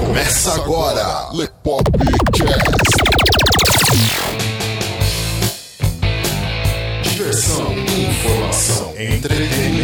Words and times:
Começa 0.00 0.54
agora, 0.54 1.28
Le 1.32 1.48
Pop 1.62 1.90
Cast. 2.32 2.92
Diversão, 7.02 7.72
informação, 7.72 8.94
entretenimento. 8.98 9.81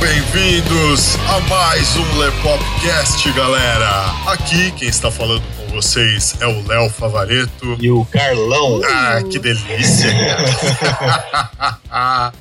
Bem-vindos 0.00 1.16
a 1.28 1.38
mais 1.40 1.94
um 1.94 2.18
Lepopcast, 2.18 3.30
galera. 3.32 4.06
Aqui 4.26 4.72
quem 4.72 4.88
está 4.88 5.10
falando 5.10 5.42
com 5.56 5.66
vocês 5.74 6.34
é 6.40 6.46
o 6.46 6.66
Léo 6.66 6.88
Favareto. 6.88 7.76
E 7.78 7.90
o 7.90 8.06
Carlão. 8.06 8.80
Ah, 8.82 9.20
que 9.30 9.38
delícia! 9.38 10.10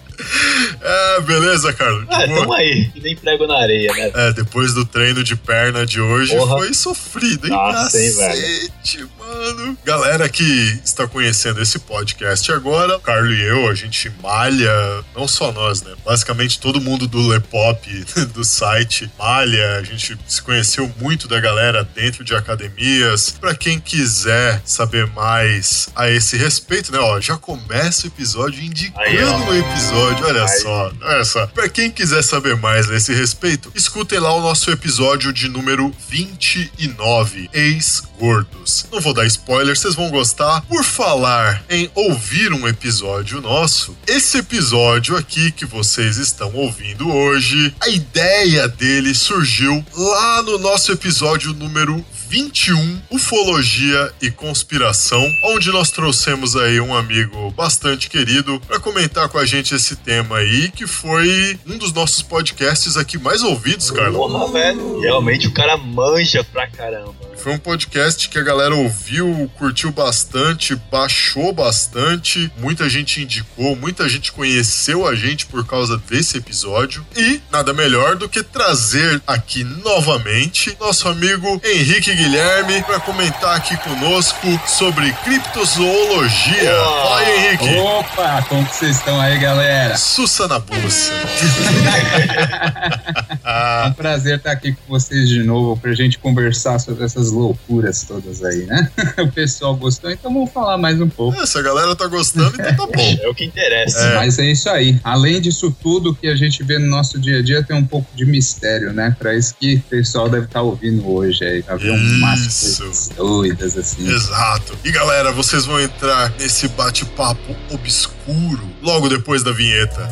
é, 0.82 1.20
beleza, 1.22 1.74
Carlos? 1.74 2.06
Ah, 2.10 2.26
tamo 2.28 2.54
aí, 2.54 2.88
que 2.94 3.02
nem 3.02 3.18
prego 3.18 3.46
na 3.46 3.58
areia, 3.58 3.92
né? 3.94 4.10
É, 4.16 4.32
depois 4.32 4.74
do 4.74 4.86
treino 4.86 5.22
de 5.22 5.36
perna 5.36 5.86
de 5.86 6.00
hoje 6.00 6.38
Porra. 6.38 6.60
foi 6.60 6.74
sofrido, 6.74 7.48
hein? 7.48 7.52
Nossa, 7.52 8.00
hein, 8.00 8.16
Cacete, 8.16 9.06
mano. 9.40 9.78
Galera 9.86 10.28
que 10.28 10.44
está 10.84 11.08
conhecendo 11.08 11.62
esse 11.62 11.80
podcast 11.80 12.52
agora, 12.52 13.00
Carlos 13.00 13.38
e 13.38 13.42
eu, 13.42 13.70
a 13.70 13.74
gente 13.74 14.12
malha, 14.22 14.72
não 15.16 15.28
só 15.28 15.52
nós, 15.52 15.82
né? 15.82 15.94
Basicamente 16.06 16.60
todo 16.60 16.82
mundo 16.82 17.08
do 17.08 17.26
Lepop, 17.28 18.06
do 18.34 18.44
site, 18.44 19.10
malha. 19.18 19.78
A 19.78 19.84
gente 19.84 20.18
se 20.28 20.42
conheceu 20.42 20.92
muito 21.00 21.28
da 21.28 21.40
galera 21.40 21.88
dentro 21.96 22.24
de 22.24 22.36
academias. 22.36 23.36
Pra 23.40 23.56
quem 23.56 23.80
quiser 23.80 24.62
saber 24.66 25.08
mais 25.08 25.90
a 25.96 26.10
esse 26.10 26.36
respeito, 26.36 26.92
né? 26.92 27.00
Ó, 27.00 27.20
já 27.22 27.38
começa 27.38 28.06
o 28.06 28.08
episódio 28.08 28.62
indicando 28.62 29.00
Aí, 29.02 29.18
o 29.18 29.54
episódio, 29.54 30.26
olha 30.26 30.44
Aí. 30.44 30.60
só, 30.60 30.92
olha 31.02 31.24
só. 31.24 31.48
Pra 31.48 31.70
quem 31.70 31.90
quiser 31.90 32.24
saber 32.24 32.58
mais 32.58 32.90
a 32.90 32.96
esse 32.96 33.14
respeito, 33.14 33.72
escutem 33.74 34.20
lá 34.20 34.34
o 34.34 34.42
nosso 34.42 34.70
episódio 34.72 35.32
de 35.32 35.48
número 35.48 35.94
29, 36.10 37.50
Ex-Gordos. 37.54 38.86
Não 38.92 39.00
vou 39.00 39.14
dar 39.14 39.29
spoiler, 39.30 39.78
vocês 39.78 39.96
vão 39.96 40.10
gostar. 40.10 40.62
Por 40.62 40.84
falar 40.84 41.64
em 41.70 41.90
ouvir 41.96 42.52
um 42.52 42.68
episódio 42.68 43.40
nosso, 43.42 43.96
esse 44.08 44.38
episódio 44.40 45.16
aqui 45.16 45.52
que 45.52 45.66
vocês 45.66 46.18
estão 46.18 46.54
ouvindo 46.54 47.10
hoje, 47.10 47.74
a 47.80 47.90
ideia 47.90 48.68
dele 48.68 49.14
surgiu 49.14 49.86
lá 49.96 50.42
no 50.42 50.58
nosso 50.58 50.92
episódio 50.92 51.54
número 51.54 52.04
21, 52.30 53.02
Ufologia 53.10 54.14
e 54.22 54.30
Conspiração, 54.30 55.28
onde 55.46 55.72
nós 55.72 55.90
trouxemos 55.90 56.56
aí 56.56 56.80
um 56.80 56.96
amigo 56.96 57.50
bastante 57.50 58.08
querido 58.08 58.62
para 58.68 58.80
comentar 58.80 59.28
com 59.30 59.40
a 59.40 59.46
gente 59.48 59.74
esse 59.74 59.96
tema 59.96 60.38
aí, 60.38 60.70
que 60.70 60.86
foi 60.86 61.60
um 61.66 61.76
dos 61.76 61.92
nossos 61.92 62.22
podcasts 62.22 62.98
aqui 62.98 63.18
mais 63.18 63.42
ouvidos, 63.42 63.90
Carlos. 63.90 64.16
Porra, 64.16 64.52
velho. 64.52 65.00
Realmente 65.00 65.48
o 65.48 65.52
cara 65.52 65.76
manja 65.76 66.44
pra 66.44 66.68
caramba. 66.68 67.16
Foi 67.36 67.54
um 67.54 67.58
podcast 67.58 68.30
que 68.30 68.38
a 68.38 68.44
galera 68.44 68.76
ouviu, 68.76 69.50
curtiu 69.58 69.92
bastante, 69.92 70.76
baixou 70.76 71.52
bastante, 71.52 72.52
muita 72.58 72.88
gente 72.88 73.24
indicou, 73.24 73.76
muita 73.76 74.08
gente 74.08 74.32
conheceu 74.32 75.08
a 75.08 75.16
gente 75.16 75.48
por 75.48 75.66
causa 75.66 75.98
desse 75.98 76.38
episódio. 76.38 77.04
E 77.18 77.42
nada 77.50 77.74
melhor 77.74 78.18
do 78.18 78.30
que 78.30 78.44
trazer 78.44 79.20
aqui 79.26 79.64
novamente 79.64 80.78
nosso 80.80 81.08
amigo 81.08 81.60
Henrique 81.64 82.19
Guilherme 82.20 82.84
para 82.84 83.00
comentar 83.00 83.56
aqui 83.56 83.78
conosco 83.78 84.46
sobre 84.68 85.14
criptozoologia. 85.24 86.74
Uau. 86.74 87.08
Fala 87.08 87.20
aí, 87.22 87.48
Henrique. 87.48 87.78
Opa, 87.78 88.46
como 88.50 88.66
que 88.66 88.76
vocês 88.76 88.98
estão 88.98 89.22
aí, 89.22 89.40
galera? 89.40 89.96
Sussa 89.96 90.50
na 90.50 90.60
buça. 90.60 91.14
É 93.50 93.88
um 93.88 93.94
prazer 93.94 94.38
estar 94.38 94.52
aqui 94.52 94.74
com 94.74 94.82
vocês 94.88 95.28
de 95.28 95.44
novo 95.44 95.76
pra 95.76 95.92
gente 95.94 96.20
conversar 96.20 96.78
sobre 96.78 97.04
essas 97.04 97.32
loucuras 97.32 98.04
todas 98.04 98.44
aí, 98.44 98.66
né? 98.66 98.92
O 99.18 99.32
pessoal 99.32 99.76
gostou, 99.76 100.12
então 100.12 100.32
vamos 100.32 100.52
falar 100.52 100.78
mais 100.78 101.02
um 101.02 101.10
pouco. 101.10 101.46
Se 101.48 101.58
a 101.58 101.62
galera 101.62 101.96
tá 101.96 102.06
gostando, 102.06 102.54
então 102.54 102.76
tá 102.76 102.86
bom. 102.86 103.18
É 103.22 103.28
o 103.28 103.34
que 103.34 103.46
interessa. 103.46 104.00
É. 104.00 104.16
Mas 104.16 104.38
é 104.38 104.46
isso 104.46 104.70
aí. 104.70 105.00
Além 105.04 105.42
disso 105.42 105.76
tudo 105.82 106.14
que 106.14 106.28
a 106.28 106.36
gente 106.36 106.64
vê 106.64 106.78
no 106.78 106.88
nosso 106.88 107.20
dia 107.20 107.40
a 107.40 107.42
dia, 107.42 107.64
tem 107.64 107.76
um 107.76 107.86
pouco 107.86 108.08
de 108.16 108.26
mistério, 108.26 108.94
né? 108.94 109.16
Pra 109.18 109.34
isso 109.34 109.56
que 109.60 109.76
o 109.76 109.82
pessoal 109.82 110.30
deve 110.30 110.46
estar 110.46 110.62
ouvindo 110.62 111.10
hoje 111.10 111.44
aí. 111.44 111.64
Tá 111.64 111.76
vendo 111.76 111.98
Isso. 112.12 113.14
doidas 113.16 113.78
assim. 113.78 114.08
Exato. 114.08 114.78
E 114.84 114.92
galera, 114.92 115.32
vocês 115.32 115.66
vão 115.66 115.80
entrar 115.80 116.32
nesse 116.40 116.68
bate-papo 116.70 117.56
obscuro 117.70 118.70
logo 118.82 119.10
depois 119.10 119.44
da 119.44 119.52
vinheta. 119.52 120.08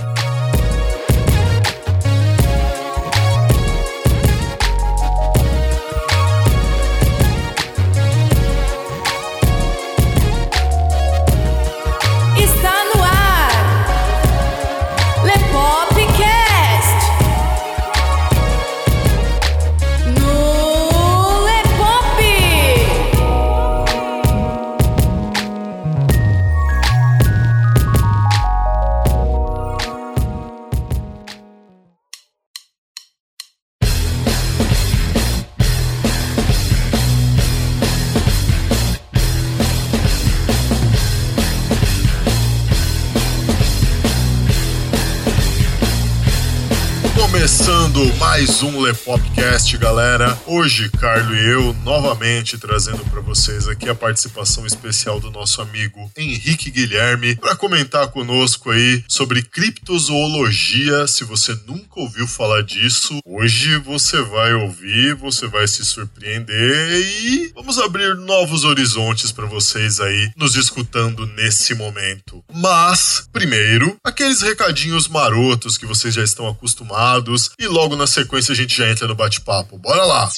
Mais 48.37 48.61
um 48.61 48.81
Lepopcast, 48.81 49.75
galera. 49.79 50.39
Hoje, 50.45 50.91
Carlo 50.91 51.35
e 51.35 51.43
eu 51.43 51.73
novamente 51.83 52.55
trazendo 52.55 53.03
para 53.05 53.19
vocês 53.19 53.67
aqui 53.67 53.89
a 53.89 53.95
participação 53.95 54.63
especial 54.63 55.19
do 55.19 55.31
nosso 55.31 55.59
amigo 55.59 56.11
Henrique 56.15 56.69
Guilherme 56.69 57.35
para 57.35 57.55
comentar 57.55 58.09
conosco 58.09 58.69
aí 58.69 59.03
sobre 59.07 59.41
criptozoologia. 59.41 61.07
Se 61.07 61.23
você 61.23 61.57
nunca 61.65 61.99
ouviu 61.99 62.27
falar 62.27 62.61
disso, 62.61 63.17
hoje 63.25 63.75
você 63.77 64.21
vai 64.21 64.53
ouvir, 64.53 65.15
você 65.15 65.47
vai 65.47 65.67
se 65.67 65.83
surpreender 65.83 67.01
e 67.23 67.51
vamos 67.55 67.79
abrir 67.79 68.15
novos 68.17 68.63
horizontes 68.63 69.31
para 69.31 69.47
vocês 69.47 69.99
aí 69.99 70.31
nos 70.37 70.55
escutando 70.55 71.25
nesse 71.25 71.73
momento. 71.73 72.43
Mas, 72.53 73.27
primeiro, 73.33 73.97
aqueles 74.03 74.43
recadinhos 74.43 75.07
marotos 75.07 75.75
que 75.75 75.87
vocês 75.87 76.13
já 76.13 76.23
estão 76.23 76.47
acostumados 76.47 77.49
e 77.57 77.65
logo 77.65 77.95
na 77.95 78.05
sequência 78.05 78.27
a 78.37 78.53
gente 78.53 78.77
já 78.77 78.87
entra 78.89 79.07
no 79.07 79.15
bate-papo. 79.15 79.79
Bora 79.79 80.03
lá! 80.05 80.29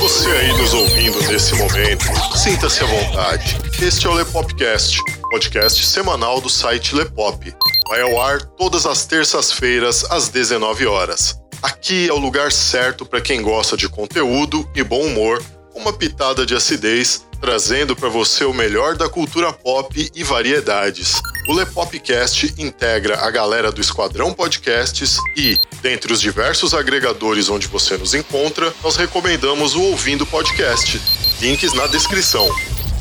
Você 0.00 0.28
aí 0.30 0.52
nos 0.56 0.72
ouvindo 0.72 1.20
nesse 1.30 1.54
momento, 1.54 2.06
sinta-se 2.34 2.82
à 2.82 2.86
vontade. 2.86 3.58
Este 3.82 4.06
é 4.06 4.10
o 4.10 4.14
Lepopcast, 4.14 5.02
podcast 5.28 5.84
semanal 5.84 6.40
do 6.40 6.48
site 6.48 6.94
Lepop. 6.94 7.52
Vai 7.88 8.00
ao 8.00 8.20
ar 8.20 8.42
todas 8.42 8.86
as 8.86 9.04
terças-feiras 9.06 10.04
às 10.10 10.28
19 10.28 10.86
horas. 10.86 11.40
Aqui 11.62 12.08
é 12.08 12.12
o 12.12 12.18
lugar 12.18 12.52
certo 12.52 13.04
para 13.04 13.20
quem 13.20 13.42
gosta 13.42 13.76
de 13.76 13.88
conteúdo 13.88 14.68
e 14.74 14.82
bom 14.84 15.02
humor, 15.02 15.42
uma 15.74 15.92
pitada 15.92 16.46
de 16.46 16.54
acidez, 16.54 17.26
trazendo 17.40 17.96
para 17.96 18.08
você 18.08 18.44
o 18.44 18.54
melhor 18.54 18.96
da 18.96 19.08
cultura 19.08 19.52
pop 19.52 20.10
e 20.14 20.22
variedades. 20.22 21.20
O 21.48 21.54
Lepopcast 21.54 22.54
integra 22.58 23.20
a 23.20 23.30
galera 23.30 23.70
do 23.70 23.80
Esquadrão 23.80 24.32
Podcasts 24.32 25.18
e, 25.36 25.58
dentre 25.82 26.12
os 26.12 26.20
diversos 26.20 26.72
agregadores 26.72 27.48
onde 27.48 27.66
você 27.66 27.96
nos 27.96 28.14
encontra, 28.14 28.72
nós 28.82 28.96
recomendamos 28.96 29.74
o 29.74 29.82
Ouvindo 29.82 30.26
Podcast. 30.26 31.00
Links 31.40 31.72
na 31.74 31.86
descrição. 31.86 32.48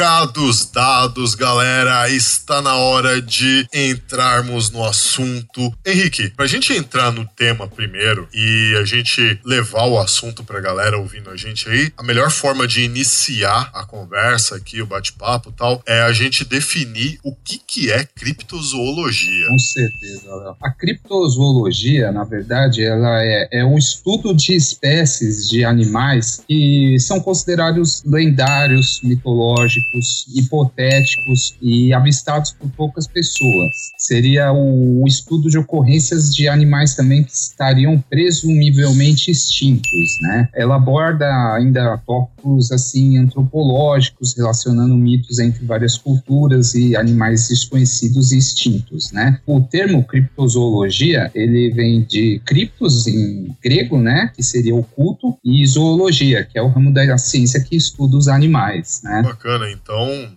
Recados 0.00 0.70
dados, 0.72 1.34
galera. 1.34 2.08
Está 2.08 2.62
na 2.62 2.74
hora 2.74 3.20
de 3.20 3.66
entrarmos 3.70 4.70
no 4.70 4.82
assunto. 4.82 5.70
Henrique, 5.84 6.30
pra 6.30 6.46
gente 6.46 6.72
entrar 6.72 7.12
no 7.12 7.26
tema 7.26 7.68
primeiro 7.68 8.26
e 8.32 8.78
a 8.80 8.84
gente 8.86 9.38
levar 9.44 9.84
o 9.84 9.98
assunto 9.98 10.42
pra 10.42 10.58
galera 10.58 10.96
ouvindo 10.96 11.28
a 11.28 11.36
gente 11.36 11.68
aí, 11.68 11.92
a 11.98 12.02
melhor 12.02 12.30
forma 12.30 12.66
de 12.66 12.82
iniciar 12.82 13.70
a 13.74 13.84
conversa 13.84 14.56
aqui, 14.56 14.80
o 14.80 14.86
bate-papo 14.86 15.52
tal, 15.52 15.82
é 15.86 16.00
a 16.00 16.12
gente 16.12 16.46
definir 16.46 17.18
o 17.22 17.34
que, 17.34 17.58
que 17.58 17.92
é 17.92 18.02
criptozoologia. 18.04 19.48
Com 19.48 19.58
certeza, 19.58 20.34
Léo. 20.34 20.56
A 20.62 20.70
criptozoologia, 20.70 22.10
na 22.10 22.24
verdade, 22.24 22.82
ela 22.82 23.22
é, 23.22 23.48
é 23.52 23.64
um 23.66 23.76
estudo 23.76 24.34
de 24.34 24.54
espécies 24.54 25.46
de 25.46 25.62
animais 25.62 26.42
que 26.48 26.96
são 26.98 27.20
considerados 27.20 28.02
lendários, 28.06 29.02
mitológicos, 29.02 29.89
hipotéticos 30.34 31.54
e 31.60 31.92
avistados 31.92 32.52
por 32.52 32.70
poucas 32.70 33.06
pessoas. 33.06 33.90
Seria 33.98 34.52
o, 34.52 35.02
o 35.02 35.06
estudo 35.06 35.48
de 35.48 35.58
ocorrências 35.58 36.34
de 36.34 36.48
animais 36.48 36.94
também 36.94 37.22
que 37.22 37.32
estariam 37.32 38.02
presumivelmente 38.08 39.30
extintos, 39.30 40.16
né? 40.22 40.48
Ela 40.54 40.76
aborda 40.76 41.26
ainda 41.54 41.98
tópicos 42.06 42.72
assim 42.72 43.18
antropológicos 43.18 44.34
relacionando 44.36 44.96
mitos 44.96 45.38
entre 45.38 45.64
várias 45.64 45.96
culturas 45.96 46.74
e 46.74 46.96
animais 46.96 47.48
desconhecidos 47.48 48.32
e 48.32 48.38
extintos, 48.38 49.12
né? 49.12 49.38
O 49.46 49.60
termo 49.60 50.04
criptozoologia, 50.04 51.30
ele 51.34 51.70
vem 51.70 52.02
de 52.02 52.40
criptos 52.44 53.06
em 53.06 53.54
grego, 53.62 53.98
né, 53.98 54.30
que 54.34 54.42
seria 54.42 54.74
oculto, 54.74 55.38
e 55.44 55.66
zoologia, 55.66 56.44
que 56.44 56.58
é 56.58 56.62
o 56.62 56.68
ramo 56.68 56.92
da 56.92 57.16
ciência 57.18 57.60
que 57.60 57.76
estuda 57.76 58.16
os 58.16 58.28
animais, 58.28 59.00
né? 59.02 59.22
Bacana, 59.22 59.70
então, 59.70 59.79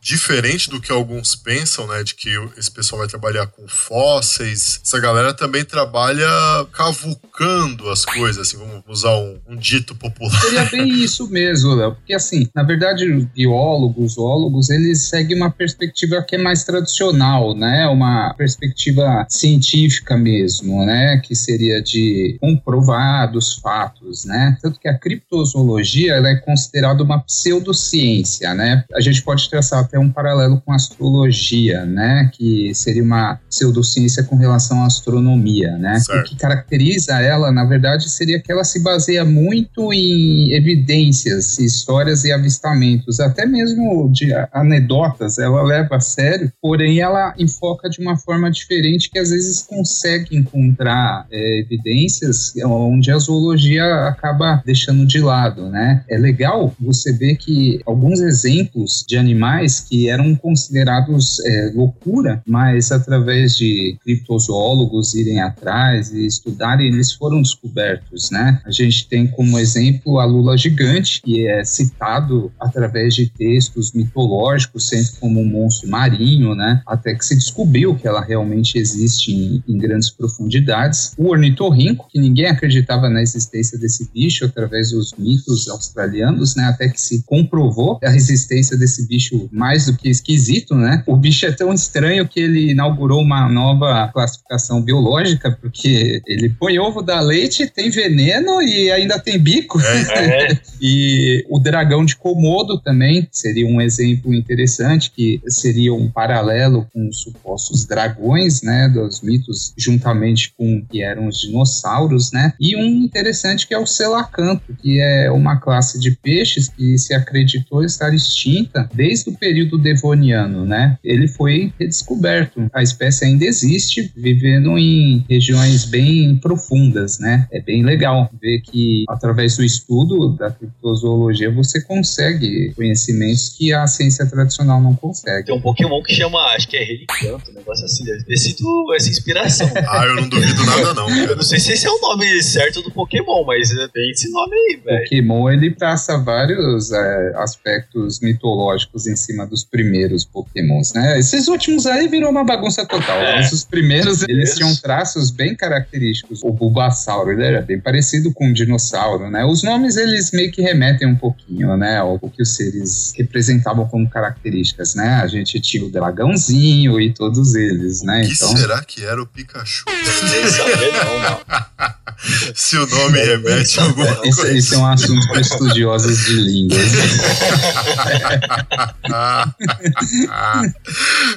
diferente 0.02 0.70
do 0.70 0.80
que 0.80 0.92
alguns 0.92 1.36
pensam, 1.36 1.88
né, 1.88 2.04
de 2.04 2.16
que 2.16 2.30
esse 2.58 2.72
pessoal 2.72 3.00
vai 3.00 3.08
trabalhar 3.08 3.48
com 3.48 3.68
fósseis, 3.68 4.80
essa 4.84 5.00
galera 5.00 5.34
também 5.34 5.64
trabalha 5.64 6.28
cavucando 6.72 7.90
as 7.90 8.06
coisas, 8.06 8.48
assim, 8.48 8.58
vamos 8.58 8.84
usar 8.88 9.16
um, 9.16 9.40
um 9.50 9.56
dito 9.56 9.96
popular. 9.96 10.40
Seria 10.42 10.66
bem 10.66 10.90
isso 10.90 11.30
mesmo, 11.30 11.74
Léo, 11.76 11.96
porque 11.96 12.14
assim, 12.14 12.48
na 12.56 12.64
verdade, 12.64 13.10
os 13.12 13.26
biólogos, 13.26 14.14
zoólogos, 14.14 14.70
eles 14.70 15.04
seguem 15.08 15.38
uma 15.38 15.52
perspectiva 15.52 16.24
que 16.24 16.36
é 16.36 16.38
mais 16.38 16.64
tradicional, 16.64 17.56
né, 17.56 17.88
uma 17.88 18.34
perspectiva 18.36 19.26
científica 19.30 20.18
mesmo, 20.18 20.86
né, 20.86 21.22
que 21.24 21.36
seria 21.36 21.82
de 21.82 22.38
comprovados 22.40 23.60
fatos, 23.62 24.26
né, 24.26 24.58
tanto 24.62 24.80
que 24.80 24.88
a 24.88 24.98
criptozoologia, 24.98 26.14
é 26.14 26.36
considerada 26.36 27.04
uma 27.04 27.20
pseudociência, 27.20 28.54
né, 28.54 28.84
a 28.94 29.02
gente 29.02 29.23
pode 29.24 29.50
traçar 29.50 29.80
até 29.80 29.98
um 29.98 30.10
paralelo 30.10 30.62
com 30.66 30.72
a 30.72 30.76
astrologia, 30.76 31.86
né, 31.86 32.30
que 32.34 32.74
seria 32.74 33.04
uma 33.04 33.40
pseudociência 33.50 34.24
com 34.24 34.36
relação 34.36 34.84
à 34.84 34.88
astronomia, 34.88 35.78
né, 35.78 36.00
Certo. 36.00 36.28
o 36.28 36.30
que 36.30 36.36
caracteriza 36.36 37.20
ela, 37.20 37.52
na 37.52 37.66
verdade, 37.66 38.10
seria 38.10 38.40
que 38.40 38.52
ela 38.52 38.64
se 38.64 38.82
baseia 38.82 39.24
muito 39.26 39.94
em 39.94 40.52
evidências, 40.54 41.58
histórias 41.60 42.24
e 42.24 42.32
avistamentos, 42.32 43.20
até 43.20 43.46
mesmo 43.46 44.12
de 44.12 44.34
anedotas, 44.52 45.38
ela 45.38 45.62
leva 45.64 45.96
a 45.96 46.00
sério, 46.00 46.52
porém 46.62 47.00
ela 47.00 47.34
enfoca 47.38 47.90
de 47.90 48.02
uma 48.02 48.18
forma 48.18 48.50
diferente 48.52 49.10
que 49.10 49.20
às 49.20 49.30
vezes 49.30 49.62
consegue 49.62 50.36
encontrar 50.36 51.26
é, 51.32 51.60
evidências 51.60 52.54
onde 52.66 53.12
a 53.12 53.18
zoologia 53.18 53.86
acaba 54.08 54.62
deixando 54.66 55.06
de 55.06 55.20
lado, 55.20 55.70
né? 55.70 56.04
É 56.10 56.18
legal 56.18 56.74
você 56.80 57.12
ver 57.14 57.36
que 57.36 57.80
alguns 57.86 58.20
exemplos 58.22 59.06
de 59.14 59.18
animais 59.18 59.80
que 59.80 60.10
eram 60.10 60.36
considerados 60.36 61.40
é, 61.46 61.72
loucura, 61.76 62.42
mas 62.48 62.92
através 62.92 63.56
de 63.56 63.96
criptozoólogos 64.04 65.14
irem 65.14 65.40
atrás 65.40 66.12
e 66.12 66.26
estudarem, 66.26 66.88
eles 66.88 67.14
foram 67.14 67.40
descobertos, 67.40 68.32
né? 68.32 68.60
A 68.66 68.72
gente 68.72 69.08
tem 69.08 69.28
como 69.28 69.60
exemplo 69.60 70.20
a 70.20 70.26
lula 70.26 70.58
gigante, 70.58 71.22
que 71.22 71.48
é 71.48 71.64
citado 71.64 72.52
através 72.60 73.14
de 73.14 73.30
textos 73.30 73.92
mitológicos, 73.94 74.90
sempre 74.90 75.12
como 75.20 75.40
um 75.40 75.46
monstro 75.46 75.88
marinho, 75.88 76.56
né? 76.56 76.82
Até 76.88 77.14
que 77.14 77.24
se 77.24 77.36
descobriu 77.36 77.96
que 77.96 78.08
ela 78.08 78.22
realmente 78.22 78.80
existe 78.80 79.32
em, 79.32 79.64
em 79.68 79.78
grandes 79.78 80.10
profundidades. 80.10 81.14
O 81.20 81.30
ornitorrinco, 81.30 82.08
que 82.10 82.20
ninguém 82.20 82.48
acreditava 82.48 83.10
na 83.10 83.22
existência 83.22 83.78
desse 83.78 84.10
bicho 84.12 84.46
através 84.46 84.90
dos 84.90 85.14
mitos 85.16 85.70
australianos, 85.70 86.56
né? 86.56 86.64
Até 86.64 86.90
que 86.90 87.00
se 87.00 87.22
comprovou 87.24 88.00
a 88.04 88.16
existência 88.16 88.76
desse 88.76 89.03
bicho 89.08 89.50
mais 89.52 89.86
do 89.86 89.98
que 89.98 90.10
esquisito, 90.10 90.76
né? 90.76 91.04
O 91.08 91.16
bicho 91.16 91.46
é 91.46 91.52
tão 91.52 91.74
estranho 91.74 92.28
que 92.28 92.40
ele 92.40 92.72
inaugurou 92.72 93.22
uma 93.22 93.50
nova 93.50 94.10
classificação 94.14 94.82
biológica, 94.82 95.58
porque 95.62 96.22
ele 96.28 96.50
põe 96.50 96.80
ovo 96.80 97.02
da 97.02 97.20
leite, 97.20 97.68
tem 97.68 97.90
veneno 97.90 98.62
e 98.62 98.92
ainda 98.92 99.20
tem 99.20 99.40
bico. 99.40 99.80
É. 99.82 100.60
E 100.86 101.46
o 101.50 101.60
dragão 101.60 102.04
de 102.04 102.14
Komodo 102.14 102.78
também 102.78 103.26
seria 103.32 103.66
um 103.66 103.80
exemplo 103.80 104.34
interessante, 104.34 105.12
que 105.12 105.42
seria 105.48 105.94
um 105.94 106.10
paralelo 106.10 106.86
com 106.94 107.08
os 107.08 107.22
supostos 107.22 107.86
dragões, 107.86 108.62
né, 108.62 108.90
dos 108.90 109.22
mitos, 109.22 109.74
juntamente 109.78 110.54
com 110.58 110.84
que 110.92 111.02
eram 111.02 111.28
os 111.28 111.40
dinossauros, 111.40 112.34
né, 112.34 112.54
e 112.60 112.76
um 112.76 113.04
interessante 113.04 113.66
que 113.66 113.74
é 113.74 113.78
o 113.78 113.86
selacanto, 113.86 114.76
que 114.82 115.00
é 115.00 115.32
uma 115.32 115.58
classe 115.58 115.98
de 115.98 116.12
peixes 116.12 116.68
que 116.68 116.98
se 116.98 117.14
acreditou 117.14 117.84
estar 117.84 118.14
extinta 118.14 118.90
desde 118.94 119.30
o 119.30 119.38
período 119.38 119.78
devoniano, 119.78 120.66
né, 120.66 120.98
ele 121.04 121.28
foi 121.28 121.74
redescoberto, 121.80 122.70
a 122.74 122.84
espécie 122.84 123.26
ainda 123.26 123.46
existe, 123.46 124.12
vivendo 124.16 124.78
em 124.78 125.26
regiões 125.30 125.86
bem 125.86 126.36
profundas, 126.38 127.20
né, 127.20 127.48
é 127.52 127.62
bem 127.62 127.84
legal 127.84 128.30
ver 128.42 128.62
que 128.62 129.04
através 129.10 129.58
do 129.58 129.64
estudo 129.64 130.36
da 130.36 130.52
criptozoologia 130.52 131.52
você 131.52 131.82
consegue 131.84 132.74
conhecimentos 132.76 133.56
que 133.58 133.74
a 133.74 133.86
ciência 133.88 134.26
tradicional 134.26 134.82
não 134.82 134.96
consegue. 134.96 135.46
Tem 135.46 135.56
um 135.56 135.62
Pokémon 135.62 136.02
que 136.04 136.14
chama, 136.14 136.40
acho 136.56 136.68
que 136.68 136.78
é 136.78 136.84
Relicanto, 136.84 137.52
um 137.52 137.54
negócio 137.54 137.86
assim. 137.86 138.04
Deve 138.04 138.24
ter 138.24 138.38
sido 138.38 138.94
essa 138.96 139.10
inspiração. 139.10 139.70
Ah, 139.94 140.06
eu 140.06 140.16
não 140.16 140.30
duvido 140.30 140.66
nada 140.66 140.94
não, 140.94 141.10
Eu 141.28 141.36
não 141.36 141.44
sei 141.44 141.60
se 141.60 141.74
esse 141.74 141.86
é 141.86 141.90
o 141.90 142.00
nome 142.00 142.42
certo 142.42 142.82
do 142.82 142.90
Pokémon, 142.90 143.44
mas 143.46 143.70
é, 143.72 143.88
tem 143.90 144.10
esse 144.10 144.32
nome 144.32 144.56
aí, 144.56 144.82
velho. 144.84 145.04
Pokémon 145.04 145.50
ele 145.50 145.72
traça 145.72 146.18
vários 146.18 146.92
é, 146.92 147.34
aspectos 147.36 148.20
mitológicos 148.22 148.83
em 149.08 149.16
cima 149.16 149.46
dos 149.46 149.64
primeiros 149.64 150.26
Pokémons, 150.26 150.94
né? 150.94 151.20
Esses 151.20 151.48
últimos 151.48 151.86
aí 151.86 152.08
virou 152.08 152.30
uma 152.30 152.44
bagunça 152.44 152.86
total. 152.86 153.18
É. 153.18 153.36
Mas 153.36 153.52
os 153.52 153.64
primeiros 153.64 154.24
eles 154.28 154.56
tinham 154.56 154.76
traços 154.76 155.32
bem 155.32 155.56
característicos. 155.56 156.42
O 156.44 156.52
Bulbasauro 156.52 157.32
ele 157.32 157.44
era 157.44 157.62
bem 157.62 157.80
parecido 157.80 158.34
com 158.34 158.48
um 158.48 158.54
dinossauro, 158.54 159.30
né? 159.30 159.46
Os 159.46 159.64
nomes 159.64 159.98
eles 159.98 160.32
meio 160.32 160.52
que 160.52 160.62
remetem 160.62 161.08
um 161.08 161.16
pouquinho, 161.16 161.76
né? 161.78 161.98
Ao 161.98 162.20
que 162.20 162.42
os 162.42 162.56
seres 162.56 163.14
representavam 163.18 163.88
como 163.88 164.10
características, 164.10 164.96
né? 164.96 165.22
A 165.22 165.28
gente 165.28 165.60
tinha 165.60 165.86
o 165.86 165.90
dragãozinho 165.90 167.00
e 167.00 167.14
todos 167.14 167.56
eles, 167.56 168.02
né? 168.02 168.22
O 168.22 168.28
que 168.28 168.34
Então 168.34 168.58
será 168.58 168.84
que 168.84 169.04
era 169.04 169.22
o 169.22 169.28
Pikachu? 169.28 169.86
Nem 169.88 170.48
saber, 170.48 170.92
não, 171.04 171.20
não. 171.20 172.03
Se 172.56 172.78
o 172.78 172.88
nome 172.88 173.20
remete 173.24 173.80
a 173.80 173.84
alguma 173.84 174.20
Isso, 174.26 174.42
coisa. 174.42 174.58
isso 174.58 174.76
é 174.76 174.78
um 174.78 174.88
assunto 174.88 175.28
para 175.28 175.42
estudiosos 175.42 176.26
de 176.26 176.34
línguas. 176.34 176.82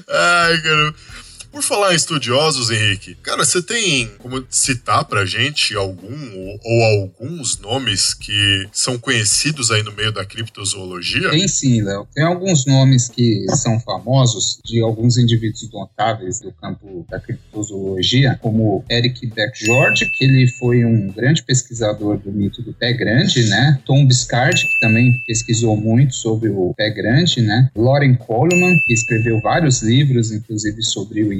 Ai, 0.08 0.58
cara. 0.62 0.94
Por 1.56 1.62
falar 1.62 1.94
em 1.94 1.96
estudiosos, 1.96 2.70
Henrique, 2.70 3.14
cara, 3.22 3.42
você 3.42 3.62
tem 3.62 4.10
como 4.18 4.44
citar 4.50 5.06
pra 5.06 5.24
gente 5.24 5.74
algum 5.74 6.06
ou, 6.06 6.60
ou 6.62 6.84
alguns 7.00 7.58
nomes 7.58 8.12
que 8.12 8.68
são 8.70 8.98
conhecidos 8.98 9.70
aí 9.70 9.82
no 9.82 9.90
meio 9.94 10.12
da 10.12 10.22
criptozoologia? 10.22 11.30
Tem 11.30 11.48
sim, 11.48 11.80
Léo. 11.80 12.06
Tem 12.14 12.24
alguns 12.24 12.66
nomes 12.66 13.08
que 13.08 13.46
são 13.56 13.80
famosos 13.80 14.58
de 14.66 14.82
alguns 14.82 15.16
indivíduos 15.16 15.66
notáveis 15.72 16.40
do 16.40 16.52
campo 16.52 17.06
da 17.08 17.18
criptozoologia, 17.18 18.38
como 18.42 18.84
Eric 18.90 19.26
Beck 19.28 19.58
George, 19.58 20.10
que 20.10 20.26
ele 20.26 20.46
foi 20.58 20.84
um 20.84 21.10
grande 21.10 21.42
pesquisador 21.42 22.18
do 22.18 22.30
mito 22.30 22.60
do 22.60 22.74
pé 22.74 22.92
grande, 22.92 23.48
né? 23.48 23.80
Tom 23.86 24.06
Biscard, 24.06 24.60
que 24.60 24.80
também 24.80 25.18
pesquisou 25.26 25.74
muito 25.74 26.14
sobre 26.16 26.50
o 26.50 26.74
pé 26.76 26.90
grande, 26.90 27.40
né? 27.40 27.70
Lauren 27.74 28.14
Coleman, 28.14 28.78
que 28.84 28.92
escreveu 28.92 29.40
vários 29.40 29.80
livros, 29.80 30.30
inclusive 30.30 30.82
sobre 30.82 31.24
o 31.24 31.32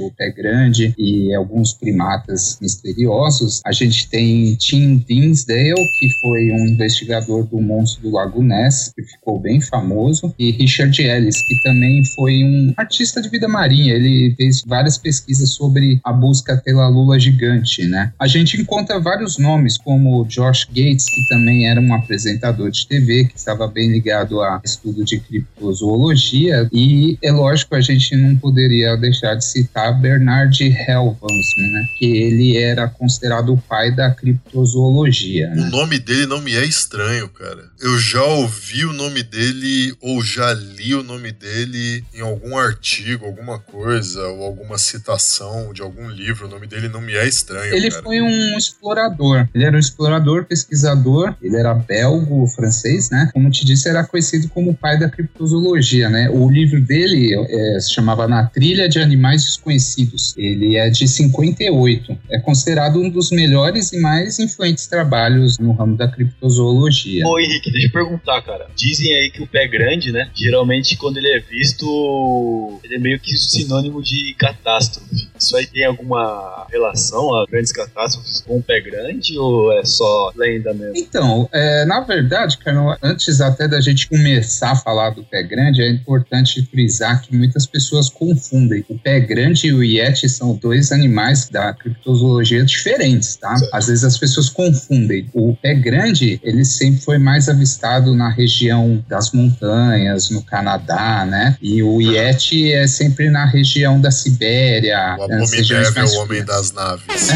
O 0.00 0.10
pé 0.12 0.30
grande 0.30 0.94
e 0.98 1.34
alguns 1.34 1.72
primatas 1.72 2.58
misteriosos. 2.60 3.60
A 3.64 3.72
gente 3.72 4.08
tem 4.08 4.54
Tim 4.56 4.98
Dinsdale, 4.98 5.74
que 5.98 6.08
foi 6.20 6.50
um 6.52 6.66
investigador 6.68 7.46
do 7.46 7.60
monstro 7.60 8.02
do 8.02 8.10
Lago 8.10 8.42
Ness, 8.42 8.92
que 8.94 9.02
ficou 9.02 9.38
bem 9.38 9.60
famoso, 9.60 10.34
e 10.38 10.50
Richard 10.52 11.00
Ellis, 11.00 11.36
que 11.36 11.62
também 11.62 12.02
foi 12.14 12.44
um 12.44 12.74
artista 12.76 13.20
de 13.20 13.28
vida 13.28 13.48
marinha. 13.48 13.94
Ele 13.94 14.34
fez 14.36 14.62
várias 14.66 14.96
pesquisas 14.96 15.50
sobre 15.50 16.00
a 16.04 16.12
busca 16.12 16.56
pela 16.56 16.88
lula 16.88 17.18
gigante, 17.18 17.86
né? 17.86 18.12
A 18.18 18.26
gente 18.26 18.60
encontra 18.60 19.00
vários 19.00 19.38
nomes, 19.38 19.76
como 19.78 20.24
Josh 20.26 20.66
Gates, 20.66 21.06
que 21.06 21.28
também 21.28 21.68
era 21.68 21.80
um 21.80 21.94
apresentador 21.94 22.70
de 22.70 22.86
TV, 22.86 23.24
que 23.24 23.36
estava 23.36 23.66
bem 23.66 23.90
ligado 23.90 24.40
a 24.40 24.60
estudo 24.64 25.04
de 25.04 25.18
criptozoologia, 25.18 26.68
e 26.72 27.18
é 27.22 27.32
lógico, 27.32 27.74
a 27.74 27.80
gente 27.80 28.16
não 28.16 28.36
poderia 28.36 28.96
deixar 28.96 29.29
de 29.34 29.44
citar 29.44 30.00
Bernard 30.00 30.62
Helmsman, 30.62 31.70
né? 31.72 31.86
Que 31.98 32.06
ele 32.06 32.56
era 32.56 32.88
considerado 32.88 33.52
o 33.52 33.58
pai 33.58 33.94
da 33.94 34.10
criptozoologia. 34.10 35.50
Né? 35.50 35.62
O 35.62 35.70
nome 35.70 35.98
dele 35.98 36.26
não 36.26 36.40
me 36.40 36.54
é 36.54 36.64
estranho, 36.64 37.28
cara. 37.28 37.64
Eu 37.80 37.98
já 37.98 38.22
ouvi 38.22 38.84
o 38.84 38.92
nome 38.92 39.22
dele 39.22 39.94
ou 40.00 40.22
já 40.22 40.52
li 40.52 40.94
o 40.94 41.02
nome 41.02 41.32
dele 41.32 42.04
em 42.14 42.20
algum 42.20 42.56
artigo, 42.56 43.26
alguma 43.26 43.58
coisa, 43.58 44.26
ou 44.28 44.44
alguma 44.44 44.78
citação 44.78 45.72
de 45.72 45.82
algum 45.82 46.08
livro. 46.08 46.46
O 46.46 46.50
nome 46.50 46.66
dele 46.66 46.88
não 46.88 47.00
me 47.00 47.14
é 47.14 47.26
estranho. 47.26 47.74
Ele 47.74 47.90
cara. 47.90 48.02
foi 48.02 48.20
um 48.20 48.58
explorador. 48.58 49.48
Ele 49.54 49.64
era 49.64 49.76
um 49.76 49.80
explorador, 49.80 50.44
pesquisador. 50.44 51.34
Ele 51.42 51.56
era 51.56 51.74
belgo, 51.74 52.46
francês, 52.48 53.10
né? 53.10 53.30
Como 53.32 53.50
te 53.50 53.64
disse, 53.64 53.88
era 53.88 54.04
conhecido 54.04 54.48
como 54.48 54.70
o 54.70 54.74
pai 54.74 54.98
da 54.98 55.08
criptozoologia, 55.08 56.08
né? 56.08 56.28
O 56.30 56.50
livro 56.50 56.80
dele 56.80 57.34
é, 57.34 57.80
se 57.80 57.92
chamava 57.92 58.26
Na 58.26 58.46
Trilha 58.46 58.88
de 58.88 58.98
Animais 58.98 59.19
Desconhecidos. 59.20 60.34
Ele 60.36 60.76
é 60.76 60.88
de 60.90 61.06
58. 61.06 62.18
É 62.30 62.38
considerado 62.38 63.00
um 63.00 63.08
dos 63.08 63.30
melhores 63.30 63.92
e 63.92 64.00
mais 64.00 64.38
influentes 64.38 64.86
trabalhos 64.86 65.58
no 65.58 65.72
ramo 65.72 65.96
da 65.96 66.08
criptozoologia. 66.08 67.26
Ô 67.26 67.38
Henrique, 67.38 67.70
deixa 67.70 67.88
eu 67.88 67.92
perguntar, 67.92 68.42
cara. 68.42 68.68
Dizem 68.76 69.14
aí 69.14 69.30
que 69.30 69.42
o 69.42 69.46
pé 69.46 69.66
grande, 69.66 70.12
né? 70.12 70.30
Geralmente 70.34 70.96
quando 70.96 71.16
ele 71.16 71.28
é 71.28 71.40
visto, 71.40 72.80
ele 72.84 72.96
é 72.96 72.98
meio 72.98 73.18
que 73.18 73.36
sinônimo 73.36 74.02
de 74.02 74.34
catástrofe. 74.38 75.28
Isso 75.38 75.56
aí 75.56 75.66
tem 75.66 75.84
alguma 75.84 76.66
relação 76.70 77.34
a 77.34 77.46
grandes 77.46 77.72
catástrofes 77.72 78.40
com 78.40 78.58
o 78.58 78.62
pé 78.62 78.80
grande 78.80 79.38
ou 79.38 79.72
é 79.72 79.84
só 79.84 80.32
lenda 80.36 80.72
mesmo? 80.72 80.96
Então, 80.96 81.48
é, 81.52 81.84
na 81.84 82.00
verdade, 82.00 82.58
cara, 82.58 82.98
antes 83.02 83.40
até 83.40 83.66
da 83.66 83.80
gente 83.80 84.08
começar 84.08 84.72
a 84.72 84.76
falar 84.76 85.10
do 85.10 85.24
pé 85.24 85.42
grande, 85.42 85.82
é 85.82 85.90
importante 85.90 86.62
frisar 86.66 87.22
que 87.22 87.34
muitas 87.34 87.66
pessoas 87.66 88.08
confundem. 88.08 88.84
O 88.88 88.98
pé 88.98 89.09
grande 89.18 89.68
e 89.68 89.72
o 89.72 89.82
Yeti 89.82 90.28
são 90.28 90.54
dois 90.54 90.92
animais 90.92 91.48
da 91.48 91.72
criptozoologia 91.72 92.64
diferentes, 92.64 93.36
tá? 93.36 93.56
Certo. 93.56 93.74
Às 93.74 93.86
vezes 93.86 94.04
as 94.04 94.18
pessoas 94.18 94.48
confundem. 94.48 95.28
O 95.34 95.54
pé 95.56 95.74
grande, 95.74 96.40
ele 96.42 96.64
sempre 96.64 97.00
foi 97.00 97.18
mais 97.18 97.48
avistado 97.48 98.14
na 98.14 98.28
região 98.28 99.04
das 99.08 99.32
montanhas, 99.32 100.30
no 100.30 100.42
Canadá, 100.42 101.26
né? 101.28 101.56
E 101.60 101.82
o 101.82 102.00
Yeti 102.00 102.72
é 102.72 102.86
sempre 102.86 103.30
na 103.30 103.44
região 103.44 104.00
da 104.00 104.10
Sibéria, 104.10 105.16
O 105.18 105.46
regiões 105.46 105.88
Abominével 105.88 105.94
mais 105.94 106.14
Homem 106.14 106.44
das 106.44 106.72
Naves. 106.72 107.04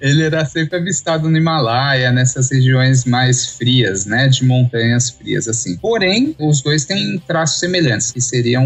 Ele 0.00 0.22
era 0.22 0.44
sempre 0.44 0.78
avistado 0.78 1.28
no 1.28 1.36
Himalaia, 1.36 2.12
nessas 2.12 2.50
regiões 2.50 3.04
mais 3.04 3.46
frias, 3.46 4.06
né, 4.06 4.28
de 4.28 4.44
montanhas 4.44 5.10
frias, 5.10 5.48
assim. 5.48 5.76
Porém, 5.76 6.34
os 6.38 6.62
dois 6.62 6.84
têm 6.84 7.20
traços 7.26 7.60
semelhantes, 7.60 7.83
que 8.12 8.20
seriam 8.20 8.64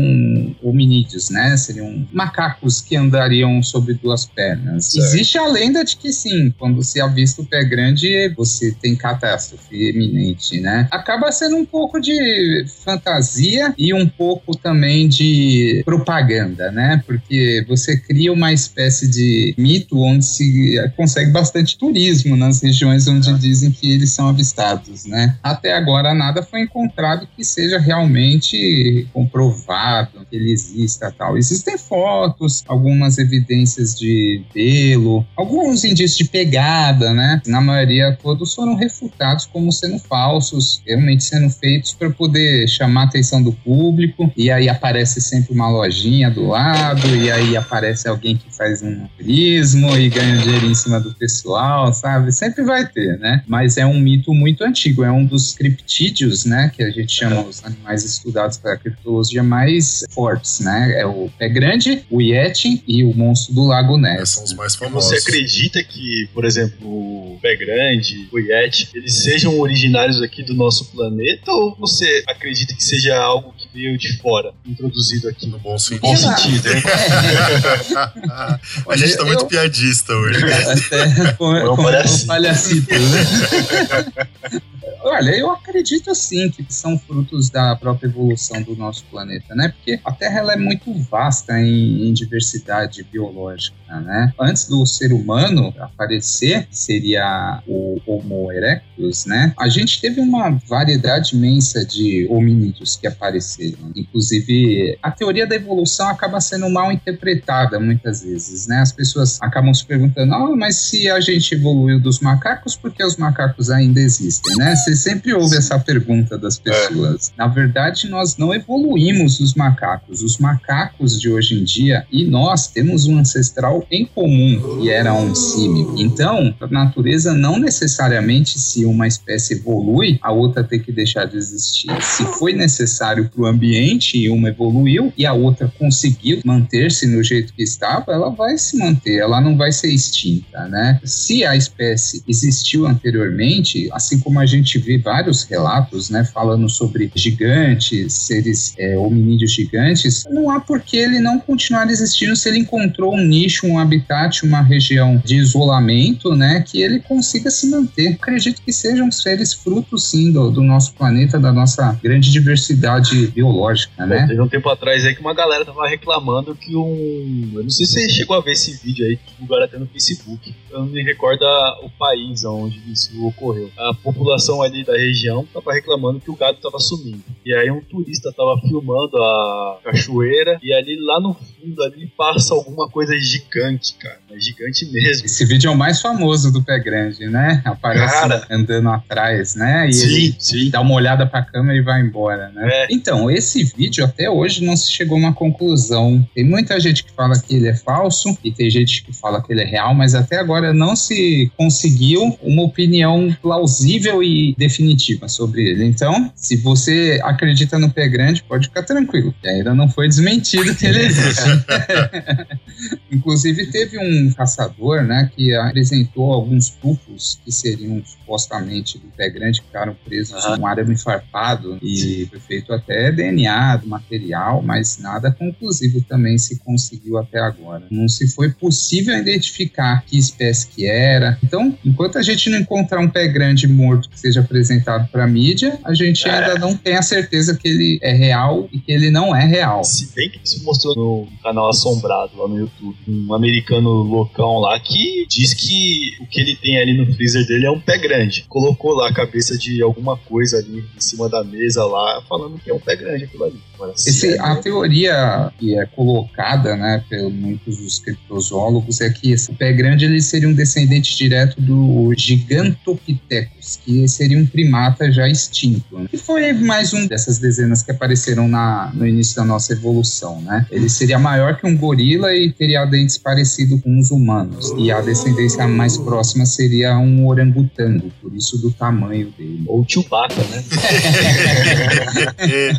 hominídeos, 0.63 1.31
né, 1.31 1.57
seriam 1.57 2.07
macacos 2.13 2.81
que 2.81 2.97
andariam 2.97 3.63
sobre 3.63 3.95
duas 3.95 4.27
pernas. 4.27 4.87
Certo. 4.87 5.07
Existe 5.07 5.39
a 5.39 5.47
lenda 5.47 5.85
de 5.85 5.97
que 5.97 6.13
sim, 6.13 6.53
quando 6.59 6.83
se 6.83 7.01
avista 7.01 7.43
o 7.43 7.47
pé 7.47 7.65
grande, 7.65 8.33
você 8.37 8.73
tem 8.73 8.97
catástrofe 8.97 9.89
eminente, 9.89 10.61
né. 10.61 10.89
Acaba 10.91 11.31
sendo 11.33 11.57
um 11.57 11.65
pouco 11.65 12.01
de 12.01 12.65
fantasia 12.85 13.75
e 13.77 13.93
um 13.93 14.09
pouco 14.09 14.57
também 14.57 15.09
de 15.09 15.83
propaganda, 15.85 16.71
né, 16.71 17.03
porque 17.07 17.65
você 17.69 17.97
cria 17.97 18.33
uma 18.33 18.53
espécie 18.53 19.09
de 19.09 19.55
mito 19.57 19.99
onde 19.99 20.25
se 20.25 20.75
consegue 20.97 21.31
bastante 21.31 21.77
turismo 21.79 22.37
nas 22.37 22.63
regiões 22.63 23.07
onde 23.09 23.33
dizem 23.39 23.71
que 23.71 23.93
eles 23.93 24.11
são 24.13 24.29
avistados, 24.29 25.05
né? 25.05 25.37
Até 25.43 25.75
agora 25.75 26.15
nada 26.15 26.43
foi 26.43 26.63
encontrado 26.63 27.29
que 27.37 27.45
seja 27.45 27.79
realmente 27.79 29.08
comprovado 29.13 30.27
que 30.31 30.37
ele 30.37 30.53
exista 30.53 31.13
tal. 31.17 31.37
Existem 31.37 31.77
fotos, 31.79 32.65
algumas 32.67 33.19
evidências 33.19 33.95
de 33.95 34.43
pelo, 34.53 35.25
alguns 35.37 35.85
indícios 35.85 36.19
de 36.19 36.25
pegada, 36.25 37.13
né? 37.13 37.41
Na 37.47 37.61
maioria 37.61 38.17
todos 38.23 38.55
foram 38.55 38.75
refutados 38.75 39.47
como 39.47 39.73
sendo 39.73 39.99
falsos, 39.99 40.83
realmente 40.87 41.25
sendo 41.25 41.51
feitos 41.51 41.93
para 41.93 42.11
poder 42.11 42.69
chamar 42.69 43.03
a 43.03 43.05
atenção 43.05 43.43
do 43.43 43.53
público 43.53 44.31
e 44.37 44.51
aí 44.51 44.69
aparece 44.69 45.21
sempre 45.21 45.53
uma 45.55 45.69
lojinha 45.69 46.31
do 46.31 46.47
lado 46.47 47.07
e 47.17 47.31
aí 47.31 47.57
aparece 47.57 48.09
alguém 48.09 48.37
que 48.37 48.55
faz 48.55 48.83
um 48.83 49.07
turismo 49.17 49.97
e 49.97 50.09
ganha 50.09 50.37
dinheiro 50.39 50.67
em 50.67 50.75
cima 50.75 51.01
do 51.01 51.15
pessoal, 51.15 51.93
sabe? 51.93 52.33
Sempre 52.33 52.65
vai 52.65 52.87
ter, 52.87 53.19
né? 53.19 53.43
Mas 53.47 53.77
é 53.77 53.87
um 53.87 53.99
mito 53.99 54.33
muito 54.35 54.65
antigo, 54.65 55.05
é 55.05 55.11
um 55.11 55.25
dos 55.25 55.55
criptídeos, 55.55 56.45
né? 56.45 56.71
Que 56.75 56.83
a 56.83 56.91
gente 56.91 57.13
chama 57.13 57.43
os 57.43 57.65
animais 57.65 58.05
estudados 58.05 58.57
para 58.57 58.77
criptologia 59.03 59.43
mais 59.43 60.05
fortes, 60.11 60.61
né? 60.61 61.01
É 61.01 61.07
o 61.07 61.31
pé 61.39 61.49
grande, 61.49 62.05
o 62.11 62.21
Yeti 62.21 62.83
e 62.87 63.05
o 63.05 63.15
monstro 63.17 63.55
do 63.55 63.67
Lago 63.67 63.95
Esses 63.99 64.03
Ness. 64.03 64.31
são 64.31 64.45
os 64.45 64.53
mais 64.55 64.73
Você 64.73 64.79
famosos. 64.79 65.13
acredita 65.13 65.83
que, 65.83 66.29
por 66.35 66.45
exemplo, 66.45 66.87
o 66.89 67.39
pé 67.41 67.57
grande, 67.57 68.29
o 68.33 68.39
Yeti, 68.39 68.89
eles 68.95 69.15
sejam 69.15 69.59
originários 69.59 70.21
aqui 70.23 70.43
do 70.43 70.55
nosso 70.55 70.87
planeta 70.87 71.51
ou 71.53 71.77
você 71.79 72.23
acredita 72.27 72.75
que 72.75 72.83
seja 72.83 73.17
algo 73.17 73.55
que 73.57 73.69
veio 73.73 73.97
de 73.97 74.17
fora, 74.19 74.53
introduzido 74.67 75.29
aqui? 75.29 75.47
No 75.49 75.59
bom 75.59 75.73
No 75.73 75.79
sentido. 75.79 76.01
bom 76.03 76.17
sentido, 76.17 76.69
hein? 76.69 76.83
A 78.89 78.97
gente 78.97 79.15
tá 79.17 79.23
Eu- 79.23 79.27
muito 79.27 79.47
piadista 79.47 80.13
hoje. 80.13 80.41
Até 80.45 81.33
com, 81.35 81.53
um 81.53 81.77
com 81.77 81.83
palhacito. 81.83 82.27
palhacito, 82.27 82.95
né? 82.95 84.61
Olha, 85.09 85.31
eu 85.31 85.51
acredito 85.51 86.15
sim 86.15 86.51
que 86.51 86.65
são 86.69 86.99
frutos 86.99 87.49
da 87.49 87.75
própria 87.75 88.09
evolução 88.09 88.63
do 88.63 88.77
nosso 88.77 89.05
planeta, 89.07 89.55
né? 89.55 89.69
Porque 89.69 89.99
a 90.05 90.13
Terra 90.13 90.41
ela 90.41 90.53
é 90.53 90.57
muito 90.57 90.93
vasta 91.05 91.59
em, 91.59 92.09
em 92.09 92.13
diversidade 92.13 93.03
biológica, 93.05 93.77
né? 93.97 94.33
Antes 94.39 94.69
do 94.69 94.85
ser 94.87 95.13
humano 95.13 95.75
aparecer, 95.79 96.67
seria 96.71 97.63
o 97.67 98.01
Homo 98.07 98.53
erectus, 98.53 99.27
né? 99.27 99.53
A 99.59 99.69
gente 99.69 100.01
teve 100.01 100.21
uma 100.21 100.51
variedade 100.69 101.37
imensa 101.37 101.85
de 101.85 102.27
hominídeos 102.31 102.97
que 102.97 103.07
apareceram. 103.07 103.91
Inclusive, 103.95 104.99
a 105.03 105.11
teoria 105.11 105.47
da 105.47 105.55
evolução 105.55 106.09
acaba 106.09 106.41
sendo 106.41 106.69
mal 106.69 106.93
interpretada 106.93 107.81
muitas 107.81 108.23
vezes, 108.23 108.67
né? 108.67 108.79
As 108.79 108.93
pessoas 108.93 109.41
acabam 109.41 109.73
se 109.73 109.85
perguntando, 109.85 110.35
ah, 110.35 110.57
mas 110.57 110.77
se 110.77 111.09
a 111.09 111.21
gente 111.21 111.55
evoluiu 111.55 112.01
dos 112.01 112.21
macacos, 112.21 112.77
por 112.77 112.93
que 112.93 113.05
os 113.05 113.17
macacos 113.17 113.71
ainda 113.71 114.01
existem, 114.01 114.55
né? 114.57 114.75
Você 114.77 114.95
sempre 114.95 115.33
ouve 115.35 115.57
essa 115.57 115.79
pergunta 115.79 116.37
das 116.37 116.59
pessoas. 116.59 117.33
Na 117.37 117.47
verdade, 117.47 118.09
nós 118.09 118.37
não 118.37 118.55
evoluímos 118.55 119.41
os 119.41 119.55
macacos. 119.55 120.23
Os 120.23 120.39
macacos 120.39 121.21
de 121.21 121.31
hoje 121.31 121.59
em 121.59 121.65
dia, 121.65 122.07
e 122.11 122.25
nós 122.25 122.69
temos 122.69 123.07
um 123.07 123.19
ancestral 123.19 123.78
em 123.91 124.05
comum, 124.05 124.81
que 124.81 124.91
era 124.91 125.13
um 125.13 125.35
símio. 125.35 125.95
Então, 125.99 126.55
a 126.61 126.67
natureza 126.67 127.35
não 127.35 127.59
necessariamente 127.59 128.59
se 128.59 128.85
uma 128.85 129.07
espécie 129.07 129.55
evolui, 129.55 130.19
a 130.23 130.33
outra 130.33 130.65
tem 130.65 130.81
que 130.81 130.93
deixar 130.93 131.25
de 131.25 131.37
existir. 131.37 131.91
Se 132.03 132.25
foi 132.25 132.53
necessário 132.53 133.29
para 133.29 133.43
o 133.43 133.47
ambiente 133.47 134.19
e 134.19 134.31
uma 134.31 134.49
evoluiu 134.49 135.13
e 135.17 135.27
a 135.27 135.33
outra 135.33 135.73
conseguiu 135.79 136.41
manter-se 136.45 137.07
no 137.07 137.23
jeito 137.23 137.53
que 137.53 137.63
estava, 137.63 138.13
ela 138.13 138.31
vai 138.31 138.57
se 138.59 138.77
manter, 138.77 139.19
ela 139.19 139.41
não 139.41 139.57
vai 139.57 139.73
ser 139.73 139.89
extinta, 139.89 140.67
né? 140.69 141.01
Se 141.05 141.45
a 141.45 141.57
espécie 141.57 142.23
existiu 142.27 142.87
anteriormente, 142.87 143.89
assim 143.93 144.19
como 144.21 144.41
a 144.41 144.47
gente 144.47 144.79
vê 144.79 144.99
vários 144.99 145.45
relatos, 145.45 146.11
né, 146.11 146.25
falando 146.25 146.69
sobre 146.69 147.11
gigantes, 147.15 148.13
seres 148.13 148.75
é, 148.79 148.97
hominídeos 148.97 149.53
gigantes, 149.53 150.25
não 150.31 150.51
há 150.51 150.61
por 150.61 150.81
que 150.81 150.97
ele 150.97 151.21
não 151.21 151.39
continuar 151.39 151.89
existindo 151.91 152.35
se 152.37 152.49
ele 152.49 152.59
encontrou 152.59 153.15
um 153.15 153.25
nicho, 153.25 153.67
um 153.71 153.79
habitat, 153.79 154.45
uma 154.45 154.61
região 154.61 155.21
de 155.25 155.37
isolamento, 155.37 156.35
né, 156.35 156.65
que 156.67 156.83
ele 156.83 157.01
consiga 157.01 157.51
se 157.51 157.71
manter. 157.71 158.15
Acredito 158.15 158.63
que 158.63 158.73
sejam 158.73 159.11
seres 159.11 159.55
frutos, 159.55 160.11
sim, 160.11 160.33
do, 160.33 160.51
do 160.51 160.63
nosso 160.63 160.95
planeta, 160.95 161.39
da 161.39 161.53
nossa 161.53 161.99
grande 162.03 162.31
diversidade 162.31 163.29
biológica, 163.29 164.07
né? 164.07 164.27
Teve 164.27 164.41
um 164.41 164.49
tempo 164.49 164.69
atrás 164.69 165.05
aí 165.05 165.15
que 165.15 165.21
uma 165.21 165.35
galera 165.35 165.65
tava 165.65 165.87
reclamando 165.89 166.55
que 166.55 166.75
um. 166.77 167.53
Eu 167.55 167.63
não 167.63 167.71
sei 167.71 167.87
se 167.87 167.93
você 167.93 168.09
chegou 168.09 168.37
a 168.37 168.41
ver 168.41 168.53
esse 168.53 168.77
vídeo 168.85 169.07
aí 169.07 169.17
que 169.17 169.33
divulgaram 169.33 169.65
até 169.65 169.79
no 169.79 169.87
Facebook. 169.87 170.55
Eu 170.71 170.81
não 170.81 170.87
me 170.87 171.03
recordo 171.03 171.45
o 171.83 171.91
país 171.91 172.45
onde 172.45 172.81
isso 172.91 173.11
ocorreu. 173.25 173.71
A 173.79 173.95
população 173.95 174.63
ali 174.63 174.85
da 174.85 174.97
região 174.97 175.47
tava 175.53 175.73
reclamando 175.73 176.21
que 176.21 176.31
o 176.31 176.37
gado 176.37 176.59
tava 176.59 176.79
sumindo. 176.79 177.23
E 177.45 177.55
aí 177.55 177.71
um 177.71 177.81
turista 177.81 178.33
tava 178.33 178.61
filmando 178.61 179.17
a 179.17 179.79
cachoeira 179.85 180.59
e 180.63 180.73
ali 180.73 180.97
lá 181.01 181.21
no 181.21 181.37
ali 181.81 182.07
passa 182.17 182.55
alguma 182.55 182.89
coisa 182.89 183.17
gigante, 183.19 183.95
cara. 183.95 184.21
É 184.39 184.41
gigante 184.41 184.87
mesmo. 184.87 185.27
Esse 185.27 185.45
vídeo 185.45 185.69
é 185.69 185.71
o 185.73 185.77
mais 185.77 186.01
famoso 186.01 186.53
do 186.53 186.63
Pé 186.63 186.79
Grande, 186.79 187.27
né? 187.27 187.61
Aparece 187.65 188.21
Cara. 188.21 188.47
andando 188.49 188.89
atrás, 188.89 189.57
né? 189.57 189.89
E 189.89 189.93
Sim, 189.93 190.37
sim. 190.39 190.71
dá 190.71 190.81
uma 190.81 190.95
olhada 190.95 191.27
pra 191.27 191.43
câmera 191.43 191.77
e 191.77 191.83
vai 191.83 192.01
embora, 192.01 192.49
né? 192.55 192.69
É. 192.71 192.87
Então, 192.91 193.29
esse 193.29 193.65
vídeo 193.65 194.05
até 194.05 194.31
hoje 194.31 194.65
não 194.65 194.77
se 194.77 194.93
chegou 194.93 195.17
a 195.17 195.21
uma 195.21 195.35
conclusão. 195.35 196.27
Tem 196.35 196.45
muita 196.45 196.79
gente 196.79 197.05
que 197.05 197.13
fala 197.13 197.39
que 197.39 197.57
ele 197.57 197.67
é 197.67 197.75
falso 197.75 198.39
e 198.45 198.53
tem 198.53 198.71
gente 198.71 199.03
que 199.03 199.13
fala 199.13 199.43
que 199.43 199.53
ele 199.53 199.63
é 199.63 199.67
real, 199.67 199.93
mas 199.93 200.15
até 200.15 200.39
agora 200.39 200.73
não 200.73 200.95
se 200.95 201.51
conseguiu 201.57 202.39
uma 202.41 202.63
opinião 202.63 203.37
plausível 203.43 204.23
e 204.23 204.55
definitiva 204.57 205.29
sobre 205.29 205.67
ele. 205.69 205.85
Então, 205.85 206.31
se 206.37 206.57
você 206.57 207.21
acredita 207.25 207.79
no 207.79 207.91
pé 207.91 208.07
grande, 208.09 208.45
pode 208.45 208.69
ficar 208.69 208.85
tranquilo, 208.85 209.35
ainda 209.45 209.75
não 209.75 209.89
foi 209.89 210.07
desmentido 210.07 210.75
que 210.77 210.87
ele 210.87 211.01
existe. 211.07 211.43
Inclusive, 213.11 213.67
teve 213.67 213.99
um 213.99 214.28
caçador, 214.33 215.03
né, 215.03 215.31
que 215.35 215.55
apresentou 215.55 216.33
alguns 216.33 216.71
tufos 216.71 217.41
que 217.45 217.53
seriam 217.53 218.03
supostamente 218.29 218.99
do 218.99 219.09
pé 219.09 219.31
grande, 219.31 219.63
ficaram 219.63 219.97
presos 220.05 220.45
Aham. 220.45 220.59
num 220.59 220.67
arame 220.67 220.99
farpado 220.99 221.79
e 221.83 222.27
foi 222.31 222.39
feito 222.39 222.73
até 222.73 223.11
DNA 223.11 223.77
do 223.79 223.89
material, 223.89 224.63
mas 224.63 224.99
nada 224.99 225.33
conclusivo 225.33 226.03
também 226.03 226.37
se 226.37 226.59
conseguiu 226.59 227.17
até 227.17 227.39
agora. 227.39 227.87
Não 227.91 228.07
se 228.07 228.29
foi 228.29 228.51
possível 228.51 229.17
identificar 229.17 230.05
que 230.07 230.19
espécie 230.19 230.69
que 230.69 230.87
era. 230.87 231.39
Então, 231.43 231.77
enquanto 231.85 232.19
a 232.19 232.23
gente 232.23 232.51
não 232.51 232.59
encontrar 232.59 233.01
um 233.01 233.09
pé 233.09 233.27
grande 233.27 233.67
morto 233.67 234.11
que 234.11 234.21
seja 234.21 234.41
apresentado 234.41 235.09
para 235.11 235.27
mídia, 235.27 235.79
a 235.85 235.95
gente 235.95 236.29
ainda 236.29 236.59
não 236.59 236.77
tem 236.77 236.97
a 236.97 237.03
certeza 237.03 237.57
que 237.57 237.67
ele 237.67 237.99
é 238.03 238.13
real 238.13 238.69
e 238.71 238.79
que 238.79 238.93
ele 238.93 239.11
não 239.11 239.35
é 239.35 239.45
real. 239.45 239.83
Se 239.85 240.15
bem 240.15 240.29
que 240.29 240.41
isso 240.45 240.63
mostrou 240.65 240.95
no 240.95 241.29
canal 241.43 241.71
Assombrado 241.71 242.37
lá 242.37 242.49
no 242.49 242.59
YouTube, 242.59 242.97
um 243.07 243.33
americano 243.35 243.89
loucão 243.89 244.59
lá 244.59 244.79
que 244.81 245.27
diz 245.29 245.55
que 245.55 246.17
o 246.21 246.27
que 246.27 246.41
ele 246.41 246.57
tem 246.57 246.79
ali 246.79 246.97
no 246.97 247.07
freezer 247.15 247.47
dele 247.47 247.67
é 247.67 247.71
um 247.71 247.81
pé 247.81 247.97
grande. 247.97 248.18
Colocou 248.49 248.93
lá 248.93 249.09
a 249.09 249.15
cabeça 249.15 249.57
de 249.57 249.83
alguma 249.83 250.17
coisa 250.17 250.59
ali 250.59 250.85
em 250.97 251.01
cima 251.01 251.29
da 251.29 251.45
mesa 251.45 251.85
lá, 251.85 252.23
falando 252.29 252.59
que 252.59 252.71
é 252.71 252.75
um 252.75 252.81
pé 252.81 252.97
grande 252.97 253.25
aquilo 253.25 253.45
ali. 253.45 253.61
Esse, 253.95 254.35
é 254.35 254.41
a 254.41 254.57
teoria 254.57 255.53
que 255.59 255.79
é 255.79 255.87
colocada, 255.87 256.77
né, 256.77 257.03
por 257.09 257.31
muitos 257.31 257.79
dos 257.79 257.99
criptozoólogos 257.99 259.01
é 259.01 259.11
que 259.11 259.33
esse 259.33 259.53
pé 259.53 259.73
grande 259.73 260.05
ele 260.05 260.21
seria 260.21 260.49
um 260.49 260.55
descendente 260.55 261.17
direto 261.17 261.61
do 261.61 262.13
Gigantopithecus, 262.17 263.79
que 263.85 264.09
seria 264.09 264.39
um 264.39 264.47
primata 264.47 265.11
já 265.13 265.29
extinto. 265.29 265.99
né? 265.99 266.09
E 266.13 266.19
foi 266.19 266.53
mais 266.53 266.93
um 266.93 267.07
dessas 267.07 267.39
dezenas 267.39 267.83
que 267.83 267.91
apareceram 267.91 268.49
na, 268.49 268.91
no 268.95 269.07
início 269.07 269.37
da 269.37 269.45
nossa 269.45 269.73
evolução, 269.73 270.41
né? 270.41 270.67
Ele 270.71 270.89
seria 270.89 271.19
maior 271.19 271.57
que 271.57 271.67
um 271.67 271.77
gorila 271.77 272.35
e 272.35 272.53
teria 272.53 272.85
dentes 272.85 273.19
parecidos 273.19 273.81
com 273.81 273.99
os 273.99 274.11
humanos. 274.11 274.73
E 274.77 274.91
a 274.91 275.01
descendência 275.01 275.67
mais 275.69 275.97
próxima 275.97 276.47
seria 276.47 276.99
um 276.99 277.27
orangotango, 277.27 278.11
por 278.21 278.35
isso 278.35 278.59
do 278.59 278.73
tamanho 278.73 279.33
dele. 279.37 279.65
Ou 279.67 279.85
Chewbacca, 279.87 280.43
né? 280.45 280.65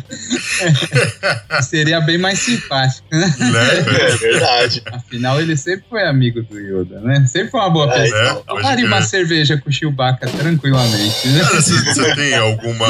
Seria 1.62 2.00
bem 2.00 2.18
mais 2.18 2.38
simpático, 2.38 3.06
né? 3.10 3.34
né? 3.38 3.78
é 3.78 4.16
verdade. 4.16 4.82
Afinal, 4.92 5.40
ele 5.40 5.56
sempre 5.56 5.84
foi 5.88 6.02
amigo 6.06 6.42
do 6.42 6.58
Yoda, 6.58 7.00
né? 7.00 7.26
Sempre 7.26 7.50
foi 7.50 7.60
uma 7.60 7.70
boa 7.70 7.92
É, 7.94 8.02
pessoa. 8.02 8.20
É, 8.20 8.34
Tomaria 8.34 8.86
uma 8.86 8.96
crer. 8.98 9.08
cerveja 9.08 9.58
com 9.58 9.68
o 9.68 9.72
Chewbacca 9.72 10.26
tranquilamente, 10.28 11.28
né? 11.28 11.40
Cara, 11.40 11.60
você 11.60 11.72
você 11.80 12.14
tem 12.14 12.34
alguma, 12.34 12.86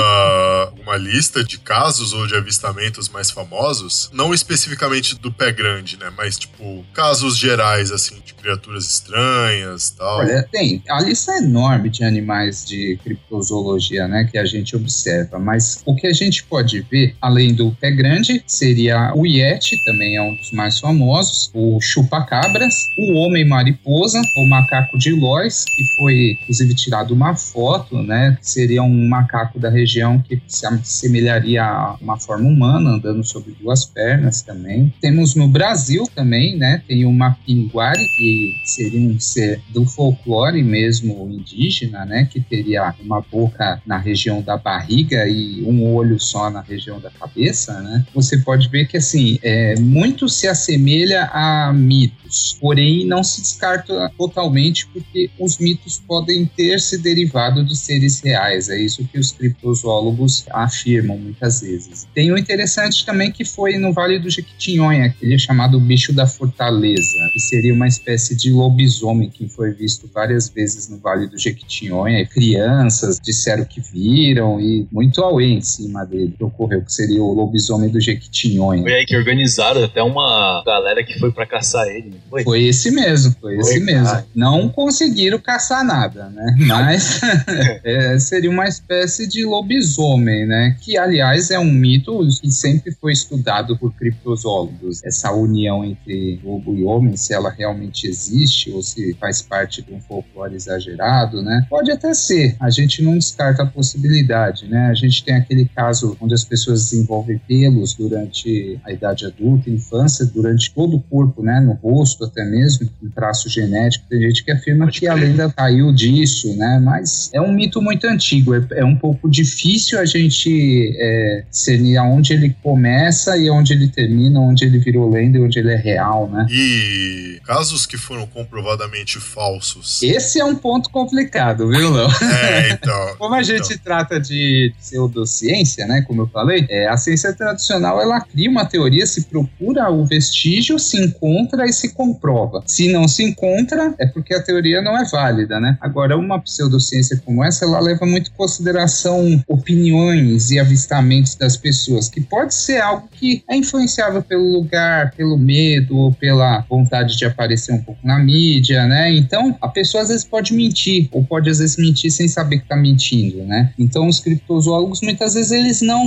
alguma 0.66 0.96
lista 0.96 1.42
de 1.44 1.58
casos 1.58 2.12
ou 2.12 2.26
de 2.26 2.34
avistamentos 2.34 3.08
mais 3.08 3.30
famosos? 3.30 4.10
Não 4.12 4.32
especificamente 4.34 5.18
do 5.18 5.32
pé 5.32 5.52
grande, 5.52 5.96
né? 5.98 6.10
Mas, 6.16 6.38
tipo, 6.38 6.84
casos 6.92 7.36
gerais, 7.36 7.90
assim, 7.90 8.20
de 8.24 8.34
criaturas 8.34 8.84
estranhas 8.90 9.88
e 9.88 9.96
tal. 9.96 10.18
Olha, 10.18 10.46
tem. 10.50 10.82
A 10.88 11.00
lista 11.00 11.32
é 11.32 11.38
enorme 11.38 11.88
de 11.90 12.04
animais 12.04 12.64
de 12.64 12.98
criptozoologia, 13.04 14.06
né? 14.08 14.28
Que 14.30 14.38
a 14.38 14.44
gente 14.44 14.74
observa. 14.76 15.38
Mas 15.38 15.82
o 15.84 15.94
que 15.94 16.06
a 16.06 16.12
gente 16.12 16.44
pode 16.44 16.80
ver, 16.90 17.14
além 17.20 17.54
do 17.54 17.70
pé 17.72 17.89
grande, 17.90 18.42
seria 18.46 19.12
o 19.14 19.26
Yeti, 19.26 19.76
também 19.84 20.16
é 20.16 20.22
um 20.22 20.34
dos 20.34 20.52
mais 20.52 20.78
famosos, 20.78 21.50
o 21.54 21.80
chupacabras, 21.80 22.74
o 22.98 23.14
homem 23.14 23.44
mariposa, 23.44 24.20
o 24.36 24.46
macaco 24.46 24.98
de 24.98 25.12
Lois, 25.12 25.64
que 25.64 25.84
foi 25.96 26.38
inclusive 26.42 26.74
tirado 26.74 27.12
uma 27.12 27.34
foto, 27.34 28.02
né? 28.02 28.36
Seria 28.40 28.82
um 28.82 29.08
macaco 29.08 29.58
da 29.58 29.70
região 29.70 30.18
que 30.20 30.40
se 30.46 30.66
assemelharia 30.66 31.64
a 31.64 31.96
uma 32.00 32.18
forma 32.18 32.48
humana, 32.48 32.90
andando 32.90 33.24
sobre 33.24 33.54
duas 33.60 33.84
pernas 33.84 34.42
também. 34.42 34.92
Temos 35.00 35.34
no 35.34 35.48
Brasil 35.48 36.08
também, 36.14 36.56
né? 36.56 36.82
Tem 36.86 37.04
o 37.04 37.12
mapinguari, 37.12 38.06
que 38.16 38.54
seria 38.64 39.00
um 39.00 39.18
ser 39.18 39.60
do 39.70 39.86
folclore 39.86 40.62
mesmo 40.62 41.28
indígena, 41.30 42.04
né? 42.04 42.28
Que 42.30 42.40
teria 42.40 42.94
uma 43.00 43.20
boca 43.20 43.80
na 43.86 43.98
região 43.98 44.42
da 44.42 44.56
barriga 44.56 45.26
e 45.28 45.62
um 45.62 45.94
olho 45.94 46.18
só 46.18 46.50
na 46.50 46.60
região 46.60 47.00
da 47.00 47.10
cabeça, 47.10 47.79
né? 47.82 48.04
Você 48.14 48.38
pode 48.38 48.68
ver 48.68 48.86
que 48.86 48.96
assim, 48.96 49.38
é, 49.42 49.78
muito 49.78 50.28
se 50.28 50.46
assemelha 50.46 51.24
a 51.32 51.72
mitos, 51.72 52.56
porém 52.60 53.06
não 53.06 53.22
se 53.22 53.40
descarta 53.40 54.10
totalmente 54.16 54.86
porque 54.88 55.30
os 55.38 55.58
mitos 55.58 56.00
podem 56.06 56.46
ter 56.46 56.80
se 56.80 56.98
derivado 56.98 57.64
de 57.64 57.76
seres 57.76 58.20
reais. 58.20 58.68
É 58.68 58.78
isso 58.78 59.04
que 59.04 59.18
os 59.18 59.32
criptozoólogos 59.32 60.44
afirmam 60.50 61.18
muitas 61.18 61.60
vezes. 61.60 62.06
Tem 62.14 62.30
o 62.32 62.38
interessante 62.38 63.04
também 63.04 63.32
que 63.32 63.44
foi 63.44 63.76
no 63.78 63.92
Vale 63.92 64.18
do 64.18 64.30
Jequitinhonha, 64.30 65.06
aquele 65.06 65.38
chamado 65.38 65.80
bicho 65.80 66.12
da 66.12 66.26
fortaleza, 66.26 67.30
que 67.32 67.40
seria 67.40 67.74
uma 67.74 67.88
espécie 67.88 68.36
de 68.36 68.52
lobisomem 68.52 69.30
que 69.30 69.48
foi 69.48 69.72
visto 69.72 70.08
várias 70.12 70.48
vezes 70.48 70.88
no 70.88 70.98
Vale 70.98 71.26
do 71.26 71.38
Jequitinhonha. 71.38 72.26
Crianças 72.26 73.18
disseram 73.22 73.64
que 73.64 73.80
viram 73.80 74.60
e 74.60 74.86
muito 74.90 75.22
auê 75.22 75.46
em 75.46 75.60
cima 75.60 76.04
dele 76.04 76.34
que 76.36 76.44
ocorreu, 76.44 76.82
que 76.82 76.92
seria 76.92 77.22
o 77.22 77.32
lobisomem 77.32 77.69
do 77.78 78.00
Jequitinhonha. 78.00 78.82
Foi 78.82 78.94
aí 78.94 79.06
que 79.06 79.16
organizaram 79.16 79.84
até 79.84 80.02
uma 80.02 80.62
galera 80.64 81.04
que 81.04 81.18
foi 81.18 81.30
pra 81.30 81.46
caçar 81.46 81.86
ele, 81.88 82.10
não 82.10 82.20
foi? 82.30 82.44
Foi 82.44 82.62
esse 82.64 82.90
mesmo, 82.90 83.34
foi 83.40 83.56
esse 83.56 83.74
Foi, 83.74 83.80
mesmo. 83.80 84.06
cara. 84.06 84.26
Não 84.34 84.68
conseguiram 84.68 85.38
caçar 85.38 85.84
nada, 85.84 86.28
né? 86.30 86.54
Mas 86.66 87.20
é, 87.84 88.18
seria 88.18 88.50
uma 88.50 88.66
espécie 88.66 89.26
de 89.26 89.44
lobisomem, 89.44 90.46
né? 90.46 90.76
Que, 90.80 90.96
aliás, 90.96 91.50
é 91.50 91.58
um 91.58 91.70
mito 91.70 92.20
que 92.40 92.50
sempre 92.50 92.92
foi 92.92 93.12
estudado 93.12 93.76
por 93.76 93.92
criptozoólogos. 93.94 95.02
Essa 95.04 95.32
união 95.32 95.84
entre 95.84 96.40
lobo 96.42 96.74
e 96.76 96.84
homem, 96.84 97.16
se 97.16 97.32
ela 97.32 97.50
realmente 97.50 98.06
existe 98.06 98.70
ou 98.70 98.82
se 98.82 99.14
faz 99.14 99.42
parte 99.42 99.82
de 99.82 99.92
um 99.92 100.00
folclore 100.00 100.54
exagerado, 100.54 101.42
né? 101.42 101.66
Pode 101.68 101.90
até 101.90 102.14
ser. 102.14 102.56
A 102.60 102.70
gente 102.70 103.02
não 103.02 103.14
descarta 103.14 103.62
a 103.62 103.66
possibilidade, 103.66 104.66
né? 104.66 104.86
A 104.86 104.94
gente 104.94 105.24
tem 105.24 105.34
aquele 105.34 105.66
caso 105.74 106.16
onde 106.20 106.34
as 106.34 106.44
pessoas 106.44 106.90
desenvolvem 106.90 107.40
pelos 107.50 107.94
durante 107.94 108.78
a 108.84 108.92
idade 108.92 109.26
adulta, 109.26 109.68
infância, 109.68 110.24
durante 110.24 110.72
todo 110.72 110.96
o 110.98 111.00
corpo, 111.00 111.42
né? 111.42 111.58
No 111.58 111.72
rosto 111.72 112.24
até 112.24 112.44
mesmo, 112.44 112.88
um 113.02 113.10
traço 113.10 113.48
genético. 113.50 114.06
Tem 114.08 114.20
gente 114.20 114.44
que 114.44 114.52
afirma 114.52 114.84
Pode 114.84 115.00
que 115.00 115.08
a 115.08 115.14
crer. 115.14 115.28
lenda 115.28 115.52
caiu 115.52 115.92
disso, 115.92 116.56
né? 116.56 116.80
Mas 116.82 117.28
é 117.34 117.40
um 117.40 117.52
mito 117.52 117.82
muito 117.82 118.06
antigo. 118.06 118.54
É, 118.54 118.64
é 118.76 118.84
um 118.84 118.96
pouco 118.96 119.28
difícil 119.28 119.98
a 119.98 120.04
gente 120.04 120.20
gente 120.20 120.96
é, 120.98 121.44
discernir 121.50 121.96
aonde 121.96 122.32
ele 122.32 122.54
começa 122.62 123.36
e 123.36 123.50
onde 123.50 123.72
ele 123.72 123.88
termina, 123.88 124.40
onde 124.40 124.64
ele 124.64 124.78
virou 124.78 125.10
lenda 125.10 125.38
e 125.38 125.42
onde 125.42 125.58
ele 125.58 125.72
é 125.72 125.76
real, 125.76 126.28
né? 126.28 126.46
E 126.50 127.40
casos 127.44 127.86
que 127.86 127.96
foram 127.96 128.26
comprovadamente 128.26 129.18
falsos. 129.18 130.02
Esse 130.02 130.40
é 130.40 130.44
um 130.44 130.54
ponto 130.54 130.90
complicado, 130.90 131.68
viu, 131.68 131.92
Léo? 131.92 132.08
É, 132.22 132.70
então. 132.70 133.16
Como 133.18 133.34
a 133.34 133.42
gente 133.42 133.72
então. 133.72 133.78
trata 133.84 134.20
de 134.20 134.72
pseudociência, 134.78 135.86
né, 135.86 136.02
como 136.02 136.22
eu 136.22 136.26
falei, 136.28 136.66
é, 136.68 136.88
a 136.88 136.96
ciência 136.96 137.32
tradicional 137.40 138.02
ela 138.02 138.20
cria 138.20 138.50
uma 138.50 138.66
teoria, 138.66 139.06
se 139.06 139.24
procura 139.24 139.90
o 139.90 140.04
vestígio, 140.04 140.78
se 140.78 141.00
encontra 141.02 141.64
e 141.64 141.72
se 141.72 141.94
comprova. 141.94 142.62
Se 142.66 142.92
não 142.92 143.08
se 143.08 143.24
encontra, 143.24 143.94
é 143.98 144.04
porque 144.04 144.34
a 144.34 144.42
teoria 144.42 144.82
não 144.82 144.96
é 144.98 145.04
válida, 145.06 145.58
né? 145.58 145.78
Agora, 145.80 146.18
uma 146.18 146.38
pseudociência 146.38 147.20
como 147.24 147.42
essa, 147.42 147.64
ela 147.64 147.80
leva 147.80 148.04
muito 148.04 148.30
em 148.30 148.34
consideração 148.34 149.42
opiniões 149.48 150.50
e 150.50 150.58
avistamentos 150.58 151.34
das 151.34 151.56
pessoas, 151.56 152.10
que 152.10 152.20
pode 152.20 152.54
ser 152.54 152.82
algo 152.82 153.08
que 153.10 153.42
é 153.48 153.56
influenciável 153.56 154.22
pelo 154.22 154.52
lugar, 154.52 155.12
pelo 155.16 155.38
medo 155.38 155.96
ou 155.96 156.12
pela 156.12 156.60
vontade 156.68 157.16
de 157.16 157.24
aparecer 157.24 157.72
um 157.72 157.82
pouco 157.82 158.06
na 158.06 158.18
mídia, 158.18 158.86
né? 158.86 159.10
Então, 159.16 159.56
a 159.62 159.68
pessoa 159.68 160.02
às 160.02 160.08
vezes 160.08 160.24
pode 160.24 160.52
mentir, 160.52 161.08
ou 161.10 161.24
pode 161.24 161.48
às 161.48 161.58
vezes 161.58 161.78
mentir 161.78 162.10
sem 162.10 162.28
saber 162.28 162.58
que 162.58 162.64
está 162.64 162.76
mentindo, 162.76 163.42
né? 163.44 163.72
Então, 163.78 164.06
os 164.06 164.20
criptozoólogos 164.20 165.00
muitas 165.00 165.32
vezes 165.32 165.52
eles 165.52 165.80
não 165.80 166.04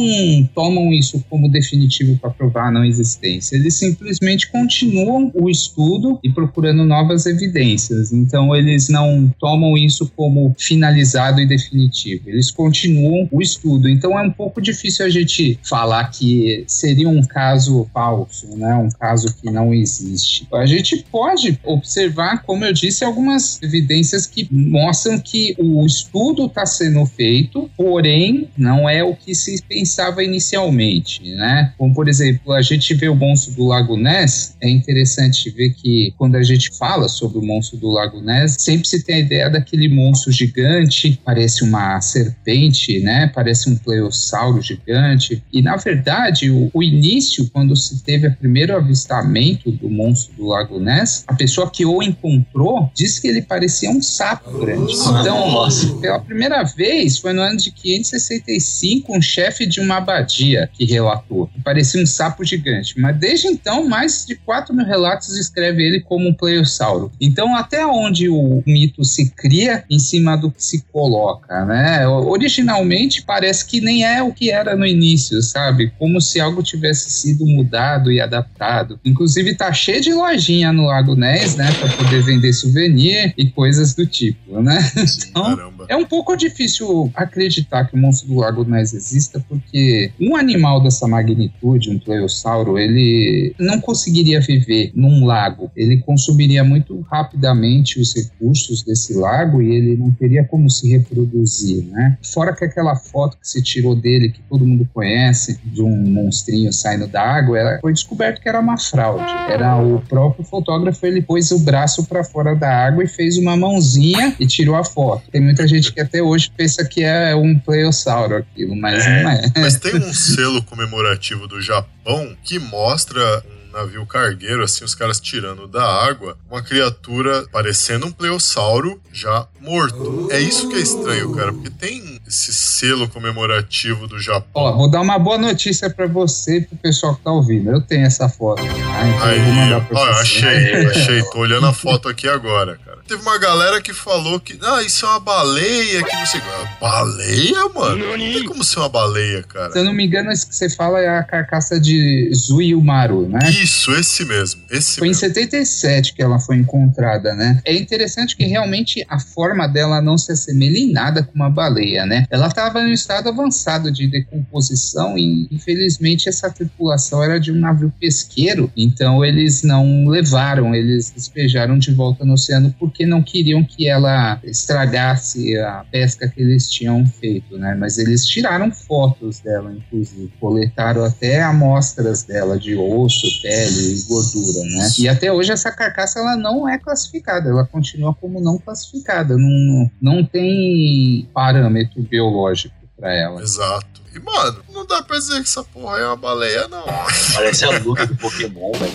tomam 0.54 0.94
isso 0.94 1.23
como 1.30 1.50
definitivo 1.50 2.18
para 2.18 2.30
provar 2.30 2.68
a 2.68 2.72
não 2.72 2.84
existência, 2.84 3.56
eles 3.56 3.76
simplesmente 3.76 4.50
continuam 4.50 5.32
o 5.34 5.50
estudo 5.50 6.20
e 6.24 6.30
procurando 6.30 6.84
novas 6.86 7.26
evidências. 7.26 8.12
Então, 8.12 8.56
eles 8.56 8.90
não 8.90 9.34
tomam 9.40 9.78
isso 9.78 10.12
como 10.16 10.56
finalizado 10.58 11.40
e 11.40 11.46
definitivo, 11.46 12.30
eles 12.30 12.52
continuam 12.52 13.28
o 13.32 13.42
estudo. 13.42 13.90
Então, 13.90 14.18
é 14.18 14.22
um 14.22 14.32
pouco 14.32 14.62
difícil 14.62 15.06
a 15.06 15.10
gente 15.10 15.60
falar 15.64 16.06
que 16.10 16.64
seria 16.68 17.10
um 17.10 17.24
caso 17.24 17.88
falso, 17.94 18.48
né? 18.56 18.76
Um 18.76 18.90
caso 18.90 19.34
que 19.36 19.50
não 19.50 19.74
existe. 19.74 20.48
A 20.54 20.66
gente 20.66 21.06
pode 21.12 21.60
observar, 21.64 22.44
como 22.44 22.66
eu 22.66 22.74
disse, 22.74 23.04
algumas 23.04 23.62
evidências 23.62 24.26
que 24.26 24.48
mostram 24.52 25.20
que 25.20 25.56
o 25.58 25.86
estudo 25.86 26.46
está 26.46 26.66
sendo 26.66 27.06
feito, 27.06 27.70
porém 27.76 28.50
não 28.58 28.88
é 28.88 29.04
o 29.04 29.16
que 29.16 29.34
se 29.36 29.62
pensava 29.64 30.24
inicialmente, 30.24 31.13
né? 31.22 31.74
Como 31.78 31.94
por 31.94 32.08
exemplo, 32.08 32.54
a 32.54 32.62
gente 32.62 32.94
vê 32.94 33.08
o 33.08 33.16
monstro 33.16 33.54
do 33.54 33.66
Lago 33.68 33.98
Ness, 33.98 34.56
é 34.62 34.70
interessante 34.70 35.50
ver 35.50 35.72
que 35.72 36.14
quando 36.18 36.36
a 36.36 36.44
gente 36.44 36.76
fala 36.78 37.08
sobre 37.08 37.38
o 37.38 37.42
monstro 37.42 37.78
do 37.78 37.90
Lago 37.90 38.22
Ness, 38.22 38.56
sempre 38.60 38.88
se 38.88 39.04
tem 39.04 39.16
a 39.16 39.20
ideia 39.20 39.50
daquele 39.50 39.88
monstro 39.88 40.32
gigante, 40.32 41.20
parece 41.24 41.64
uma 41.64 42.00
serpente, 42.02 43.00
né? 43.00 43.32
Parece 43.34 43.70
um 43.70 43.76
pleossauro 43.76 44.62
gigante. 44.62 45.44
E 45.52 45.62
na 45.62 45.76
verdade, 45.76 46.50
o, 46.50 46.70
o 46.74 46.84
início, 46.84 47.50
quando 47.52 47.76
se 47.76 48.04
teve 48.04 48.28
o 48.28 48.36
primeiro 48.36 48.76
avistamento 48.76 49.72
do 49.72 49.90
monstro 49.90 50.36
do 50.36 50.48
Lago 50.48 50.80
Ness, 50.80 51.24
a 51.28 51.34
pessoa 51.34 51.70
que 51.70 51.86
o 51.86 52.02
encontrou 52.02 52.92
disse 52.94 53.22
que 53.22 53.28
ele 53.28 53.42
parecia 53.42 53.90
um 53.90 54.02
sapo 54.02 54.60
grande. 54.60 54.94
Então, 54.94 55.52
Nossa. 55.52 55.96
pela 55.96 56.20
primeira 56.20 56.64
vez, 56.64 57.18
foi 57.18 57.34
no 57.34 57.42
ano 57.42 57.58
de 57.58 57.72
565, 57.72 59.16
um 59.16 59.22
chefe 59.22 59.66
de 59.66 59.80
uma 59.80 59.98
abadia 59.98 60.70
que 60.74 60.86
relatou. 61.04 61.48
que 61.48 61.62
Parecia 61.62 62.02
um 62.02 62.06
sapo 62.06 62.44
gigante. 62.44 63.00
Mas 63.00 63.18
desde 63.18 63.48
então, 63.48 63.88
mais 63.88 64.26
de 64.26 64.36
4 64.36 64.74
mil 64.74 64.86
relatos 64.86 65.36
descreve 65.36 65.84
ele 65.84 66.02
como 66.02 66.30
um 66.30 66.34
pleossauro. 66.34 67.12
Então, 67.20 67.56
até 67.56 67.86
onde 67.86 68.30
o 68.30 68.64
mito 68.66 69.04
se 69.04 69.30
cria 69.30 69.84
em 69.90 70.00
cima 70.00 70.38
do 70.38 70.50
que 70.50 70.64
se 70.64 70.84
coloca, 70.92 71.66
né? 71.66 72.08
Originalmente, 72.08 73.24
parece 73.24 73.66
que 73.66 73.82
nem 73.82 74.06
é 74.06 74.24
o 74.24 74.34
que 74.34 74.50
era 74.50 74.76
no 74.76 74.86
início, 74.86 75.42
sabe? 75.42 75.92
Como 76.00 76.22
se 76.22 76.40
algo 76.40 76.64
tivesse 76.64 77.10
sido 77.10 77.46
mudado 77.46 78.12
e 78.12 78.22
adaptado. 78.22 79.00
Inclusive, 79.04 79.56
tá 79.56 79.72
cheio 79.74 80.02
de 80.02 80.14
lojinha 80.14 80.72
no 80.72 80.86
Lago 80.86 81.16
Ness, 81.16 81.56
né? 81.56 81.72
Pra 81.74 81.90
poder 81.90 82.22
vender 82.24 82.54
souvenir 82.54 83.34
e 83.38 83.50
coisas 83.50 83.94
do 83.94 84.06
tipo, 84.06 84.62
né? 84.62 84.80
Então, 85.34 85.56
Caramba. 85.56 85.73
É 85.88 85.96
um 85.96 86.06
pouco 86.06 86.36
difícil 86.36 87.12
acreditar 87.16 87.86
que 87.86 87.96
o 87.96 87.98
monstro 87.98 88.28
do 88.28 88.36
Lago 88.36 88.64
Ness 88.64 88.94
exista, 88.94 89.44
porque 89.48 90.12
um 90.20 90.36
animal 90.36 90.82
dessa 90.82 91.08
magnitude, 91.08 91.90
um 91.90 92.00
pleossauro, 92.00 92.78
ele 92.78 93.54
não 93.60 93.80
conseguiria 93.80 94.40
viver 94.40 94.92
num 94.96 95.26
lago. 95.26 95.72
Ele 95.76 95.98
consumiria 95.98 96.64
muito 96.64 97.02
rapidamente 97.02 98.00
os 98.00 98.14
recursos 98.16 98.84
desse 98.84 99.14
lago 99.14 99.62
e 99.62 99.74
ele 99.74 99.98
não 99.98 100.12
teria 100.12 100.44
como 100.44 100.70
se 100.70 100.90
reproduzir, 100.90 101.86
né? 101.86 102.18
Fora 102.24 102.56
que 102.56 102.66
aquela 102.66 102.96
foto 102.96 103.38
que 103.38 103.48
se 103.48 103.62
tirou 103.62 103.96
dele, 103.96 104.30
que 104.30 104.42
todo 104.50 104.66
mundo 104.66 104.88
conhece, 104.94 105.60
de 105.64 105.82
um 105.82 105.96
monstrinho 105.96 106.72
saindo 106.72 107.08
da 107.08 107.22
água, 107.22 107.58
ela 107.58 107.80
foi 107.82 107.94
descoberto 107.94 108.42
que 108.42 108.50
era 108.50 108.60
uma 108.60 108.78
fraude. 108.78 109.32
Era 109.50 109.82
o 109.82 110.02
próprio 110.02 110.46
fotógrafo, 110.46 111.06
ele 111.06 111.22
pôs 111.22 111.52
o 111.52 111.60
braço 111.60 112.06
para 112.06 112.24
fora 112.24 112.56
da 112.56 112.70
água 112.70 113.04
e 113.04 113.08
fez 113.08 113.38
uma 113.38 113.56
mãozinha 113.56 114.36
e 114.40 114.46
tirou 114.46 114.76
a 114.76 114.84
foto. 114.84 115.24
Tem 115.32 115.42
muita 115.42 115.68
gente 115.68 115.73
que 115.82 116.00
até 116.02 116.22
hoje 116.22 116.52
pensa 116.56 116.84
que 116.86 117.04
é 117.04 117.36
um 117.36 117.58
pleossauro 117.58 118.36
aquilo, 118.38 118.76
mas 118.76 119.06
não 119.06 119.30
é. 119.30 119.52
Mas 119.58 119.78
tem 119.78 119.96
um 119.96 120.14
selo 120.14 120.62
comemorativo 120.64 121.48
do 121.48 121.62
Japão 121.62 122.36
que 122.44 122.60
mostra 122.60 123.44
um 123.74 123.78
navio 123.78 124.06
cargueiro, 124.06 124.64
assim, 124.64 124.86
os 124.86 124.94
caras 124.94 125.20
tirando 125.20 125.68
da 125.68 125.84
água, 125.84 126.38
uma 126.50 126.62
criatura 126.62 127.46
parecendo 127.52 128.06
um 128.06 128.12
pleossauro 128.12 129.02
já 129.12 129.48
morto. 129.60 130.28
É 130.32 130.40
isso 130.40 130.70
que 130.70 130.76
é 130.76 130.80
estranho, 130.80 131.32
cara, 131.34 131.52
porque 131.52 131.70
tem 131.72 132.20
esse 132.28 132.54
selo 132.54 133.08
comemorativo 133.10 134.08
do 134.08 134.20
Japão. 134.20 134.64
Ó, 134.64 134.74
vou 134.78 134.92
dar 134.92 135.02
uma 135.02 135.18
boa 135.18 135.38
notícia 135.38 135.90
pra 135.90 136.06
você 136.06 136.58
e 136.58 136.62
pro 136.62 136.78
pessoal 136.78 137.16
que 137.16 137.24
tá 137.24 137.32
ouvindo. 137.32 137.72
Eu 137.72 137.82
tenho 137.82 138.06
essa 138.06 138.30
foto. 138.30 138.62
Tá? 138.64 139.08
Então 139.08 139.24
Aí, 139.24 139.40
eu 139.40 139.46
vou 139.46 139.54
mandar 139.54 139.82
pra 139.88 140.00
ó, 140.00 140.06
você. 140.06 140.22
achei, 140.22 140.86
achei, 140.88 141.24
tô 141.24 141.40
olhando 141.40 141.66
a 141.66 141.74
foto 141.74 142.08
aqui 142.08 142.28
agora, 142.28 142.78
cara. 142.86 143.00
Teve 143.08 143.22
uma 143.22 143.38
galera 143.38 143.82
que 143.82 143.94
falou 143.94 144.40
que, 144.40 144.58
ah, 144.62 144.82
isso 144.82 145.06
é 145.06 145.10
uma 145.10 145.20
baleia, 145.20 146.04
que 146.04 146.16
não 146.16 146.26
sei. 146.26 146.42
Ah, 146.42 146.78
Baleia, 146.80 147.70
mano? 147.76 148.06
Não 148.06 148.18
tem 148.18 148.46
como 148.46 148.64
ser 148.64 148.80
uma 148.80 148.90
baleia, 148.90 149.44
cara. 149.44 149.72
Se 149.72 149.80
eu 149.80 149.84
não 149.84 149.94
me 149.94 150.06
engano, 150.06 150.32
esse 150.32 150.48
que 150.48 150.56
você 150.56 150.70
fala 150.70 151.00
é 151.00 151.18
a 151.18 151.24
carcaça 151.24 151.80
de 151.80 152.32
Zuiumaru, 152.34 153.28
né? 153.28 153.40
Isso, 153.50 153.92
esse 153.92 154.26
mesmo, 154.26 154.62
esse 154.70 154.98
Foi 154.98 155.08
em 155.08 155.12
mesmo. 155.12 155.28
77 155.28 156.14
que 156.14 156.22
ela 156.22 156.40
foi 156.40 156.58
encontrada, 156.58 157.34
né? 157.36 157.62
É 157.66 157.76
interessante 157.76 158.36
que 158.36 158.46
realmente 158.46 159.06
a 159.10 159.20
forma 159.20 159.68
dela 159.68 160.02
não 160.02 160.18
se 160.18 160.32
assemelha 160.32 160.78
em 160.78 160.92
nada 160.92 161.24
com 161.24 161.34
uma 161.36 161.50
baleia, 161.50 162.06
né? 162.06 162.26
Ela 162.30 162.48
estava 162.48 162.82
em 162.82 162.92
um 162.92 162.94
estado 162.94 163.30
avançado 163.30 163.92
de 163.92 164.08
decomposição 164.08 165.18
e, 165.18 165.48
infelizmente, 165.52 166.30
essa 166.30 166.50
tripulação 166.50 167.24
era 167.24 167.40
de 167.40 167.52
um 167.52 167.60
navio 167.60 167.94
pesqueiro, 168.00 168.72
então 168.76 169.24
eles 169.24 169.64
não 169.64 170.08
levaram, 170.08 170.74
eles 170.74 171.12
despejaram 171.12 171.78
de 171.78 171.94
volta 171.94 172.24
no 172.26 172.34
oceano 172.34 172.74
porque 172.94 173.08
não 173.08 173.24
queriam 173.24 173.64
que 173.64 173.90
ela 173.90 174.40
estragasse 174.44 175.58
a 175.58 175.84
pesca 175.92 176.30
que 176.30 176.40
eles 176.40 176.70
tinham 176.70 177.04
feito, 177.08 177.58
né? 177.58 177.76
Mas 177.78 177.98
eles 177.98 178.24
tiraram 178.28 178.72
fotos 178.72 179.40
dela, 179.40 179.74
inclusive, 179.74 180.32
coletaram 180.40 181.04
até 181.04 181.42
amostras 181.42 182.22
dela 182.22 182.58
de 182.58 182.76
osso, 182.76 183.28
pele 183.42 183.96
e 183.96 184.04
gordura, 184.08 184.64
né? 184.78 184.90
E 185.00 185.10
até 185.10 185.32
hoje 185.32 185.52
essa 185.52 185.72
carcaça 185.72 186.20
ela 186.20 186.38
não 186.38 186.70
é 186.70 186.78
classificada, 186.78 187.50
ela 187.50 187.66
continua 187.66 188.14
como 188.14 188.40
não 188.40 188.60
classificada, 188.60 189.36
não, 189.36 189.90
não 190.00 190.24
tem 190.24 191.28
parâmetro 191.34 192.04
biológico 192.04 192.76
para 192.96 193.12
ela. 193.12 193.42
Exato. 193.42 193.93
E, 194.16 194.20
mano, 194.20 194.64
não 194.72 194.86
dá 194.86 195.02
pra 195.02 195.18
dizer 195.18 195.36
que 195.36 195.48
essa 195.48 195.64
porra 195.64 196.00
é 196.00 196.06
uma 196.06 196.16
baleia, 196.16 196.68
não. 196.68 196.86
Parece 197.34 197.66
a 197.66 197.80
luta 197.80 198.06
do 198.06 198.16
Pokémon, 198.16 198.72
velho. 198.74 198.94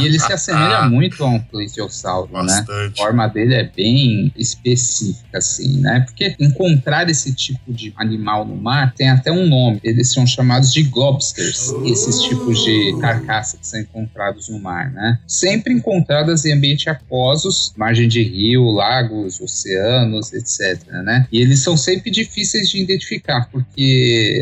E 0.00 0.06
ele 0.06 0.18
se 0.20 0.32
assemelha 0.32 0.82
muito 0.82 1.24
a 1.24 1.28
um 1.28 1.40
plesiosauro, 1.40 2.30
né? 2.44 2.64
A 2.68 2.96
forma 2.96 3.26
dele 3.26 3.54
é 3.54 3.64
bem 3.64 4.32
específica, 4.36 5.38
assim, 5.38 5.80
né? 5.80 6.00
Porque 6.00 6.36
encontrar 6.38 7.10
esse 7.10 7.34
tipo 7.34 7.72
de 7.72 7.92
animal 7.96 8.44
no 8.44 8.54
mar 8.54 8.94
tem 8.94 9.10
até 9.10 9.32
um 9.32 9.48
nome. 9.48 9.80
Eles 9.82 10.12
são 10.12 10.24
chamados 10.26 10.72
de 10.72 10.84
globsters, 10.84 11.72
esses 11.84 12.22
tipos 12.22 12.62
de 12.62 12.96
carcaças 13.00 13.58
que 13.58 13.66
são 13.66 13.80
encontrados 13.80 14.48
no 14.48 14.60
mar, 14.60 14.92
né? 14.92 15.18
Sempre 15.26 15.72
encontradas 15.72 16.44
em 16.44 16.52
ambiente 16.52 16.88
aquosos, 16.88 17.72
margem 17.76 18.06
de 18.06 18.22
rio, 18.22 18.70
lagos, 18.70 19.40
oceanos, 19.40 20.32
etc, 20.32 20.86
né? 21.02 21.26
E 21.32 21.40
eles 21.40 21.60
são 21.60 21.76
sempre 21.76 22.10
difíceis 22.10 22.68
de 22.70 22.80
identificar, 22.80 23.48
porque 23.50 23.71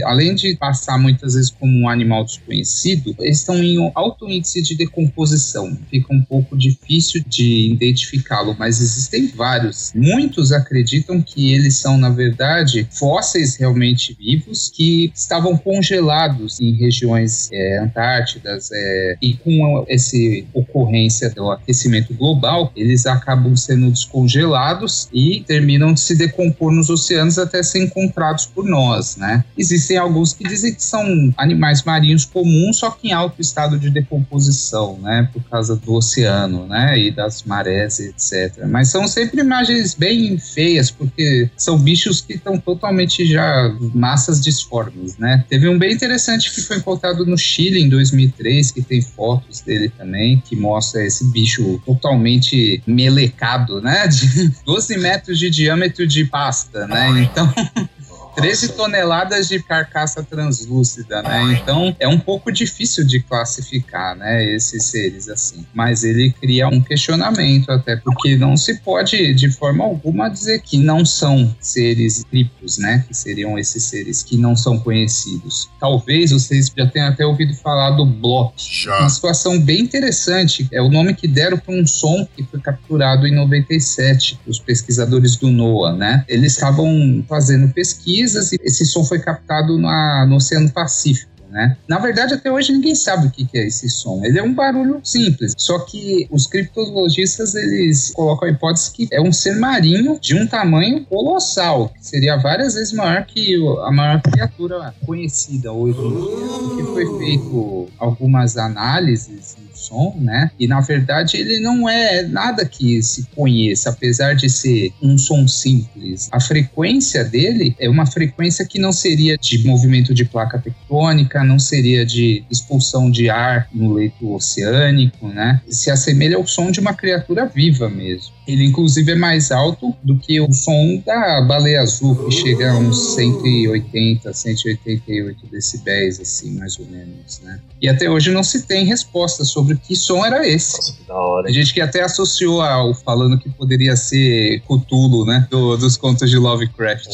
além 0.05 0.35
de 0.35 0.57
passar 0.57 0.99
muitas 0.99 1.35
vezes 1.35 1.51
como 1.51 1.73
um 1.81 1.89
animal 1.89 2.25
desconhecido, 2.25 3.15
eles 3.21 3.39
estão 3.39 3.63
em 3.63 3.91
alto 3.95 4.29
índice 4.29 4.63
de 4.63 4.77
decomposição. 4.77 5.77
Fica 5.91 6.13
um 6.15 6.23
pouco 6.23 6.57
difícil 6.57 7.23
de 7.27 7.73
identificá-lo, 7.73 8.57
mas 8.59 8.81
existem 8.81 9.29
vários. 9.29 9.93
Muitos 9.95 10.53
acreditam 10.53 11.23
que 11.23 11.53
eles 11.53 11.77
são, 11.77 11.97
na 11.97 12.11
verdade, 12.11 12.87
fósseis 12.91 13.57
realmente 13.57 14.17
vivos 14.19 14.71
que 14.75 15.11
estavam 15.15 15.57
congelados 15.57 16.61
em 16.61 16.73
regiões 16.75 17.49
é, 17.53 17.79
antártidas 17.79 18.71
é, 18.73 19.17
e 19.21 19.35
com 19.35 19.85
essa 19.89 20.17
ocorrência 20.53 21.31
do 21.31 21.51
aquecimento 21.51 22.15
global, 22.15 22.73
eles 22.77 23.07
acabam 23.07 23.57
sendo 23.57 23.91
descongelados 23.91 25.09
e 25.13 25.43
terminam 25.47 25.93
de 25.93 26.01
se 26.01 26.17
decompor 26.17 26.73
nos 26.73 26.91
oceanos 26.91 27.39
até 27.39 27.63
ser 27.63 27.85
encontrados 27.85 28.47
por 28.47 28.65
nós. 28.65 29.17
Né? 29.21 29.45
Existem 29.57 29.99
alguns 29.99 30.33
que 30.33 30.43
dizem 30.49 30.75
que 30.75 30.83
são 30.83 31.33
animais 31.37 31.83
marinhos 31.83 32.25
comuns, 32.25 32.79
só 32.79 32.91
que 32.91 33.09
em 33.09 33.13
alto 33.13 33.41
estado 33.41 33.79
de 33.79 33.91
decomposição, 33.91 34.99
né? 35.01 35.29
Por 35.31 35.43
causa 35.45 35.77
do 35.77 35.95
oceano, 35.95 36.67
né? 36.67 36.99
E 36.99 37.11
das 37.11 37.43
marés, 37.43 38.01
etc. 38.01 38.65
Mas 38.67 38.89
são 38.89 39.07
sempre 39.07 39.43
imagens 39.43 39.95
bem 39.95 40.39
feias, 40.39 40.91
porque 40.91 41.51
são 41.57 41.79
bichos 41.79 42.23
que 42.23 42.33
estão 42.35 42.59
totalmente 42.59 43.27
já 43.27 43.71
massas 43.95 44.41
disformes, 44.41 45.19
né? 45.19 45.45
Teve 45.49 45.69
um 45.69 45.79
bem 45.79 45.93
interessante 45.93 46.51
que 46.51 46.63
foi 46.63 46.79
encontrado 46.79 47.27
no 47.27 47.37
Chile 47.37 47.83
em 47.83 47.89
2003, 47.89 48.71
que 48.71 48.83
tem 48.83 49.03
fotos 49.03 49.61
dele 49.61 49.91
também, 49.91 50.43
que 50.45 50.57
mostra 50.57 51.05
esse 51.05 51.31
bicho 51.31 51.81
totalmente 51.85 52.83
melecado, 52.87 53.83
né? 53.83 54.09
De 54.09 54.51
12 54.65 54.99
metros 54.99 55.39
de 55.39 55.51
diâmetro 55.51 56.07
de 56.07 56.25
pasta, 56.25 56.87
né? 56.87 57.23
Então 57.23 57.53
13 58.35 58.73
toneladas 58.73 59.49
de 59.49 59.63
carcaça 59.63 60.23
translúcida, 60.23 61.23
né? 61.23 61.61
Então 61.61 61.95
é 61.99 62.09
um 62.09 62.19
pouco 62.19 62.51
difícil 62.51 63.07
de 63.07 63.21
classificar, 63.21 64.17
né? 64.17 64.45
Esses 64.55 64.85
seres 64.85 65.29
assim. 65.29 65.67
Mas 65.75 66.05
ele 66.05 66.33
cria 66.41 66.69
um 66.69 66.81
questionamento, 66.81 67.71
até 67.71 67.97
porque 67.97 68.37
não 68.37 68.57
se 68.57 68.81
pode 68.81 69.35
de 69.35 69.51
forma 69.51 69.85
alguma 69.85 70.29
dizer 70.29 70.61
que 70.61 70.79
não 70.79 71.05
são 71.05 71.55
seres 71.61 72.25
criptos, 72.31 72.79
né? 72.79 73.05
Que 73.07 73.15
seriam 73.15 73.59
esses 73.59 73.85
seres 73.85 74.23
que 74.23 74.37
não 74.37 74.57
são 74.57 74.79
conhecidos. 74.79 75.69
Talvez 75.79 76.31
vocês 76.31 76.73
já 76.77 76.87
tenham 76.87 77.09
até 77.09 77.27
ouvido 77.27 77.55
falar 77.55 77.91
do 77.91 78.05
Block. 78.05 78.55
Já. 78.57 79.01
Uma 79.01 79.09
situação 79.09 79.61
bem 79.61 79.81
interessante. 79.81 80.69
É 80.73 80.81
o 80.81 80.89
nome 80.89 81.15
que 81.15 81.27
deram 81.27 81.59
para 81.59 81.75
um 81.75 81.87
som 81.87 82.27
que 82.37 82.45
foi 82.45 82.61
capturado 82.61 83.27
em 83.27 83.35
97, 83.35 84.39
os 84.47 84.59
pesquisadores 84.59 85.37
do 85.37 85.51
NOAA, 85.51 85.97
né? 85.97 86.25
Eles 86.29 86.53
estavam 86.53 87.25
fazendo 87.29 87.73
pesquisa 87.73 88.20
pesquisas 88.21 88.53
esse 88.53 88.85
som 88.85 89.05
foi 89.05 89.19
captado 89.19 89.79
na, 89.79 90.27
no 90.27 90.37
Oceano 90.37 90.71
Pacífico. 90.71 91.31
Né? 91.51 91.77
Na 91.89 91.99
verdade, 91.99 92.35
até 92.35 92.51
hoje 92.51 92.73
ninguém 92.73 92.95
sabe 92.95 93.27
o 93.27 93.31
que 93.31 93.49
é 93.55 93.67
esse 93.67 93.91
som. 93.91 94.25
Ele 94.25 94.39
é 94.39 94.43
um 94.43 94.55
barulho 94.55 95.01
simples, 95.03 95.53
só 95.59 95.81
que 95.81 96.29
os 96.31 96.47
criptologistas 96.47 97.57
eles 97.57 98.13
colocam 98.15 98.49
a 98.49 98.53
hipótese 98.53 98.93
que 98.93 99.09
é 99.11 99.21
um 99.21 99.33
ser 99.33 99.57
marinho 99.57 100.17
de 100.21 100.37
um 100.37 100.47
tamanho 100.47 101.05
colossal, 101.07 101.89
que 101.89 102.07
seria 102.07 102.37
várias 102.37 102.75
vezes 102.75 102.93
maior 102.93 103.25
que 103.25 103.57
a 103.85 103.91
maior 103.91 104.23
criatura 104.23 104.95
conhecida 105.05 105.73
hoje 105.73 105.99
em. 105.99 106.69
Porque 106.69 106.85
foi 106.85 107.19
feito 107.19 107.89
algumas 107.99 108.57
análises 108.57 109.57
som, 109.81 110.15
né? 110.21 110.51
E 110.59 110.67
na 110.67 110.81
verdade 110.81 111.37
ele 111.37 111.59
não 111.59 111.89
é 111.89 112.23
nada 112.23 112.65
que 112.65 113.03
se 113.03 113.27
conheça, 113.35 113.91
apesar 113.91 114.35
de 114.35 114.49
ser 114.49 114.93
um 115.03 115.17
som 115.17 115.47
simples. 115.49 116.29
A 116.31 116.41
frequência 116.41 117.25
dele 117.25 117.75
é 117.79 117.89
uma 117.89 118.07
frequência 118.07 118.65
que 118.65 118.79
não 118.79 118.93
seria 118.93 119.37
de 119.37 119.67
movimento 119.67 120.13
de 120.13 120.25
placa 120.25 120.59
tectônica, 120.59 121.43
não 121.45 121.59
seria 121.59 122.05
de 122.05 122.45
expulsão 122.51 123.11
de 123.11 123.31
ar 123.31 123.69
no 123.73 123.95
leito 123.95 124.33
oceânico, 124.33 125.29
né? 125.29 125.61
Se 125.69 125.91
assemelha 125.91 126.37
ao 126.37 126.47
som 126.47 126.71
de 126.71 126.81
uma 126.81 126.95
criatura 126.95 127.47
viva 127.47 127.89
mesmo. 127.89 128.33
Ele, 128.47 128.65
inclusive, 128.65 129.13
é 129.13 129.15
mais 129.15 129.53
alto 129.53 129.95
do 130.03 130.19
que 130.19 130.41
o 130.41 130.53
som 130.53 131.01
da 131.07 131.41
baleia 131.41 131.83
azul, 131.83 132.17
que 132.17 132.33
chega 132.33 132.73
a 132.73 132.79
uns 132.79 133.15
180, 133.15 134.33
188 134.33 135.47
decibéis, 135.51 136.19
assim, 136.21 136.59
mais 136.59 136.79
ou 136.79 136.87
menos, 136.87 137.41
né? 137.45 137.61
E 137.81 137.89
até 137.89 138.11
hoje 138.11 138.33
não 138.33 138.43
se 138.43 138.67
tem 138.67 138.85
resposta 138.85 139.45
sobre 139.45 139.70
que 139.77 139.95
som 139.97 140.25
era 140.25 140.47
esse. 140.47 140.77
Nossa, 140.77 140.93
que 140.95 141.05
da 141.09 141.15
hora. 141.15 141.49
A 141.49 141.53
gente 141.53 141.73
que 141.75 141.81
até 141.81 142.03
associou 142.03 142.61
ao 142.63 142.95
falando 142.95 143.39
que 143.39 143.49
poderia 143.51 143.97
ser 143.97 144.61
Cthulhu, 144.63 145.25
né? 145.25 145.47
Do- 145.51 145.77
dos 145.77 145.97
contos 145.97 146.31
de 146.31 146.37
Lovecraft. 146.37 147.09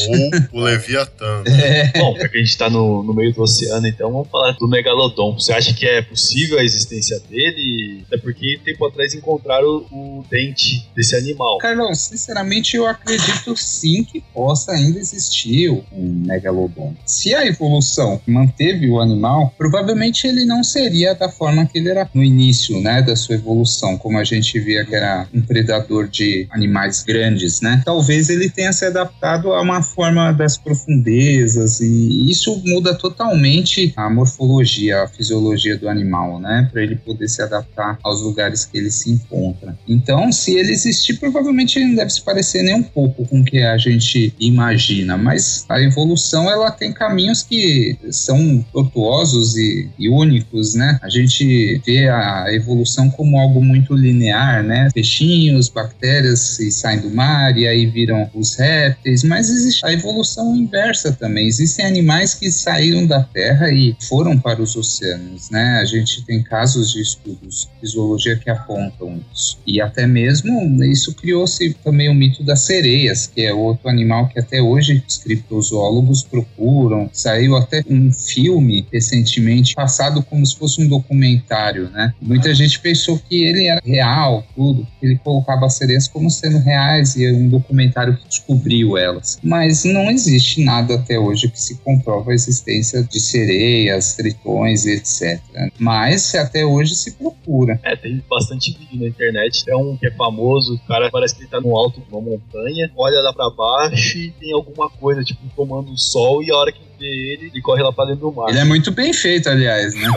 Ou 0.52 0.60
o 0.60 0.64
Leviatã. 0.64 1.42
né? 1.46 1.92
Bom, 1.98 2.16
já 2.18 2.28
que 2.28 2.36
a 2.38 2.40
gente 2.40 2.56
tá 2.56 2.68
no, 2.70 3.02
no 3.02 3.14
meio 3.14 3.32
do 3.34 3.42
oceano, 3.42 3.86
então 3.86 4.10
vamos 4.12 4.28
falar 4.28 4.52
do 4.52 4.68
Megalodon. 4.68 5.34
Você 5.38 5.52
acha 5.52 5.72
que 5.74 5.86
é 5.86 6.02
possível 6.02 6.58
a 6.58 6.64
existência 6.64 7.18
dele? 7.28 8.04
Até 8.06 8.18
porque 8.18 8.58
tempo 8.64 8.86
atrás 8.86 9.14
encontraram 9.14 9.86
o, 9.90 10.20
o 10.20 10.24
dente 10.30 10.88
desse 10.94 11.14
animal. 11.16 11.58
Carlão, 11.58 11.94
sinceramente 11.94 12.76
eu 12.76 12.86
acredito 12.86 13.56
sim 13.56 14.04
que 14.04 14.20
possa 14.34 14.72
ainda 14.72 14.98
existir 14.98 15.70
um 15.92 16.22
megalodon. 16.26 16.94
Se 17.04 17.34
a 17.34 17.46
evolução 17.46 18.20
manteve 18.26 18.88
o 18.90 19.00
animal, 19.00 19.52
provavelmente 19.56 20.26
ele 20.26 20.44
não 20.44 20.62
seria 20.64 21.14
da 21.14 21.28
forma 21.28 21.66
que 21.66 21.78
ele 21.78 21.88
era 21.90 22.08
no 22.14 22.22
início, 22.22 22.45
né, 22.80 23.02
da 23.02 23.16
sua 23.16 23.34
evolução, 23.34 23.96
como 23.96 24.18
a 24.18 24.24
gente 24.24 24.58
via 24.58 24.84
que 24.84 24.94
era 24.94 25.26
um 25.32 25.40
predador 25.40 26.08
de 26.08 26.46
animais 26.50 27.02
grandes, 27.02 27.60
né? 27.60 27.82
Talvez 27.84 28.28
ele 28.28 28.48
tenha 28.50 28.72
se 28.72 28.84
adaptado 28.84 29.52
a 29.52 29.60
uma 29.60 29.82
forma 29.82 30.32
das 30.32 30.56
profundezas 30.56 31.80
e 31.80 32.30
isso 32.30 32.62
muda 32.64 32.94
totalmente 32.94 33.92
a 33.96 34.08
morfologia, 34.10 35.02
a 35.02 35.08
fisiologia 35.08 35.76
do 35.76 35.88
animal, 35.88 36.38
né, 36.38 36.68
para 36.70 36.82
ele 36.82 36.96
poder 36.96 37.28
se 37.28 37.42
adaptar 37.42 37.98
aos 38.02 38.22
lugares 38.22 38.64
que 38.64 38.78
ele 38.78 38.90
se 38.90 39.10
encontra. 39.10 39.76
Então, 39.88 40.30
se 40.32 40.54
ele 40.54 40.72
existir, 40.72 41.18
provavelmente 41.18 41.78
ele 41.78 41.86
não 41.88 41.94
deve 41.96 42.10
se 42.10 42.22
parecer 42.22 42.62
nem 42.62 42.74
um 42.74 42.82
pouco 42.82 43.26
com 43.26 43.40
o 43.40 43.44
que 43.44 43.58
a 43.58 43.76
gente 43.78 44.34
imagina, 44.38 45.16
mas 45.16 45.64
a 45.68 45.80
evolução 45.80 46.50
ela 46.50 46.70
tem 46.70 46.92
caminhos 46.92 47.42
que 47.42 47.96
são 48.10 48.64
tortuosos 48.72 49.56
e, 49.56 49.88
e 49.98 50.08
únicos, 50.08 50.74
né? 50.74 50.98
A 51.02 51.08
gente 51.08 51.80
vê 51.84 52.08
a 52.08 52.35
evolução 52.52 53.10
como 53.10 53.38
algo 53.38 53.62
muito 53.62 53.94
linear, 53.94 54.62
né? 54.62 54.88
Peixinhos, 54.92 55.68
bactérias 55.68 56.40
se 56.40 56.70
saem 56.70 57.00
do 57.00 57.10
mar 57.10 57.56
e 57.56 57.66
aí 57.66 57.86
viram 57.86 58.28
os 58.34 58.56
répteis, 58.56 59.22
mas 59.22 59.50
existe 59.50 59.84
a 59.84 59.92
evolução 59.92 60.54
inversa 60.54 61.12
também. 61.12 61.46
Existem 61.46 61.84
animais 61.84 62.34
que 62.34 62.50
saíram 62.50 63.06
da 63.06 63.22
Terra 63.22 63.70
e 63.70 63.96
foram 64.08 64.38
para 64.38 64.62
os 64.62 64.76
oceanos, 64.76 65.50
né? 65.50 65.78
A 65.80 65.84
gente 65.84 66.24
tem 66.24 66.42
casos 66.42 66.92
de 66.92 67.00
estudos 67.00 67.68
de 67.80 67.88
zoologia 67.88 68.36
que 68.36 68.50
apontam 68.50 69.20
isso. 69.34 69.58
E 69.66 69.80
até 69.80 70.06
mesmo 70.06 70.82
isso 70.84 71.14
criou-se 71.14 71.74
também 71.84 72.08
o 72.08 72.14
mito 72.14 72.42
das 72.42 72.60
sereias, 72.60 73.26
que 73.26 73.42
é 73.42 73.52
outro 73.52 73.88
animal 73.88 74.28
que 74.28 74.38
até 74.38 74.60
hoje 74.60 75.02
os 75.06 75.18
criptozoólogos 75.18 76.22
procuram. 76.22 77.08
Saiu 77.12 77.56
até 77.56 77.82
um 77.88 78.12
filme 78.12 78.86
recentemente, 78.92 79.74
passado 79.74 80.22
como 80.22 80.44
se 80.44 80.56
fosse 80.56 80.82
um 80.82 80.88
documentário, 80.88 81.90
né? 81.90 82.14
Muita 82.26 82.52
gente 82.52 82.80
pensou 82.80 83.18
que 83.18 83.44
ele 83.44 83.66
era 83.66 83.80
real, 83.84 84.44
tudo, 84.54 84.86
ele 85.00 85.16
colocava 85.18 85.66
as 85.66 85.74
sereias 85.74 86.08
como 86.08 86.28
sendo 86.30 86.58
reais 86.58 87.16
e 87.16 87.24
é 87.24 87.32
um 87.32 87.48
documentário 87.48 88.16
que 88.16 88.26
descobriu 88.28 88.98
elas. 88.98 89.38
Mas 89.42 89.84
não 89.84 90.10
existe 90.10 90.64
nada 90.64 90.96
até 90.96 91.18
hoje 91.18 91.48
que 91.48 91.60
se 91.60 91.78
comprova 91.78 92.32
a 92.32 92.34
existência 92.34 93.02
de 93.02 93.20
sereias, 93.20 94.14
tritões, 94.14 94.86
etc. 94.86 95.40
Mas 95.78 96.34
até 96.34 96.64
hoje 96.64 96.94
se 96.94 97.12
procura. 97.12 97.78
É, 97.84 97.94
tem 97.94 98.22
bastante 98.28 98.76
vídeo 98.76 99.00
na 99.00 99.08
internet. 99.08 99.64
Tem 99.64 99.76
um 99.76 99.96
que 99.96 100.06
é 100.06 100.10
famoso, 100.10 100.74
o 100.74 100.78
cara 100.86 101.10
parece 101.10 101.34
que 101.34 101.42
ele 101.42 101.50
tá 101.50 101.60
no 101.60 101.76
alto 101.76 102.00
de 102.00 102.06
uma 102.10 102.20
montanha, 102.20 102.90
olha 102.96 103.20
lá 103.20 103.32
pra 103.32 103.50
baixo 103.50 104.18
e 104.18 104.30
tem 104.32 104.52
alguma 104.52 104.90
coisa, 104.90 105.22
tipo, 105.22 105.40
tomando 105.54 105.92
o 105.92 105.98
sol, 105.98 106.42
e 106.42 106.50
a 106.50 106.56
hora 106.56 106.72
que 106.72 106.80
vê 106.98 107.06
ele, 107.06 107.46
ele 107.52 107.60
corre 107.62 107.82
lá 107.82 107.92
pra 107.92 108.04
dentro 108.06 108.20
do 108.30 108.32
mar. 108.32 108.48
Ele 108.48 108.58
é 108.58 108.64
muito 108.64 108.90
bem 108.92 109.12
feito, 109.12 109.48
aliás, 109.48 109.94
né? 109.94 110.08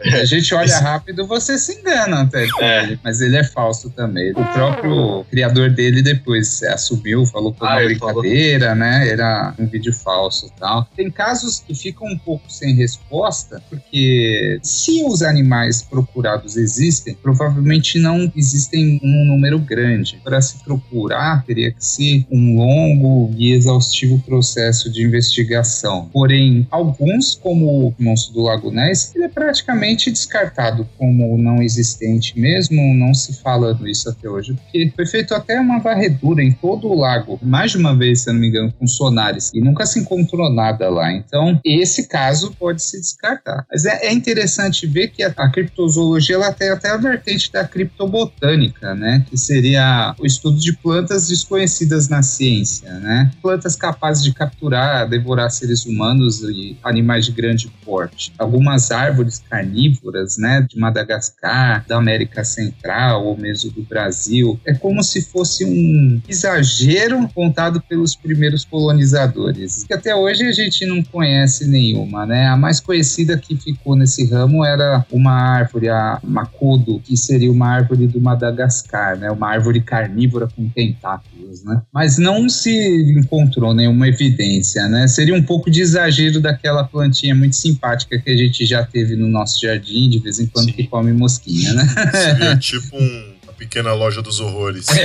É, 0.00 0.20
A 0.20 0.24
gente 0.24 0.54
olha 0.54 0.78
rápido, 0.78 1.26
você 1.26 1.58
se 1.58 1.72
engana 1.80 2.22
até 2.22 2.46
É. 2.60 2.82
ele, 2.84 2.98
mas 3.02 3.20
ele 3.20 3.36
é 3.36 3.44
falso 3.44 3.90
também. 3.90 4.30
O 4.32 4.44
próprio 4.52 5.24
criador 5.30 5.70
dele 5.70 6.02
depois 6.02 6.62
assumiu, 6.62 7.24
falou 7.26 7.52
que 7.52 7.58
foi 7.58 7.68
Ah, 7.68 7.72
uma 7.72 7.82
ele 7.82 7.96
falou. 7.96 8.22
brincadeira, 8.22 8.74
né? 8.74 9.08
Era 9.08 9.54
um 9.58 9.66
vídeo 9.66 9.92
falso 9.92 10.46
e 10.46 10.60
tal. 10.60 10.88
Tem 10.96 11.10
casos 11.10 11.60
que 11.66 11.74
ficam 11.74 12.06
um 12.06 12.18
pouco 12.18 12.44
sem 12.50 12.74
resposta, 12.74 13.62
porque 13.68 14.58
se 14.62 15.02
os 15.04 15.22
animais 15.22 15.82
procurados 15.82 16.56
existem, 16.56 17.14
provavelmente 17.14 17.98
não 17.98 18.30
existem 18.36 19.00
um 19.02 19.24
número 19.24 19.58
grande. 19.58 20.20
Para 20.22 20.40
se 20.40 20.62
procurar, 20.64 21.44
teria 21.44 21.70
que 21.72 21.84
ser 21.84 22.26
um 22.30 22.56
longo 22.56 23.32
e 23.36 23.52
exaustivo 23.52 24.18
processo 24.20 24.90
de 24.90 25.02
investigação. 25.02 26.08
Porém, 26.18 26.66
alguns, 26.68 27.36
como 27.36 27.86
o 27.86 27.94
monstro 27.96 28.34
do 28.34 28.42
Lago 28.42 28.72
Ness, 28.72 29.14
ele 29.14 29.26
é 29.26 29.28
praticamente 29.28 30.10
descartado 30.10 30.84
como 30.98 31.38
não 31.38 31.62
existente 31.62 32.36
mesmo, 32.36 32.92
não 32.92 33.14
se 33.14 33.40
fala 33.40 33.72
disso 33.72 34.10
até 34.10 34.28
hoje, 34.28 34.54
porque 34.54 34.92
foi 34.96 35.06
feito 35.06 35.32
até 35.32 35.60
uma 35.60 35.78
varredura 35.78 36.42
em 36.42 36.50
todo 36.50 36.88
o 36.88 36.98
lago, 36.98 37.38
mais 37.40 37.70
de 37.70 37.76
uma 37.76 37.96
vez, 37.96 38.22
se 38.22 38.30
eu 38.30 38.34
não 38.34 38.40
me 38.40 38.48
engano, 38.48 38.74
com 38.76 38.84
sonares, 38.84 39.52
e 39.54 39.60
nunca 39.60 39.86
se 39.86 40.00
encontrou 40.00 40.52
nada 40.52 40.90
lá. 40.90 41.12
Então, 41.12 41.60
esse 41.64 42.08
caso 42.08 42.52
pode 42.58 42.82
se 42.82 43.00
descartar. 43.00 43.64
Mas 43.70 43.84
é, 43.84 44.06
é 44.06 44.12
interessante 44.12 44.88
ver 44.88 45.12
que 45.12 45.22
a, 45.22 45.32
a 45.36 45.48
criptozoologia 45.48 46.34
ela 46.34 46.52
tem 46.52 46.70
até 46.70 46.90
a 46.90 46.96
vertente 46.96 47.52
da 47.52 47.64
criptobotânica, 47.64 48.92
né? 48.92 49.24
Que 49.30 49.38
seria 49.38 50.16
o 50.18 50.26
estudo 50.26 50.58
de 50.58 50.72
plantas 50.78 51.28
desconhecidas 51.28 52.08
na 52.08 52.24
ciência, 52.24 52.92
né? 52.98 53.30
Plantas 53.40 53.76
capazes 53.76 54.24
de 54.24 54.34
capturar, 54.34 55.08
devorar 55.08 55.48
seres 55.50 55.86
humanos 55.86 56.07
humanos 56.08 56.42
e 56.42 56.76
animais 56.82 57.26
de 57.26 57.32
grande 57.32 57.70
porte. 57.84 58.32
Algumas 58.38 58.90
árvores 58.90 59.42
carnívoras, 59.48 60.38
né, 60.38 60.66
de 60.68 60.78
Madagascar, 60.78 61.84
da 61.86 61.96
América 61.96 62.44
Central 62.44 63.26
ou 63.26 63.36
mesmo 63.36 63.70
do 63.70 63.82
Brasil, 63.82 64.58
é 64.64 64.74
como 64.74 65.02
se 65.02 65.22
fosse 65.22 65.64
um 65.64 66.20
exagero 66.28 67.28
contado 67.34 67.82
pelos 67.88 68.16
primeiros 68.16 68.64
colonizadores. 68.64 69.84
Que 69.84 69.94
até 69.94 70.14
hoje 70.14 70.44
a 70.44 70.52
gente 70.52 70.86
não 70.86 71.02
conhece 71.02 71.66
nenhuma, 71.66 72.24
né? 72.24 72.46
A 72.46 72.56
mais 72.56 72.80
conhecida 72.80 73.36
que 73.36 73.56
ficou 73.56 73.96
nesse 73.96 74.26
ramo 74.26 74.64
era 74.64 75.04
uma 75.10 75.32
árvore, 75.32 75.88
a 75.88 76.20
macudo, 76.22 77.00
que 77.00 77.16
seria 77.16 77.50
uma 77.50 77.68
árvore 77.68 78.06
do 78.06 78.20
Madagascar, 78.20 79.18
né? 79.18 79.30
Uma 79.30 79.48
árvore 79.48 79.80
carnívora 79.80 80.48
com 80.48 80.68
tentáculos, 80.68 81.64
né? 81.64 81.82
Mas 81.92 82.18
não 82.18 82.48
se 82.48 82.70
encontrou 83.18 83.74
nenhuma 83.74 84.08
evidência, 84.08 84.88
né? 84.88 85.06
Seria 85.08 85.34
um 85.34 85.42
pouco 85.42 85.70
de 85.70 85.82
exagero 85.98 86.40
daquela 86.40 86.84
plantinha 86.84 87.34
muito 87.34 87.56
simpática 87.56 88.18
que 88.18 88.30
a 88.30 88.36
gente 88.36 88.64
já 88.64 88.84
teve 88.84 89.16
no 89.16 89.28
nosso 89.28 89.60
jardim, 89.60 90.08
de 90.08 90.18
vez 90.18 90.38
em 90.38 90.46
quando, 90.46 90.66
Sim. 90.66 90.72
que 90.72 90.86
come 90.86 91.12
mosquinha, 91.12 91.72
né? 91.72 91.86
Seria 92.12 92.56
tipo 92.58 92.96
um, 92.96 93.34
uma 93.42 93.52
pequena 93.52 93.92
loja 93.92 94.22
dos 94.22 94.40
horrores. 94.40 94.86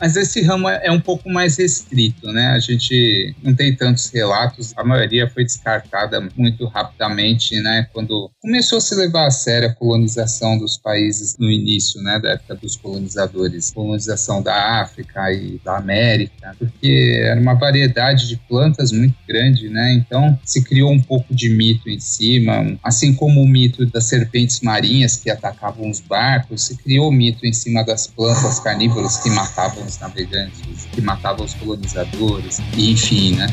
Mas 0.00 0.16
esse 0.16 0.42
ramo 0.42 0.68
é 0.68 0.80
é 0.82 0.92
um 0.92 1.00
pouco 1.00 1.30
mais 1.30 1.56
restrito, 1.56 2.32
né? 2.32 2.48
A 2.48 2.58
gente 2.58 3.34
não 3.42 3.54
tem 3.54 3.74
tantos 3.74 4.10
relatos, 4.10 4.72
a 4.76 4.84
maioria 4.84 5.28
foi 5.28 5.44
descartada 5.44 6.26
muito 6.36 6.66
rapidamente, 6.66 7.58
né? 7.60 7.86
Quando 7.92 8.30
começou 8.40 8.78
a 8.78 8.80
se 8.80 8.94
levar 8.94 9.26
a 9.26 9.30
sério 9.30 9.68
a 9.68 9.74
colonização 9.74 10.58
dos 10.58 10.76
países 10.76 11.36
no 11.38 11.50
início, 11.50 12.02
né? 12.02 12.18
Da 12.18 12.30
época 12.30 12.56
dos 12.56 12.76
colonizadores, 12.76 13.70
colonização 13.70 14.42
da 14.42 14.80
África 14.80 15.32
e 15.32 15.60
da 15.64 15.76
América, 15.76 16.54
porque 16.58 17.20
era 17.22 17.40
uma 17.40 17.54
variedade 17.54 18.28
de 18.28 18.36
plantas 18.36 18.90
muito 18.90 19.16
grande, 19.28 19.68
né? 19.68 19.92
Então 19.92 20.38
se 20.44 20.62
criou 20.64 20.90
um 20.90 21.00
pouco 21.00 21.34
de 21.34 21.50
mito 21.50 21.88
em 21.88 22.00
cima, 22.00 22.78
assim 22.82 23.14
como 23.14 23.40
o 23.42 23.46
mito 23.46 23.86
das 23.86 24.04
serpentes 24.04 24.60
marinhas 24.60 25.16
que 25.16 25.30
atacavam 25.30 25.88
os 25.90 26.00
barcos, 26.00 26.64
se 26.64 26.76
criou 26.76 27.08
o 27.08 27.12
mito 27.12 27.46
em 27.46 27.52
cima 27.52 27.84
das 27.84 28.06
plantas 28.06 28.58
carnívoras 28.60 29.18
que 29.18 29.30
matavam 29.30 29.89
os 29.90 29.98
navegantes, 29.98 30.86
que 30.92 31.00
matavam 31.00 31.44
os 31.44 31.54
colonizadores, 31.54 32.60
e 32.76 32.92
enfim, 32.92 33.34
né? 33.36 33.48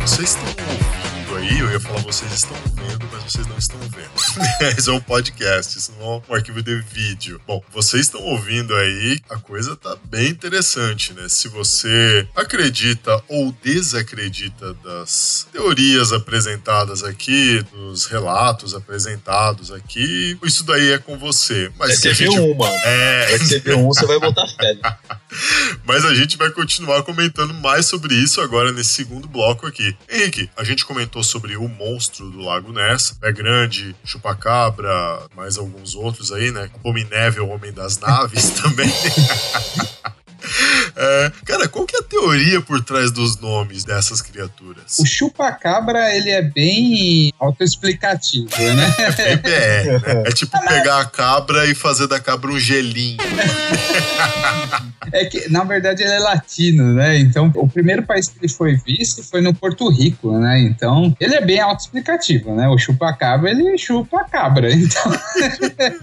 galera. 0.00 0.49
Vocês 2.02 2.32
estão 2.32 2.56
vendo, 2.74 3.08
mas 3.12 3.24
vocês 3.24 3.46
não 3.46 3.56
estão 3.58 3.78
vendo. 3.80 4.10
Isso 4.78 4.90
é 4.90 4.92
um 4.92 5.00
podcast, 5.00 5.78
isso 5.78 5.92
não 5.98 6.22
é 6.28 6.32
um 6.32 6.34
arquivo 6.34 6.62
de 6.62 6.80
vídeo. 6.80 7.40
Bom, 7.46 7.62
vocês 7.72 8.02
estão 8.02 8.20
ouvindo 8.22 8.74
aí, 8.74 9.18
a 9.28 9.36
coisa 9.36 9.74
tá 9.76 9.96
bem 10.04 10.28
interessante, 10.28 11.12
né? 11.12 11.28
Se 11.28 11.48
você 11.48 12.26
acredita 12.36 13.22
ou 13.28 13.52
desacredita 13.62 14.74
das 14.74 15.46
teorias 15.52 16.12
apresentadas 16.12 17.02
aqui, 17.02 17.62
dos 17.72 18.06
relatos 18.06 18.74
apresentados 18.74 19.70
aqui, 19.72 20.38
isso 20.42 20.64
daí 20.64 20.92
é 20.92 20.98
com 20.98 21.18
você. 21.18 21.70
Mas 21.78 21.98
É 21.98 22.02
que 22.02 22.08
a 22.08 22.12
gente 22.14 22.36
CV1, 22.36 22.56
mano. 22.56 22.72
é, 22.84 23.34
É 23.34 23.38
CV1, 23.38 23.86
você 23.86 24.06
vai 24.06 24.18
botar 24.20 24.46
fé. 24.48 24.78
mas 25.84 26.04
a 26.04 26.14
gente 26.14 26.36
vai 26.36 26.50
continuar 26.50 27.02
comentando 27.02 27.54
mais 27.54 27.86
sobre 27.86 28.14
isso 28.14 28.40
agora 28.40 28.72
nesse 28.72 28.90
segundo 28.90 29.28
bloco 29.28 29.66
aqui. 29.66 29.96
Henrique, 30.08 30.50
a 30.56 30.64
gente 30.64 30.84
comentou 30.84 31.22
sobre 31.22 31.56
o 31.56 31.68
monstro 31.90 32.30
do 32.30 32.40
Lago 32.40 32.72
Ness, 32.72 33.16
Pé 33.20 33.32
Grande, 33.32 33.96
Chupacabra, 34.04 35.26
mais 35.36 35.58
alguns 35.58 35.94
outros 35.94 36.30
aí, 36.30 36.50
né? 36.52 36.70
Abominével 36.74 37.48
Homem 37.48 37.72
das 37.72 37.98
Naves 37.98 38.50
também. 38.62 38.90
É, 40.96 41.32
cara, 41.44 41.68
qual 41.68 41.86
que 41.86 41.96
é 41.96 42.00
a 42.00 42.02
teoria 42.02 42.60
por 42.60 42.82
trás 42.84 43.10
dos 43.10 43.38
nomes 43.40 43.84
dessas 43.84 44.20
criaturas? 44.20 44.98
O 44.98 45.06
chupacabra, 45.06 46.14
ele 46.14 46.30
é 46.30 46.42
bem 46.42 47.32
autoexplicativo, 47.38 48.48
né? 48.58 48.94
É 49.20 49.36
BR, 49.36 50.06
né? 50.06 50.22
É 50.26 50.32
tipo 50.32 50.58
pegar 50.66 51.00
a 51.00 51.04
cabra 51.04 51.66
e 51.66 51.74
fazer 51.74 52.06
da 52.06 52.18
cabra 52.18 52.50
um 52.50 52.58
gelinho. 52.58 53.18
É 55.12 55.24
que, 55.24 55.50
na 55.50 55.64
verdade, 55.64 56.02
ele 56.02 56.12
é 56.12 56.18
latino, 56.18 56.92
né? 56.92 57.18
Então, 57.18 57.50
o 57.56 57.66
primeiro 57.68 58.02
país 58.02 58.28
que 58.28 58.38
ele 58.38 58.48
foi 58.52 58.76
visto 58.76 59.24
foi 59.24 59.40
no 59.40 59.52
Porto 59.52 59.88
Rico, 59.88 60.38
né? 60.38 60.60
Então, 60.60 61.16
ele 61.18 61.34
é 61.34 61.40
bem 61.44 61.58
autoexplicativo, 61.58 62.54
né? 62.54 62.68
O 62.68 62.78
chupacabra, 62.78 63.50
ele 63.50 63.76
chupa 63.78 64.20
a 64.20 64.24
cabra. 64.24 64.68
Então, 64.80 65.12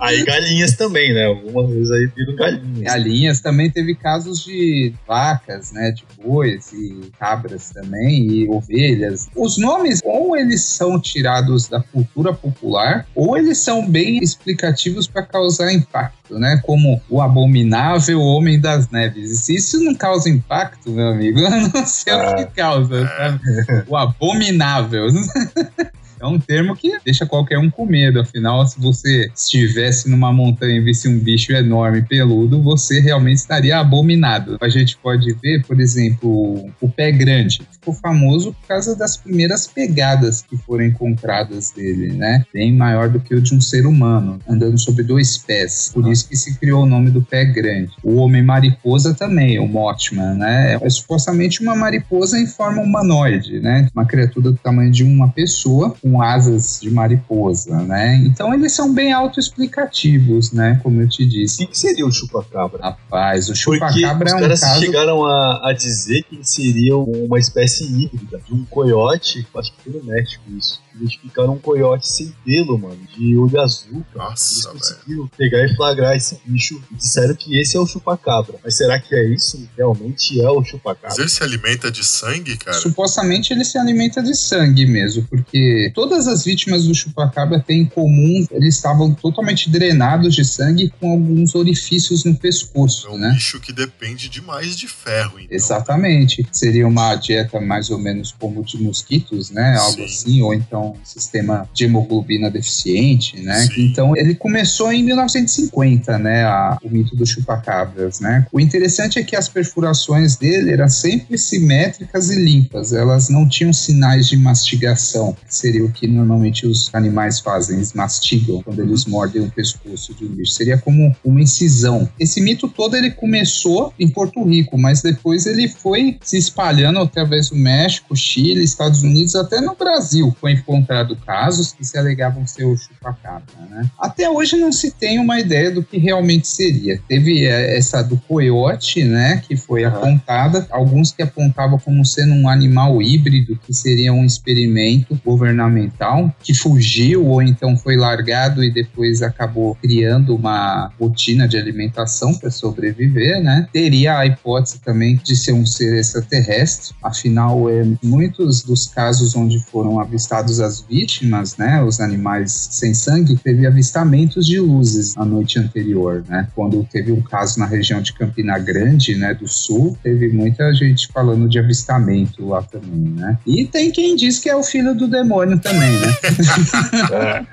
Aí 0.01 0.23
galinhas 0.23 0.73
também, 0.75 1.13
né? 1.13 1.25
Algumas 1.25 1.69
vezes 1.69 1.91
aí 1.91 2.07
viram 2.15 2.35
galinhas. 2.35 2.83
galinhas 2.83 3.41
também 3.41 3.69
teve 3.69 3.95
casos 3.95 4.26
de 4.35 4.93
vacas, 5.07 5.71
né? 5.71 5.91
De 5.91 6.05
bois 6.21 6.71
e 6.73 7.11
cabras 7.19 7.69
também, 7.69 8.27
e 8.27 8.49
ovelhas. 8.49 9.29
Os 9.35 9.57
nomes, 9.57 10.01
ou 10.03 10.35
eles 10.35 10.63
são 10.63 10.99
tirados 10.99 11.67
da 11.67 11.81
cultura 11.81 12.33
popular, 12.33 13.07
ou 13.15 13.37
eles 13.37 13.57
são 13.57 13.87
bem 13.87 14.17
explicativos 14.17 15.07
para 15.07 15.23
causar 15.23 15.71
impacto, 15.71 16.37
né? 16.37 16.61
Como 16.63 17.01
o 17.09 17.21
abominável 17.21 18.19
Homem 18.21 18.59
das 18.59 18.89
Neves. 18.89 19.31
E 19.31 19.35
se 19.37 19.55
isso 19.55 19.83
não 19.83 19.95
causa 19.95 20.29
impacto, 20.29 20.89
meu 20.91 21.07
amigo, 21.09 21.39
eu 21.41 21.49
não 21.49 21.85
sei 21.85 22.13
o 22.13 22.35
que 22.35 22.45
causa, 22.47 23.07
sabe? 23.07 23.39
O 23.87 23.95
abominável. 23.95 25.07
É 26.19 26.25
um 26.25 26.39
termo 26.39 26.75
que 26.75 26.97
deixa 27.05 27.25
qualquer 27.25 27.59
um 27.59 27.69
com 27.69 27.85
medo. 27.85 28.19
Afinal, 28.19 28.65
se 28.67 28.79
você 28.79 29.29
estivesse 29.35 30.09
numa 30.09 30.33
montanha 30.33 30.77
e 30.77 30.81
visse 30.81 31.07
um 31.07 31.19
bicho 31.19 31.51
enorme 31.53 32.01
peludo, 32.01 32.61
você 32.61 32.99
realmente 32.99 33.37
estaria 33.37 33.77
abominado. 33.77 34.57
A 34.59 34.69
gente 34.69 34.97
pode 34.97 35.31
ver, 35.33 35.63
por 35.65 35.79
exemplo, 35.79 36.69
o 36.81 36.89
pé 36.89 37.11
grande. 37.11 37.61
Ficou 37.71 37.93
famoso 37.93 38.53
por 38.53 38.67
causa 38.67 38.95
das 38.95 39.15
primeiras 39.17 39.67
pegadas 39.67 40.41
que 40.41 40.57
foram 40.57 40.85
encontradas 40.85 41.71
dele, 41.71 42.13
né? 42.13 42.43
Bem 42.53 42.73
maior 42.73 43.09
do 43.09 43.19
que 43.19 43.35
o 43.35 43.41
de 43.41 43.53
um 43.53 43.61
ser 43.61 43.85
humano, 43.85 44.39
andando 44.47 44.77
sobre 44.79 45.03
dois 45.03 45.37
pés. 45.37 45.91
Por 45.93 46.07
isso 46.11 46.27
que 46.27 46.35
se 46.35 46.57
criou 46.57 46.83
o 46.83 46.85
nome 46.85 47.11
do 47.11 47.21
pé 47.21 47.45
grande. 47.45 47.91
O 48.03 48.15
homem 48.15 48.41
mariposa 48.41 49.13
também, 49.13 49.59
o 49.59 49.67
Mothman, 49.67 50.35
né? 50.35 50.77
É 50.81 50.89
supostamente 50.89 51.61
uma 51.61 51.75
mariposa 51.75 52.39
em 52.39 52.47
forma 52.47 52.81
humanoide, 52.81 53.59
né? 53.59 53.87
Uma 53.93 54.05
criatura 54.05 54.51
do 54.51 54.57
tamanho 54.57 54.91
de 54.91 55.03
uma 55.03 55.29
pessoa 55.29 55.95
com 56.11 56.21
asas 56.21 56.79
de 56.81 56.89
mariposa, 56.89 57.81
né? 57.83 58.15
Então 58.25 58.53
eles 58.53 58.71
são 58.71 58.93
bem 58.93 59.11
autoexplicativos, 59.11 60.51
né? 60.51 60.79
Como 60.83 61.01
eu 61.01 61.09
te 61.09 61.23
O 61.23 61.29
disse. 61.29 61.57
que, 61.57 61.67
que 61.67 61.77
seria 61.79 62.05
o 62.05 62.11
chupacabra? 62.11 62.81
Rapaz, 62.81 63.49
o 63.49 63.55
chupacabra 63.55 64.29
é 64.31 64.35
um 64.35 64.39
caras 64.39 64.59
caso 64.61 64.79
chegaram 64.79 65.25
a, 65.25 65.69
a 65.69 65.73
dizer 65.73 66.23
que 66.29 66.39
seria 66.43 66.95
uma 66.97 67.39
espécie 67.39 67.83
híbrida 67.85 68.39
de 68.45 68.53
um 68.53 68.63
coiote, 68.65 69.45
acho 69.55 69.73
que 69.73 69.83
foi 69.83 69.93
no 69.99 70.05
México 70.05 70.43
isso. 70.57 70.81
Identificaram 70.97 71.53
um 71.53 71.59
coiote 71.59 72.07
sem 72.07 72.33
pelo, 72.45 72.77
mano, 72.77 72.99
de 73.17 73.37
olho 73.37 73.59
azul. 73.61 74.03
Cara. 74.13 74.29
Eles 74.29 74.39
Nossa, 74.39 74.67
velho. 74.69 74.79
conseguiram 74.79 75.27
pegar 75.37 75.65
e 75.65 75.75
flagrar 75.75 76.15
esse 76.15 76.39
bicho 76.45 76.81
e 76.91 76.95
disseram 76.95 77.35
que 77.35 77.57
esse 77.59 77.77
é 77.77 77.79
o 77.79 77.85
chupacabra. 77.85 78.55
Mas 78.63 78.75
será 78.75 78.99
que 78.99 79.15
é 79.15 79.25
isso? 79.33 79.67
Realmente 79.77 80.39
é 80.41 80.49
o 80.49 80.59
Mas 80.59 80.67
chupacabra? 80.69 81.15
ele 81.21 81.29
se 81.29 81.43
alimenta 81.43 81.91
de 81.91 82.03
sangue, 82.05 82.57
cara? 82.57 82.77
Supostamente 82.79 83.53
ele 83.53 83.63
se 83.63 83.77
alimenta 83.77 84.21
de 84.21 84.35
sangue 84.35 84.85
mesmo, 84.85 85.23
porque 85.29 85.91
todas 85.93 86.27
as 86.27 86.43
vítimas 86.43 86.85
do 86.85 86.93
chupacabra 86.95 87.59
têm 87.59 87.81
em 87.81 87.85
comum, 87.85 88.45
eles 88.51 88.75
estavam 88.75 89.13
totalmente 89.13 89.69
drenados 89.69 90.33
de 90.35 90.43
sangue 90.45 90.91
com 90.99 91.11
alguns 91.11 91.55
orifícios 91.55 92.23
no 92.25 92.35
pescoço, 92.35 93.07
É 93.07 93.11
um 93.11 93.17
né? 93.17 93.31
bicho 93.31 93.59
que 93.59 93.71
depende 93.71 94.29
demais 94.29 94.75
de 94.75 94.87
ferro, 94.87 95.39
então. 95.39 95.55
Exatamente. 95.55 96.47
Seria 96.51 96.87
uma 96.87 97.15
dieta 97.15 97.59
mais 97.59 97.89
ou 97.89 97.97
menos 97.97 98.33
como 98.37 98.63
de 98.63 98.77
mosquitos, 98.81 99.49
né? 99.49 99.75
Algo 99.77 99.97
Sim. 99.97 100.03
assim, 100.05 100.41
ou 100.41 100.53
então 100.53 100.86
um 100.91 101.05
sistema 101.05 101.67
de 101.73 101.85
hemoglobina 101.85 102.49
deficiente, 102.49 103.39
né? 103.41 103.55
Sim. 103.61 103.85
Então 103.85 104.15
ele 104.15 104.35
começou 104.35 104.91
em 104.91 105.03
1950, 105.03 106.17
né? 106.17 106.43
a- 106.43 106.77
o 106.83 106.89
mito 106.89 107.15
dos 107.15 107.29
chupacabras, 107.29 108.19
né? 108.19 108.45
O 108.51 108.59
interessante 108.59 109.17
é 109.19 109.23
que 109.23 109.35
as 109.35 109.47
perfurações 109.47 110.35
dele 110.35 110.71
eram 110.71 110.89
sempre 110.89 111.37
simétricas 111.37 112.29
e 112.29 112.35
limpas. 112.35 112.93
Elas 112.93 113.29
não 113.29 113.47
tinham 113.47 113.71
sinais 113.73 114.27
de 114.27 114.37
mastigação, 114.37 115.33
que 115.45 115.55
seria 115.55 115.83
o 115.85 115.91
que 115.91 116.07
normalmente 116.07 116.65
os 116.67 116.89
animais 116.93 117.39
fazem, 117.39 117.77
eles 117.77 117.93
mastigam 117.93 118.61
quando 118.63 118.81
eles 118.81 119.05
mordem 119.05 119.41
o 119.43 119.51
pescoço 119.51 120.13
de 120.13 120.25
um 120.25 120.29
bicho. 120.29 120.51
Seria 120.51 120.77
como 120.77 121.15
uma 121.23 121.41
incisão. 121.41 122.07
Esse 122.19 122.41
mito 122.41 122.67
todo 122.67 122.95
ele 122.95 123.11
começou 123.11 123.93
em 123.99 124.07
Porto 124.09 124.43
Rico, 124.43 124.77
mas 124.77 125.01
depois 125.01 125.45
ele 125.45 125.67
foi 125.67 126.17
se 126.23 126.37
espalhando 126.37 126.99
através 126.99 127.37
desde 127.37 127.53
o 127.53 127.57
México, 127.57 128.15
Chile, 128.15 128.63
Estados 128.63 129.03
Unidos, 129.03 129.35
até 129.35 129.61
no 129.61 129.75
Brasil 129.75 130.35
foi 130.39 130.53
encontrado 130.77 131.15
casos 131.15 131.73
que 131.73 131.83
se 131.83 131.97
alegavam 131.97 132.45
ser 132.45 132.65
o 132.65 132.77
chupacabra, 132.77 133.43
né? 133.69 133.89
Até 133.99 134.29
hoje 134.29 134.55
não 134.57 134.71
se 134.71 134.91
tem 134.91 135.19
uma 135.19 135.39
ideia 135.39 135.71
do 135.71 135.83
que 135.83 135.97
realmente 135.97 136.47
seria. 136.47 136.99
Teve 137.07 137.45
é, 137.45 137.77
essa 137.77 138.01
do 138.01 138.17
coiote, 138.17 139.03
né, 139.03 139.41
que 139.45 139.55
foi 139.55 139.83
apontada, 139.83 140.67
alguns 140.69 141.11
que 141.11 141.21
apontavam 141.21 141.79
como 141.79 142.05
sendo 142.05 142.33
um 142.33 142.47
animal 142.47 143.01
híbrido, 143.01 143.59
que 143.65 143.73
seria 143.73 144.13
um 144.13 144.25
experimento 144.25 145.19
governamental, 145.25 146.33
que 146.41 146.53
fugiu 146.53 147.25
ou 147.25 147.41
então 147.41 147.75
foi 147.77 147.95
largado 147.95 148.63
e 148.63 148.71
depois 148.71 149.21
acabou 149.21 149.75
criando 149.75 150.35
uma 150.35 150.91
rotina 150.99 151.47
de 151.47 151.57
alimentação 151.57 152.33
para 152.33 152.51
sobreviver, 152.51 153.41
né? 153.41 153.67
Teria 153.71 154.17
a 154.17 154.25
hipótese 154.25 154.79
também 154.79 155.19
de 155.23 155.35
ser 155.35 155.53
um 155.53 155.65
ser 155.65 155.97
extraterrestre, 155.97 156.95
afinal, 157.03 157.69
é, 157.69 157.85
muitos 158.03 158.63
dos 158.63 158.87
casos 158.87 159.35
onde 159.35 159.59
foram 159.71 159.99
avistados 159.99 160.59
as 160.67 160.81
vítimas, 160.81 161.57
né, 161.57 161.81
os 161.81 161.99
animais 161.99 162.67
sem 162.71 162.93
sangue, 162.93 163.37
teve 163.37 163.65
avistamentos 163.65 164.45
de 164.45 164.59
luzes 164.59 165.15
na 165.15 165.25
noite 165.25 165.57
anterior, 165.57 166.23
né? 166.27 166.47
Quando 166.53 166.87
teve 166.91 167.11
um 167.11 167.21
caso 167.21 167.59
na 167.59 167.65
região 167.65 168.01
de 168.01 168.13
Campina 168.13 168.59
Grande, 168.59 169.15
né, 169.15 169.33
do 169.33 169.47
sul, 169.47 169.97
teve 170.03 170.27
muita 170.29 170.73
gente 170.73 171.07
falando 171.07 171.47
de 171.47 171.57
avistamento 171.57 172.45
lá 172.45 172.61
também, 172.61 173.13
né? 173.15 173.37
E 173.45 173.65
tem 173.65 173.91
quem 173.91 174.15
diz 174.15 174.39
que 174.39 174.49
é 174.49 174.55
o 174.55 174.63
filho 174.63 174.93
do 174.93 175.07
demônio 175.07 175.57
também, 175.59 175.91
né? 175.99 177.47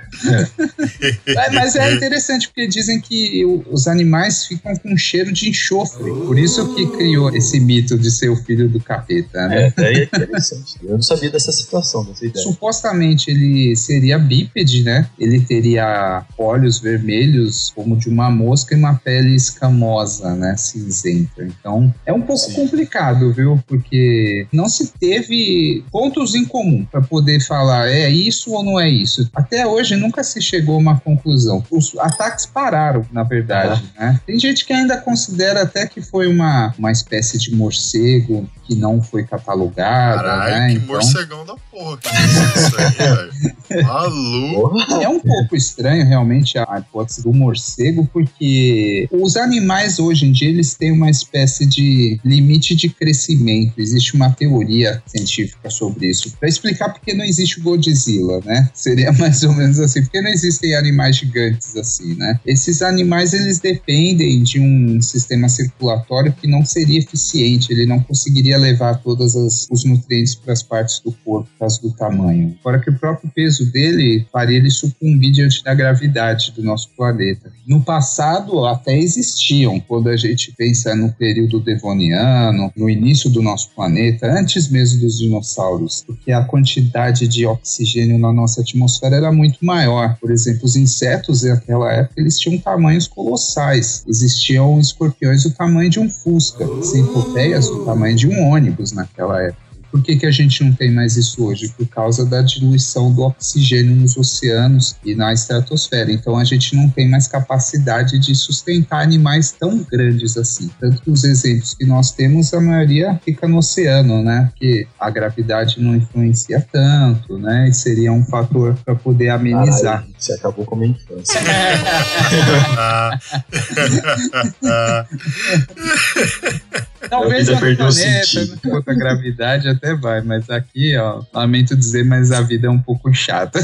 É, 1.26 1.50
mas 1.52 1.76
é 1.76 1.94
interessante 1.94 2.48
porque 2.48 2.66
dizem 2.66 3.00
que 3.00 3.44
os 3.70 3.86
animais 3.86 4.44
ficam 4.44 4.74
com 4.76 4.96
cheiro 4.96 5.32
de 5.32 5.48
enxofre. 5.48 6.04
Por 6.04 6.38
isso 6.38 6.74
que 6.74 6.86
criou 6.96 7.34
esse 7.34 7.60
mito 7.60 7.98
de 7.98 8.10
ser 8.10 8.28
o 8.28 8.36
filho 8.36 8.68
do 8.68 8.80
capeta, 8.80 9.48
né? 9.48 9.72
É, 9.76 9.82
é 9.84 10.04
interessante. 10.04 10.76
Eu 10.82 10.94
não 10.94 11.02
sabia 11.02 11.30
dessa 11.30 11.52
situação, 11.52 12.04
dessa 12.04 12.26
ideia. 12.26 12.42
Supostamente 12.44 13.03
ele 13.05 13.76
seria 13.76 14.18
bípede, 14.18 14.82
né? 14.82 15.09
Ele 15.18 15.40
teria 15.40 16.24
olhos 16.38 16.78
vermelhos 16.78 17.72
como 17.74 17.96
de 17.96 18.09
uma 18.09 18.30
mosca 18.30 18.74
e 18.74 18.78
uma 18.78 18.94
pele 18.94 19.34
escamosa, 19.34 20.34
né? 20.34 20.57
Cinzenta. 20.57 21.44
Então 21.44 21.92
é 22.07 22.12
um 22.12 22.20
pouco 22.20 22.42
Sim. 22.42 22.55
complicado, 22.55 23.32
viu? 23.32 23.62
Porque 23.66 24.46
não 24.52 24.68
se 24.68 24.92
teve 24.98 25.84
pontos 25.90 26.34
em 26.34 26.44
comum 26.44 26.84
para 26.90 27.02
poder 27.02 27.40
falar 27.40 27.88
é 27.88 28.09
isso 28.09 28.52
ou 28.52 28.64
não 28.64 28.80
é 28.80 28.88
isso. 28.88 29.28
Até 29.34 29.66
hoje 29.66 29.96
nunca 29.96 30.22
se 30.22 30.40
chegou 30.40 30.76
a 30.76 30.78
uma 30.78 31.00
conclusão. 31.00 31.64
Os 31.70 31.96
ataques 31.98 32.46
pararam, 32.46 33.05
na 33.12 33.22
verdade, 33.22 33.82
né? 33.98 34.20
Tem 34.26 34.38
gente 34.38 34.64
que 34.64 34.72
ainda 34.72 34.96
considera 34.96 35.62
até 35.62 35.86
que 35.86 36.00
foi 36.00 36.26
uma, 36.26 36.74
uma 36.78 36.90
espécie 36.90 37.38
de 37.38 37.55
morcego 37.55 38.48
que 38.66 38.74
não 38.74 39.02
foi 39.02 39.24
catalogada, 39.24 40.22
Caralho, 40.22 40.54
né? 40.54 40.68
que 40.68 40.76
Então, 40.76 40.86
morcegão 40.86 41.44
da 41.44 41.54
porra. 41.70 41.98
Que 41.98 42.08
isso 42.08 42.76
aí, 42.78 42.90
velho. 43.70 43.84
Maluco. 43.84 44.78
É 45.02 45.08
um 45.08 45.20
pouco 45.20 45.56
estranho 45.56 46.06
realmente 46.06 46.58
a 46.58 46.78
hipótese 46.78 47.22
do 47.22 47.32
morcego, 47.32 48.08
porque 48.12 49.08
os 49.10 49.36
animais 49.36 49.98
hoje 49.98 50.26
em 50.26 50.32
dia 50.32 50.48
eles 50.48 50.74
têm 50.74 50.92
uma 50.92 51.10
espécie 51.10 51.66
de 51.66 52.18
limite 52.24 52.74
de 52.74 52.88
crescimento. 52.88 53.74
Existe 53.78 54.14
uma 54.14 54.30
teoria 54.30 55.02
científica 55.06 55.70
sobre 55.70 56.08
isso. 56.08 56.32
Para 56.38 56.48
explicar 56.48 56.90
porque 56.90 57.14
não 57.14 57.24
existe 57.24 57.60
o 57.60 57.62
Godzilla, 57.62 58.40
né? 58.44 58.68
Seria 58.74 59.12
mais 59.18 59.42
ou 59.42 59.52
menos 59.52 59.78
assim, 59.80 60.02
porque 60.02 60.20
não 60.20 60.30
existem 60.30 60.74
animais 60.74 61.16
gigantes 61.16 61.76
assim, 61.76 62.14
né? 62.14 62.38
Esses 62.46 62.82
animais 62.82 63.32
eles 63.32 63.58
dependem 63.58 64.42
de 64.42 64.60
um 64.60 65.00
sistema 65.00 65.48
circulatório 65.48 66.32
que 66.32 66.46
não 66.46 66.64
seria 66.64 66.98
eficiente, 66.98 67.72
ele 67.72 67.86
não 67.86 68.00
conseguiria 68.00 68.53
levar 68.57 69.02
todos 69.02 69.34
os 69.34 69.84
nutrientes 69.84 70.34
para 70.34 70.52
as 70.52 70.62
partes 70.62 71.00
do 71.00 71.12
corpo 71.24 71.48
por 71.50 71.59
causa 71.59 71.80
do 71.80 71.90
tamanho. 71.92 72.57
Fora 72.62 72.80
que 72.80 72.90
o 72.90 72.98
próprio 72.98 73.30
peso 73.34 73.70
dele 73.70 74.26
faria 74.32 74.57
ele 74.57 74.70
sucumbir 74.70 75.32
diante 75.32 75.62
da 75.62 75.74
gravidade 75.74 76.52
do 76.52 76.62
nosso 76.62 76.90
planeta. 76.96 77.52
No 77.66 77.82
passado 77.82 78.64
até 78.66 78.96
existiam, 78.96 79.80
quando 79.80 80.09
a 80.09 80.16
gente 80.16 80.52
pensa 80.52 80.94
no 80.94 81.11
período 81.12 81.61
devoniano, 81.61 82.70
no 82.76 82.90
início 82.90 83.30
do 83.30 83.42
nosso 83.42 83.70
planeta, 83.74 84.26
antes 84.26 84.68
mesmo 84.68 85.00
dos 85.00 85.18
dinossauros, 85.18 86.05
porque 86.07 86.30
a 86.30 86.44
quantidade 86.44 87.26
de 87.26 87.46
oxigênio 87.46 88.18
na 88.18 88.32
nossa 88.32 88.61
atmosfera 88.61 89.16
era 89.16 89.32
muito 89.32 89.64
maior. 89.64 90.16
Por 90.20 90.30
exemplo, 90.30 90.64
os 90.64 90.76
insetos 90.76 91.42
naquela 91.42 91.92
época 91.92 92.20
eles 92.20 92.38
tinham 92.38 92.59
tamanhos 92.59 93.09
colossais. 93.09 94.05
Existiam 94.07 94.78
escorpiões 94.78 95.44
do 95.44 95.50
tamanho 95.50 95.90
de 95.90 96.00
um 96.00 96.09
fusca, 96.09 96.66
centopeias 96.82 97.68
do 97.68 97.84
tamanho 97.84 98.16
de 98.16 98.28
um 98.28 98.43
ônibus 98.45 98.92
naquela 98.92 99.42
época. 99.42 99.73
Por 99.95 100.03
que, 100.03 100.16
que 100.16 100.26
a 100.26 100.30
gente 100.32 100.64
não 100.64 100.72
tem 100.72 100.90
mais 100.90 101.16
isso 101.16 101.47
hoje? 101.47 101.68
Por 101.68 101.86
causa 101.86 102.26
da 102.26 102.42
diluição 102.42 103.12
do 103.12 103.22
oxigênio 103.22 103.95
nos 103.95 104.16
oceanos 104.16 104.97
e 105.05 105.14
na 105.14 105.32
estratosfera. 105.32 106.11
Então 106.11 106.36
a 106.36 106.42
gente 106.42 106.74
não 106.74 106.90
tem 106.90 107.09
mais 107.09 107.28
capacidade 107.28 108.18
de 108.18 108.34
sustentar 108.34 109.05
animais 109.05 109.53
tão 109.53 109.84
grandes 109.84 110.36
assim. 110.36 110.68
Tanto 110.80 111.01
que 111.01 111.09
os 111.09 111.22
exemplos 111.22 111.74
que 111.74 111.86
nós 111.86 112.11
temos, 112.11 112.53
a 112.53 112.61
maioria 112.61 113.20
fica 113.24 113.47
no 113.47 113.59
oceano, 113.59 114.20
né? 114.20 114.49
Porque 114.51 114.88
a 114.99 115.09
gravidade 115.11 115.80
não 115.80 115.95
influencia 115.95 116.61
tanto, 116.72 117.38
né? 117.38 117.68
E 117.68 117.72
seria 117.72 118.12
um 118.12 118.24
fator 118.24 118.76
para 118.84 118.97
poder 118.97 119.28
amenizar. 119.28 120.01
Caralho, 120.01 120.14
você 120.18 120.32
acabou 120.32 120.64
com 120.64 120.74
a 120.74 120.78
minha 120.78 120.90
infância. 120.90 121.40
Talvez 127.09 127.47
vida 127.47 127.55
no 127.55 127.61
perdeu 127.61 127.86
planeta, 127.86 128.26
sentido. 128.26 128.61
né, 128.64 128.74
outra 128.74 128.95
gravidade 128.95 129.68
até 129.68 129.84
vai, 129.93 130.22
mas 130.22 130.49
aqui, 130.49 130.97
ó, 130.97 131.22
lamento 131.35 131.76
dizer, 131.76 132.05
mas 132.05 132.32
a 132.32 132.41
vida 132.41 132.68
é 132.68 132.70
um 132.70 132.80
pouco 132.80 133.12
chata. 133.12 133.61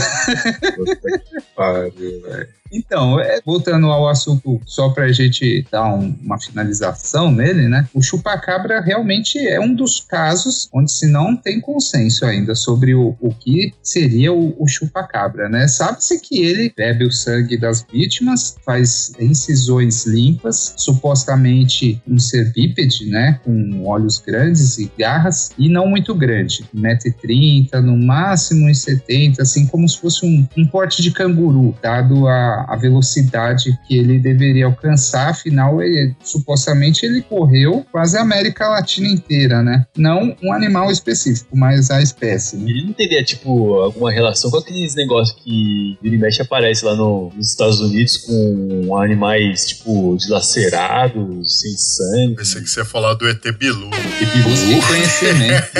Puta 0.76 1.18
que 1.18 1.40
pariu, 1.56 2.22
velho. 2.22 2.59
Então, 2.72 3.18
é, 3.20 3.40
voltando 3.44 3.86
ao 3.88 4.08
assunto, 4.08 4.60
só 4.64 4.90
para 4.90 5.04
a 5.04 5.12
gente 5.12 5.66
dar 5.70 5.92
um- 5.94 6.14
uma 6.22 6.38
finalização 6.38 7.30
nele, 7.30 7.68
né? 7.68 7.86
O 7.92 8.00
chupacabra 8.02 8.80
realmente 8.80 9.38
é 9.38 9.60
um 9.60 9.74
dos 9.74 10.00
casos 10.00 10.68
onde 10.72 10.90
se 10.92 11.06
não 11.06 11.36
tem 11.36 11.60
consenso 11.60 12.24
ainda 12.24 12.54
sobre 12.54 12.94
o, 12.94 13.16
o 13.20 13.34
que 13.34 13.72
seria 13.82 14.32
o, 14.32 14.54
o 14.62 14.68
chupacabra, 14.68 15.48
né? 15.48 15.66
Sabe-se 15.66 16.20
que 16.20 16.44
ele 16.44 16.72
bebe 16.76 17.04
o 17.04 17.10
sangue 17.10 17.56
das 17.56 17.84
vítimas, 17.92 18.56
faz 18.64 19.12
incisões 19.18 20.06
limpas, 20.06 20.74
supostamente 20.76 22.00
um 22.06 22.18
ser 22.18 22.52
bípede, 22.52 23.06
né? 23.10 23.40
Com 23.44 23.84
olhos 23.86 24.18
grandes 24.18 24.78
e 24.78 24.90
garras, 24.98 25.50
e 25.58 25.68
não 25.68 25.86
muito 25.88 26.14
grande, 26.14 26.64
1,30m, 26.74 27.80
no 27.80 27.96
máximo 27.96 28.66
1,70m, 28.68 29.40
assim 29.40 29.66
como 29.66 29.88
se 29.88 29.98
fosse 29.98 30.24
um, 30.24 30.46
um 30.56 30.66
porte 30.66 31.02
de 31.02 31.10
canguru, 31.10 31.74
dado 31.82 32.28
a, 32.28 32.59
a 32.68 32.76
velocidade 32.76 33.78
que 33.86 33.96
ele 33.98 34.18
deveria 34.18 34.66
alcançar, 34.66 35.30
afinal, 35.30 35.82
ele, 35.82 36.14
supostamente 36.22 37.04
ele 37.06 37.22
correu 37.22 37.84
quase 37.90 38.16
a 38.16 38.22
América 38.22 38.68
Latina 38.68 39.08
inteira, 39.08 39.62
né? 39.62 39.84
Não 39.96 40.34
um 40.42 40.52
animal 40.52 40.90
específico, 40.90 41.56
mas 41.56 41.90
a 41.90 42.00
espécie, 42.02 42.56
né? 42.56 42.70
Ele 42.70 42.84
não 42.86 42.92
teria, 42.92 43.22
tipo, 43.24 43.74
alguma 43.80 44.10
relação 44.10 44.50
com 44.50 44.58
aqueles 44.58 44.94
negócios 44.94 45.36
que 45.42 45.98
vira 46.02 46.14
e 46.14 46.18
mexe 46.18 46.42
aparece 46.42 46.84
lá 46.84 46.94
no- 46.94 47.30
nos 47.36 47.48
Estados 47.50 47.80
Unidos 47.80 48.18
com 48.18 48.96
animais, 48.96 49.66
tipo, 49.68 50.16
dilacerados, 50.16 51.60
sem 51.60 51.72
sangue. 51.76 52.36
Pensei 52.36 52.62
que 52.62 52.68
você 52.70 52.80
ia 52.80 52.84
falar 52.84 53.14
do 53.14 53.28
ET 53.28 53.42
Bilu. 53.52 53.90
Busquei 54.44 54.80
conhecimento. 54.82 55.70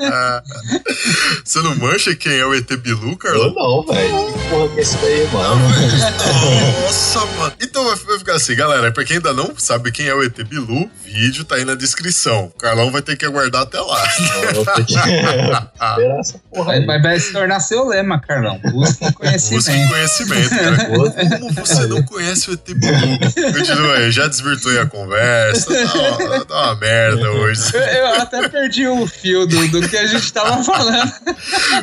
Ah. 0.00 0.42
Você 1.44 1.60
não 1.60 1.76
mancha 1.76 2.14
quem 2.14 2.32
é 2.32 2.44
o 2.44 2.54
ET 2.54 2.68
Bilu, 2.76 3.16
Eu 3.24 3.52
não, 3.54 3.82
velho. 3.86 4.32
Que 4.32 4.48
porra 4.48 4.68
que 4.68 4.78
é 4.78 4.82
isso 4.82 4.98
daí, 5.00 5.26
mano? 5.32 5.55
Nossa, 6.82 7.24
mano. 7.38 7.52
Então 7.60 7.84
vai 7.84 8.18
ficar 8.18 8.34
assim, 8.34 8.54
galera. 8.54 8.92
Pra 8.92 9.04
quem 9.04 9.16
ainda 9.16 9.32
não 9.32 9.54
sabe 9.58 9.90
quem 9.92 10.06
é 10.06 10.14
o 10.14 10.22
ET 10.22 10.36
Bilu, 10.44 10.90
vídeo 11.04 11.44
tá 11.44 11.56
aí 11.56 11.64
na 11.64 11.74
descrição. 11.74 12.44
O 12.54 12.58
Carlão 12.58 12.90
vai 12.90 13.02
ter 13.02 13.16
que 13.16 13.24
aguardar 13.24 13.62
até 13.62 13.80
lá. 13.80 14.02
Vai, 16.64 16.84
vai- 16.84 17.00
vai 17.02 17.18
se 17.20 17.32
tornar 17.32 17.60
seu 17.60 17.86
lema, 17.86 18.20
Carlão. 18.20 18.58
Busque 18.70 19.00
Busque 19.04 19.12
conhecimento. 19.14 19.88
conhecimento, 19.88 20.50
cara. 20.50 20.84
Como 21.36 21.52
você 21.66 21.86
não 21.86 22.02
conhece 22.02 22.50
o 22.50 22.54
ET 22.54 22.74
Bilu? 22.74 23.18
Continua 23.54 23.94
aí, 23.96 24.10
já 24.10 24.26
desvirtuei 24.26 24.78
a 24.78 24.86
conversa. 24.86 25.66
Tá 25.86 25.94
uma, 26.24 26.44
tá 26.44 26.54
uma 26.64 26.74
merda 26.76 27.30
hoje. 27.32 27.62
Eu, 27.74 27.80
eu 27.80 28.14
até 28.20 28.48
perdi 28.48 28.86
o 28.86 29.06
fio 29.06 29.46
do, 29.46 29.68
do 29.68 29.88
que 29.88 29.96
a 29.96 30.06
gente 30.06 30.32
tava 30.32 30.62
falando. 30.64 31.12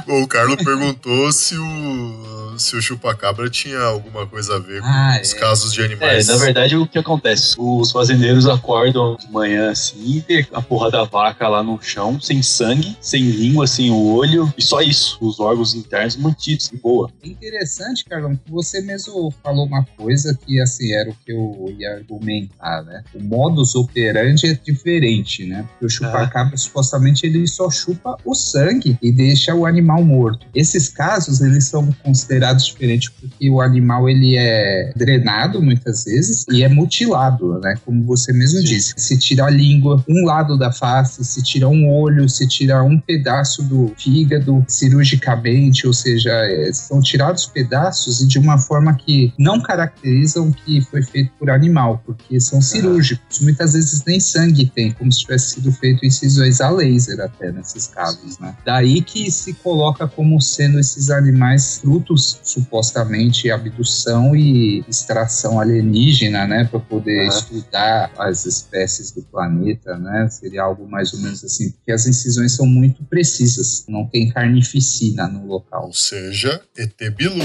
Bom, 0.06 0.22
o 0.24 0.28
Carlos 0.28 0.56
perguntou 0.64 1.32
se 1.32 1.56
o, 1.58 2.43
se 2.58 2.76
o 2.76 2.82
chupacabra 2.82 3.50
tinha 3.50 3.80
alguma 3.80 4.26
coisa 4.28 4.56
a 4.56 4.60
ver 4.60 4.82
com 4.82 4.88
Ah, 4.88 5.20
os 5.22 5.34
é. 5.34 5.38
casos 5.40 5.74
de 5.74 5.82
É, 5.82 5.86
animais. 5.86 6.28
na 6.28 6.38
verdade, 6.38 6.76
o 6.76 6.88
que 6.88 6.98
acontece? 6.98 7.56
Os 7.58 7.92
fazendeiros 7.92 8.48
acordam 8.48 9.16
de 9.18 9.32
manhã 9.32 9.72
assim, 9.72 10.18
e 10.18 10.22
tem 10.22 10.46
a 10.54 10.62
porra 10.62 10.90
da 10.92 11.04
vaca 11.04 11.48
lá 11.48 11.62
no 11.64 11.82
chão, 11.82 12.20
sem 12.20 12.42
sangue, 12.42 12.96
sem 13.02 13.22
língua, 13.24 13.66
sem 13.68 13.92
o 13.92 14.14
olho, 14.14 14.54
e 14.58 14.62
só 14.62 14.82
isso. 14.82 15.18
Os 15.22 15.40
órgãos 15.40 15.74
internos 15.74 16.16
mantidos, 16.18 16.70
de 16.70 16.78
boa. 16.78 17.10
Interessante, 17.24 18.06
Carlão, 18.06 18.36
que 18.36 18.52
você 18.52 18.82
mesmo 18.82 19.34
falou 19.44 19.66
uma 19.66 19.84
coisa 19.98 20.38
que, 20.46 20.60
assim, 20.62 20.94
era 20.94 21.10
o 21.10 21.16
que 21.26 21.32
eu 21.32 21.74
ia 21.78 21.94
argumentar, 21.96 22.84
né? 22.84 23.04
O 23.14 23.22
modus 23.24 23.76
operandi 23.76 24.48
é 24.48 24.54
diferente, 24.54 25.46
né? 25.46 25.66
Porque 25.72 25.86
o 25.86 25.90
chupacabra, 25.90 26.56
supostamente, 26.58 27.26
ele 27.26 27.48
só 27.48 27.70
chupa 27.70 28.18
o 28.26 28.34
sangue 28.36 28.98
e 29.02 29.12
deixa 29.12 29.54
o 29.54 29.66
animal 29.66 30.04
morto. 30.04 30.46
Esses 30.54 30.90
casos, 30.90 31.42
eles 31.42 31.66
são 31.66 31.92
considerados 32.04 32.43
diferentes 32.52 33.10
porque 33.10 33.50
o 33.50 33.62
animal, 33.62 34.10
ele 34.10 34.36
é 34.36 34.92
drenado, 34.96 35.62
muitas 35.62 36.04
vezes, 36.04 36.46
e 36.52 36.64
é 36.64 36.68
mutilado, 36.68 37.60
né? 37.60 37.76
Como 37.86 38.04
você 38.04 38.34
mesmo 38.34 38.60
Sim. 38.60 38.66
disse. 38.66 38.94
Se 38.98 39.18
tira 39.18 39.46
a 39.46 39.50
língua, 39.50 40.04
um 40.10 40.26
lado 40.26 40.58
da 40.58 40.72
face, 40.72 41.24
se 41.24 41.42
tira 41.42 41.70
um 41.70 41.90
olho, 41.90 42.28
se 42.28 42.48
tira 42.48 42.84
um 42.84 43.00
pedaço 43.00 43.64
do 43.64 43.94
fígado 43.98 44.66
cirurgicamente, 44.68 45.88
ou 45.88 45.94
seja, 45.94 46.32
é, 46.32 46.72
são 46.74 47.02
tirados 47.02 47.46
pedaços 47.46 48.22
e 48.22 48.28
de 48.28 48.40
uma 48.40 48.58
forma 48.58 48.94
que 48.96 49.34
não 49.38 49.62
caracterizam 49.62 50.52
que 50.52 50.82
foi 50.82 51.04
feito 51.04 51.32
por 51.40 51.50
animal, 51.50 52.02
porque 52.06 52.40
são 52.40 52.62
cirúrgicos. 52.62 53.40
Muitas 53.40 53.74
vezes 53.74 54.04
nem 54.06 54.20
sangue 54.20 54.66
tem, 54.66 54.92
como 54.92 55.12
se 55.12 55.20
tivesse 55.20 55.52
sido 55.52 55.72
feito 55.72 56.06
incisões 56.06 56.60
a 56.60 56.70
laser 56.70 57.20
até 57.22 57.52
nesses 57.52 57.88
casos, 57.88 58.40
né? 58.40 58.56
Daí 58.66 59.02
que 59.02 59.32
se 59.32 59.54
coloca 59.54 60.08
como 60.08 60.42
sendo 60.42 60.80
esses 60.80 61.10
animais 61.10 61.80
frutos, 61.80 62.33
supostamente, 62.44 63.52
abdução 63.52 64.36
e 64.36 64.84
extração 64.88 65.60
alienígena, 65.60 66.48
né? 66.48 66.66
Para 66.66 66.80
poder 66.80 67.28
Aham. 67.28 67.30
estudar 67.30 68.12
as 68.18 68.46
espécies 68.46 69.12
do 69.12 69.22
planeta, 69.24 69.98
né? 69.98 70.28
Seria 70.30 70.64
algo 70.64 70.88
mais 70.90 71.14
ou 71.14 71.20
menos 71.20 71.44
assim, 71.44 71.72
porque 71.72 71.92
as 71.92 72.06
incisões 72.06 72.56
são 72.56 72.66
muito 72.66 73.04
precisas, 73.04 73.86
não 73.88 74.06
tem 74.08 74.30
carnificina 74.30 75.28
no 75.28 75.46
local. 75.46 75.88
Ou 75.88 75.94
seja, 75.94 76.62
ET 76.78 76.98
Bilu. 77.16 77.36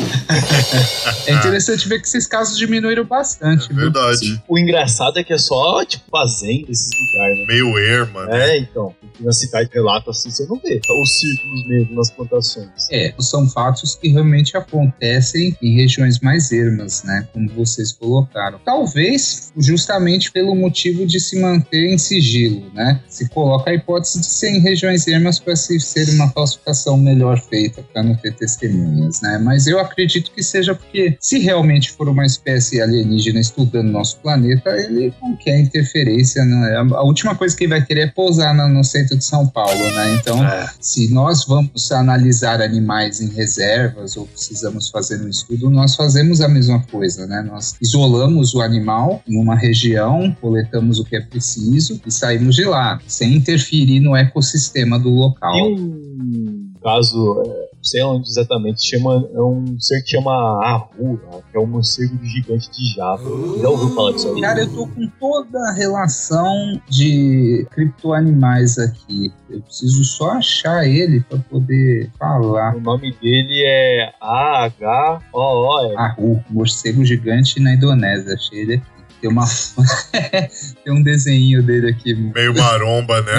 É 1.27 1.35
interessante 1.35 1.89
ver 1.89 2.01
que 2.01 2.07
esses 2.07 2.27
casos 2.27 2.57
diminuíram 2.57 3.05
bastante. 3.05 3.65
É 3.65 3.69
viu? 3.69 3.77
verdade. 3.77 4.43
O 4.49 4.59
engraçado 4.59 5.19
é 5.19 5.25
que 5.25 5.33
é 5.33 5.39
só, 5.39 5.85
tipo, 5.85 6.05
fazenda 6.11 6.71
esses 6.71 6.91
lugares, 6.99 7.39
né? 7.39 7.45
Meio 7.47 7.79
erma, 7.79 8.27
né? 8.27 8.51
É, 8.51 8.59
então. 8.59 8.95
Aqui 9.03 9.25
na 9.25 9.33
cidade 9.33 9.71
relato 9.73 10.11
assim, 10.11 10.31
você 10.31 10.47
não 10.47 10.59
vê. 10.59 10.81
Os 11.03 11.21
círculos 11.21 11.69
mesmo 11.69 11.95
nas 11.95 12.11
plantações. 12.11 12.89
É, 12.91 13.15
são 13.21 13.49
fatos 13.49 13.95
que 13.95 14.09
realmente 14.09 14.57
acontecem 14.79 15.57
em 15.61 15.75
regiões 15.75 16.21
mais 16.21 16.53
ermas, 16.53 17.03
né? 17.03 17.27
Como 17.33 17.49
vocês 17.51 17.93
colocaram. 17.93 18.61
Talvez 18.65 19.53
justamente 19.57 20.31
pelo 20.31 20.55
motivo 20.55 21.07
de 21.07 21.19
se 21.19 21.41
manter 21.41 21.93
em 21.93 21.99
sigilo, 21.99 22.71
né? 22.73 23.01
Se 23.09 23.29
coloca 23.29 23.71
a 23.71 23.75
hipótese 23.75 24.21
de 24.21 24.27
ser 24.27 24.51
em 24.51 24.61
regiões 24.61 25.07
ermas 25.09 25.39
para 25.39 25.57
se 25.57 25.79
ser 25.81 26.09
uma 26.11 26.31
falsificação 26.31 26.97
melhor 26.97 27.41
feita, 27.41 27.83
para 27.93 28.03
não 28.03 28.15
ter 28.15 28.35
testemunhas, 28.35 29.21
né? 29.21 29.39
Mas 29.39 29.67
eu 29.67 29.81
acredito 29.81 30.31
que 30.31 30.43
seja 30.43 30.75
porque, 30.75 31.17
se 31.21 31.39
realmente 31.39 31.91
for 31.91 32.09
uma 32.09 32.25
espécie 32.25 32.81
alienígena 32.81 33.41
estudando 33.41 33.91
nosso 33.91 34.19
planeta, 34.19 34.71
ele 34.71 35.13
não 35.21 35.37
quer 35.37 35.59
interferência, 35.59 36.45
né? 36.45 36.77
A 36.77 37.03
última 37.03 37.35
coisa 37.35 37.57
que 37.57 37.65
ele 37.65 37.71
vai 37.71 37.85
querer 37.85 38.01
é 38.01 38.07
pousar 38.07 38.55
no, 38.55 38.85
centro 38.85 39.17
de 39.17 39.25
São 39.25 39.47
Paulo, 39.47 39.91
né? 39.93 40.15
Então, 40.21 40.45
É. 40.45 40.71
se 40.81 41.13
nós 41.13 41.45
vamos 41.45 41.91
analisar 41.91 42.63
animais 42.63 43.21
em 43.21 43.29
reservas 43.29 44.17
ou 44.17 44.27
precisamos 44.27 44.68
fazer 44.91 45.23
um 45.23 45.29
estudo, 45.29 45.71
nós 45.71 45.97
fazemos 45.97 46.41
a 46.41 46.49
mesma 46.49 46.83
coisa, 46.91 47.27
né? 47.27 47.43
Nós 47.43 47.75
isolamos 47.81 48.55
o 48.55 48.61
animal 48.61 49.23
em 49.27 49.41
uma 49.41 49.55
região, 49.55 50.37
coletamos 50.41 50.99
o 50.99 51.05
que 51.05 51.17
é 51.17 51.21
preciso 51.21 52.01
e 52.07 52.11
saímos 52.11 52.57
de 52.57 52.65
lá, 52.65 53.01
sem 53.07 53.35
interferir 53.35 54.01
no 54.01 54.17
ecossistema 54.17 54.99
do 54.99 55.11
local. 55.11 55.53
Tem 55.53 55.75
um 55.75 56.73
caso, 56.83 57.43
é, 57.45 57.68
sei 57.83 58.03
onde 58.03 58.29
exatamente, 58.29 58.89
chama, 58.89 59.29
é 59.35 59.41
um 59.41 59.79
ser 59.79 60.03
que 60.03 60.11
chama 60.11 60.33
Ahu, 60.33 61.21
que 61.51 61.57
é 61.57 61.61
um 61.61 61.67
morcego 61.67 62.19
gigante 62.25 62.71
de 62.71 62.95
Java. 62.95 63.23
Já 63.61 63.69
ouviu 63.69 63.95
falar 63.95 64.13
disso 64.13 64.35
aí? 64.35 64.41
Cara, 64.41 64.61
eu 64.61 64.73
tô 64.73 64.87
com 64.87 65.07
toda 65.21 65.59
a 65.69 65.73
relação 65.73 66.81
de 66.89 67.67
criptoanimais 67.71 68.79
aqui. 68.79 69.33
Eu 69.49 69.61
preciso 69.63 70.05
só 70.05 70.33
achar 70.33 70.87
ele 70.87 71.21
para 71.21 71.39
poder 71.39 72.11
falar. 72.19 72.77
O 72.77 72.81
nome 72.81 73.15
dele 73.21 73.63
é 73.67 74.13
A-H-O-O-L. 74.21 75.97
Ahu, 75.97 76.45
morcego 76.51 77.05
gigante 77.05 77.61
na 77.61 77.75
Indonésia. 77.75 78.35
Achei 78.35 78.61
ele 78.61 78.75
aqui. 78.75 78.99
Tem 79.21 79.31
uma. 79.31 79.45
Tem 80.85 80.93
um 80.93 81.03
desenho 81.03 81.63
dele 81.63 81.91
aqui. 81.91 82.15
Meio 82.15 82.55
maromba, 82.55 83.21
né? 83.23 83.33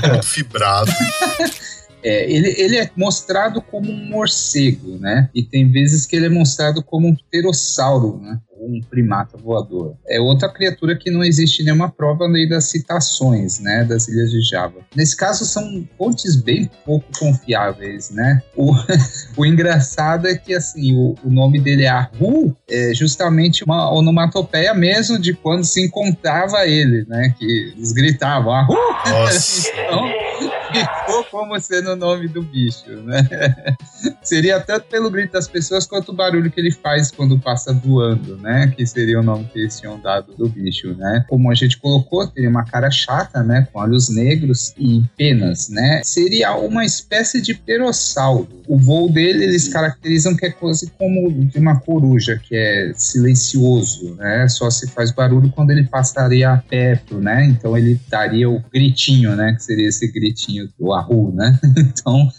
Todo 0.00 0.22
fibrado. 0.24 0.90
É, 2.04 2.30
ele, 2.30 2.54
ele 2.58 2.76
é 2.76 2.90
mostrado 2.94 3.62
como 3.62 3.90
um 3.90 4.08
morcego, 4.10 4.98
né? 4.98 5.30
E 5.34 5.42
tem 5.42 5.70
vezes 5.70 6.04
que 6.04 6.14
ele 6.14 6.26
é 6.26 6.28
mostrado 6.28 6.82
como 6.82 7.08
um 7.08 7.16
pterossauro, 7.16 8.20
né? 8.20 8.38
Ou 8.58 8.68
um 8.68 8.80
primata 8.82 9.38
voador. 9.38 9.96
É 10.06 10.20
outra 10.20 10.50
criatura 10.50 10.96
que 10.96 11.10
não 11.10 11.24
existe 11.24 11.64
nenhuma 11.64 11.90
prova 11.90 12.28
nem 12.28 12.46
das 12.46 12.64
citações, 12.64 13.58
né? 13.58 13.84
Das 13.84 14.06
Ilhas 14.06 14.30
de 14.30 14.42
Java. 14.42 14.80
Nesse 14.94 15.16
caso, 15.16 15.46
são 15.46 15.88
fontes 15.96 16.36
bem 16.36 16.70
pouco 16.84 17.06
confiáveis, 17.18 18.10
né? 18.10 18.42
O, 18.54 18.72
o 19.38 19.46
engraçado 19.46 20.28
é 20.28 20.36
que, 20.36 20.54
assim, 20.54 20.94
o, 20.94 21.14
o 21.24 21.30
nome 21.30 21.58
dele 21.58 21.84
é 21.84 21.88
Ahu, 21.88 22.54
é 22.68 22.92
justamente 22.92 23.64
uma 23.64 23.90
onomatopeia 23.90 24.74
mesmo 24.74 25.18
de 25.18 25.32
quando 25.32 25.64
se 25.64 25.82
encontrava 25.82 26.66
ele, 26.66 27.06
né? 27.08 27.34
Que 27.38 27.72
eles 27.74 27.92
gritavam 27.92 28.52
Ahu! 28.52 28.76
Nossa. 29.06 29.72
Então, 30.74 31.03
como 31.24 31.58
sendo 31.60 31.92
o 31.92 31.96
nome 31.96 32.26
do 32.28 32.42
bicho, 32.42 32.90
né? 33.04 33.28
Seria 34.22 34.58
tanto 34.60 34.86
pelo 34.86 35.10
grito 35.10 35.32
das 35.32 35.46
pessoas 35.46 35.86
quanto 35.86 36.10
o 36.10 36.14
barulho 36.14 36.50
que 36.50 36.60
ele 36.60 36.70
faz 36.70 37.10
quando 37.10 37.38
passa 37.38 37.72
voando, 37.72 38.36
né? 38.38 38.72
Que 38.74 38.86
seria 38.86 39.20
o 39.20 39.22
nome 39.22 39.44
que 39.52 39.58
eles 39.58 39.78
tinham 39.78 39.98
dado 39.98 40.34
do 40.34 40.48
bicho, 40.48 40.94
né? 40.94 41.24
Como 41.28 41.50
a 41.50 41.54
gente 41.54 41.78
colocou, 41.78 42.26
teria 42.26 42.48
uma 42.48 42.64
cara 42.64 42.90
chata, 42.90 43.42
né? 43.42 43.68
Com 43.72 43.80
olhos 43.80 44.08
negros 44.08 44.74
e 44.78 45.02
penas, 45.16 45.68
né? 45.68 46.00
Seria 46.04 46.54
uma 46.56 46.84
espécie 46.84 47.40
de 47.40 47.54
perossauro. 47.54 48.48
O 48.66 48.78
voo 48.78 49.10
dele, 49.10 49.44
eles 49.44 49.68
caracterizam 49.68 50.34
que 50.34 50.46
é 50.46 50.50
quase 50.50 50.90
como 50.98 51.30
de 51.44 51.58
uma 51.58 51.78
coruja, 51.80 52.40
que 52.42 52.56
é 52.56 52.92
silencioso, 52.94 54.14
né? 54.14 54.48
Só 54.48 54.70
se 54.70 54.88
faz 54.88 55.10
barulho 55.10 55.50
quando 55.50 55.70
ele 55.70 55.84
passaria 55.84 56.62
perto, 56.68 57.16
né? 57.16 57.44
Então 57.44 57.76
ele 57.76 58.00
daria 58.08 58.48
o 58.48 58.62
gritinho, 58.72 59.36
né? 59.36 59.52
Que 59.54 59.62
seria 59.62 59.88
esse 59.88 60.10
gritinho 60.10 60.68
do 60.78 60.92
arru, 61.04 61.32
né? 61.32 61.58
Então 61.76 62.30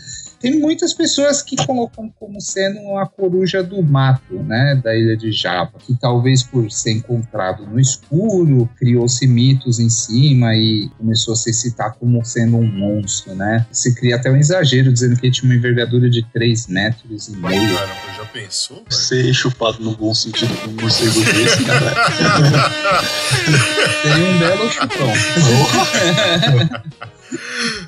tem 0.46 0.60
muitas 0.60 0.94
pessoas 0.94 1.42
que 1.42 1.56
colocam 1.66 2.08
como 2.20 2.40
sendo 2.40 2.96
a 2.98 3.08
coruja 3.08 3.64
do 3.64 3.82
mato, 3.82 4.36
né, 4.44 4.80
da 4.84 4.96
ilha 4.96 5.18
de 5.18 5.32
Java, 5.32 5.74
que 5.80 5.96
talvez 5.96 6.44
por 6.44 6.70
ser 6.72 6.92
encontrado 6.92 7.66
no 7.66 7.80
escuro, 7.80 8.70
criou-se 8.78 9.26
mitos 9.26 9.80
em 9.80 9.90
cima 9.90 10.54
e 10.56 10.88
começou 11.00 11.34
a 11.34 11.36
se 11.36 11.52
citar 11.52 11.94
como 11.94 12.24
sendo 12.24 12.58
um 12.58 12.68
monstro, 12.72 13.34
né? 13.34 13.66
Se 13.72 13.96
cria 13.96 14.18
até 14.18 14.30
um 14.30 14.36
exagero 14.36 14.94
dizendo 14.94 15.20
que 15.20 15.26
ele 15.26 15.34
tinha 15.34 15.50
uma 15.50 15.58
envergadura 15.58 16.08
de 16.08 16.22
3 16.32 16.68
metros 16.68 17.28
e 17.28 17.38
meio. 17.38 17.76
Caramba, 17.76 17.96
já 18.16 18.26
pensou? 18.26 18.84
Ser 18.88 19.34
chupado 19.34 19.84
no 19.84 19.96
bom 19.96 20.14
sentido 20.14 20.54
por 20.58 20.70
um 20.70 20.74
morcego 20.74 21.24
desse, 21.34 21.64
cara. 21.64 21.96
Seria 24.04 24.26
um 24.30 24.38
belo 24.38 24.70
chupão. 24.70 25.12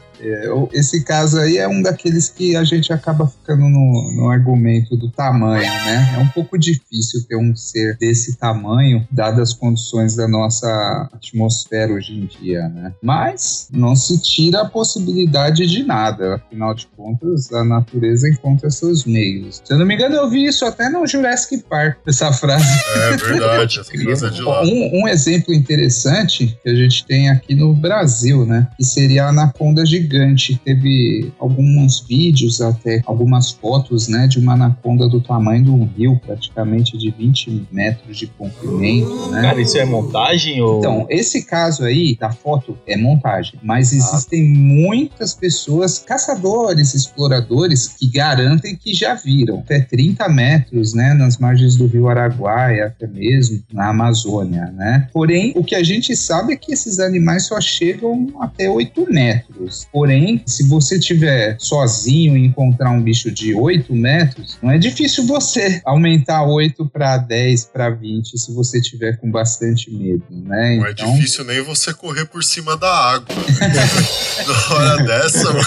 É, 0.19 0.47
esse 0.73 1.03
caso 1.03 1.39
aí 1.39 1.57
é 1.57 1.67
um 1.67 1.81
daqueles 1.81 2.29
que 2.29 2.55
a 2.55 2.63
gente 2.63 2.91
acaba 2.91 3.27
ficando 3.27 3.63
no, 3.63 4.13
no 4.15 4.29
argumento 4.29 4.95
do 4.95 5.09
tamanho, 5.09 5.63
né? 5.63 6.15
É 6.15 6.19
um 6.19 6.27
pouco 6.29 6.57
difícil 6.57 7.23
ter 7.27 7.35
um 7.35 7.55
ser 7.55 7.97
desse 7.97 8.37
tamanho, 8.37 9.07
dadas 9.11 9.49
as 9.49 9.53
condições 9.53 10.15
da 10.15 10.27
nossa 10.27 11.09
atmosfera 11.13 11.93
hoje 11.93 12.13
em 12.13 12.25
dia, 12.25 12.67
né? 12.69 12.93
Mas 13.01 13.69
não 13.71 13.95
se 13.95 14.21
tira 14.21 14.61
a 14.61 14.65
possibilidade 14.65 15.65
de 15.65 15.83
nada. 15.83 16.35
Afinal 16.35 16.73
de 16.73 16.87
contas, 16.87 17.51
a 17.53 17.63
natureza 17.63 18.27
encontra 18.27 18.69
seus 18.69 19.05
meios. 19.05 19.61
Se 19.63 19.73
eu 19.73 19.77
não 19.77 19.85
me 19.85 19.95
engano, 19.95 20.15
eu 20.15 20.29
vi 20.29 20.45
isso 20.45 20.65
até 20.65 20.89
no 20.89 21.05
Jurassic 21.05 21.63
Park, 21.69 21.97
essa 22.07 22.31
frase. 22.33 22.65
É 22.95 23.17
verdade, 23.17 23.81
de 24.31 24.41
lá. 24.41 24.63
Um, 24.63 25.03
um 25.03 25.07
exemplo 25.07 25.53
interessante 25.53 26.57
que 26.61 26.69
a 26.69 26.75
gente 26.75 27.05
tem 27.05 27.29
aqui 27.29 27.55
no 27.55 27.73
Brasil, 27.73 28.45
né? 28.45 28.67
Que 28.77 28.85
seria 28.85 29.25
a 29.25 29.29
anaconda 29.29 29.85
gigante, 29.85 30.06
gigante. 30.07 30.59
Teve 30.63 31.31
alguns 31.39 31.99
vídeos, 31.99 32.61
até 32.61 33.01
algumas 33.05 33.51
fotos, 33.51 34.07
né, 34.07 34.27
de 34.27 34.39
uma 34.39 34.53
anaconda 34.53 35.07
do 35.09 35.19
tamanho 35.21 35.65
de 35.65 35.69
um 35.69 35.85
rio, 35.85 36.19
praticamente 36.25 36.97
de 36.97 37.11
20 37.11 37.67
metros 37.71 38.17
de 38.17 38.27
comprimento, 38.27 39.29
né? 39.29 39.41
Cara, 39.41 39.61
isso 39.61 39.77
é 39.77 39.85
montagem 39.85 40.61
ou. 40.61 40.79
Então, 40.79 41.05
esse 41.09 41.45
caso 41.45 41.83
aí 41.83 42.15
da 42.15 42.31
foto 42.31 42.77
é 42.87 42.95
montagem, 42.95 43.59
mas 43.61 43.91
existem 43.91 44.43
muitas 44.43 45.33
pessoas, 45.33 45.99
caçadores, 45.99 46.93
exploradores, 46.93 47.87
que 47.87 48.07
garantem 48.07 48.75
que 48.75 48.93
já 48.93 49.13
viram 49.13 49.59
até 49.59 49.79
30 49.79 50.29
metros, 50.29 50.93
né, 50.93 51.13
nas 51.13 51.37
margens 51.37 51.75
do 51.75 51.87
rio 51.87 52.07
Araguaia, 52.07 52.87
até 52.87 53.07
mesmo 53.07 53.61
na 53.71 53.89
Amazônia, 53.89 54.71
né? 54.75 55.07
Porém, 55.11 55.53
o 55.55 55.63
que 55.63 55.75
a 55.75 55.83
gente 55.83 56.15
sabe 56.15 56.53
é 56.53 56.55
que 56.55 56.71
esses 56.73 56.99
animais 56.99 57.47
só 57.47 57.59
chegam 57.59 58.27
até 58.39 58.69
8 58.69 59.11
metros. 59.11 59.87
Porém, 60.01 60.43
se 60.45 60.61
você 60.67 60.99
tiver 60.99 61.55
sozinho 61.57 62.37
e 62.37 62.45
encontrar 62.45 62.91
um 62.91 63.01
bicho 63.01 63.31
de 63.31 63.55
8 63.55 63.95
metros, 63.95 64.55
não 64.61 64.69
é 64.69 64.77
difícil 64.77 65.25
você 65.25 65.81
aumentar 65.83 66.43
8 66.43 66.85
para 66.85 67.17
10, 67.17 67.65
para 67.73 67.89
20, 67.89 68.37
se 68.37 68.53
você 68.53 68.79
tiver 68.79 69.17
com 69.17 69.31
bastante 69.31 69.89
medo, 69.91 70.23
né? 70.29 70.75
Não 70.77 70.85
é 70.85 70.93
difícil 70.93 71.43
nem 71.45 71.63
você 71.63 71.91
correr 71.95 72.25
por 72.25 72.43
cima 72.43 72.77
da 72.77 72.87
água. 72.87 73.25
Na 74.47 74.75
hora 74.75 75.03
dessa, 75.03 75.51
mano. 75.51 75.65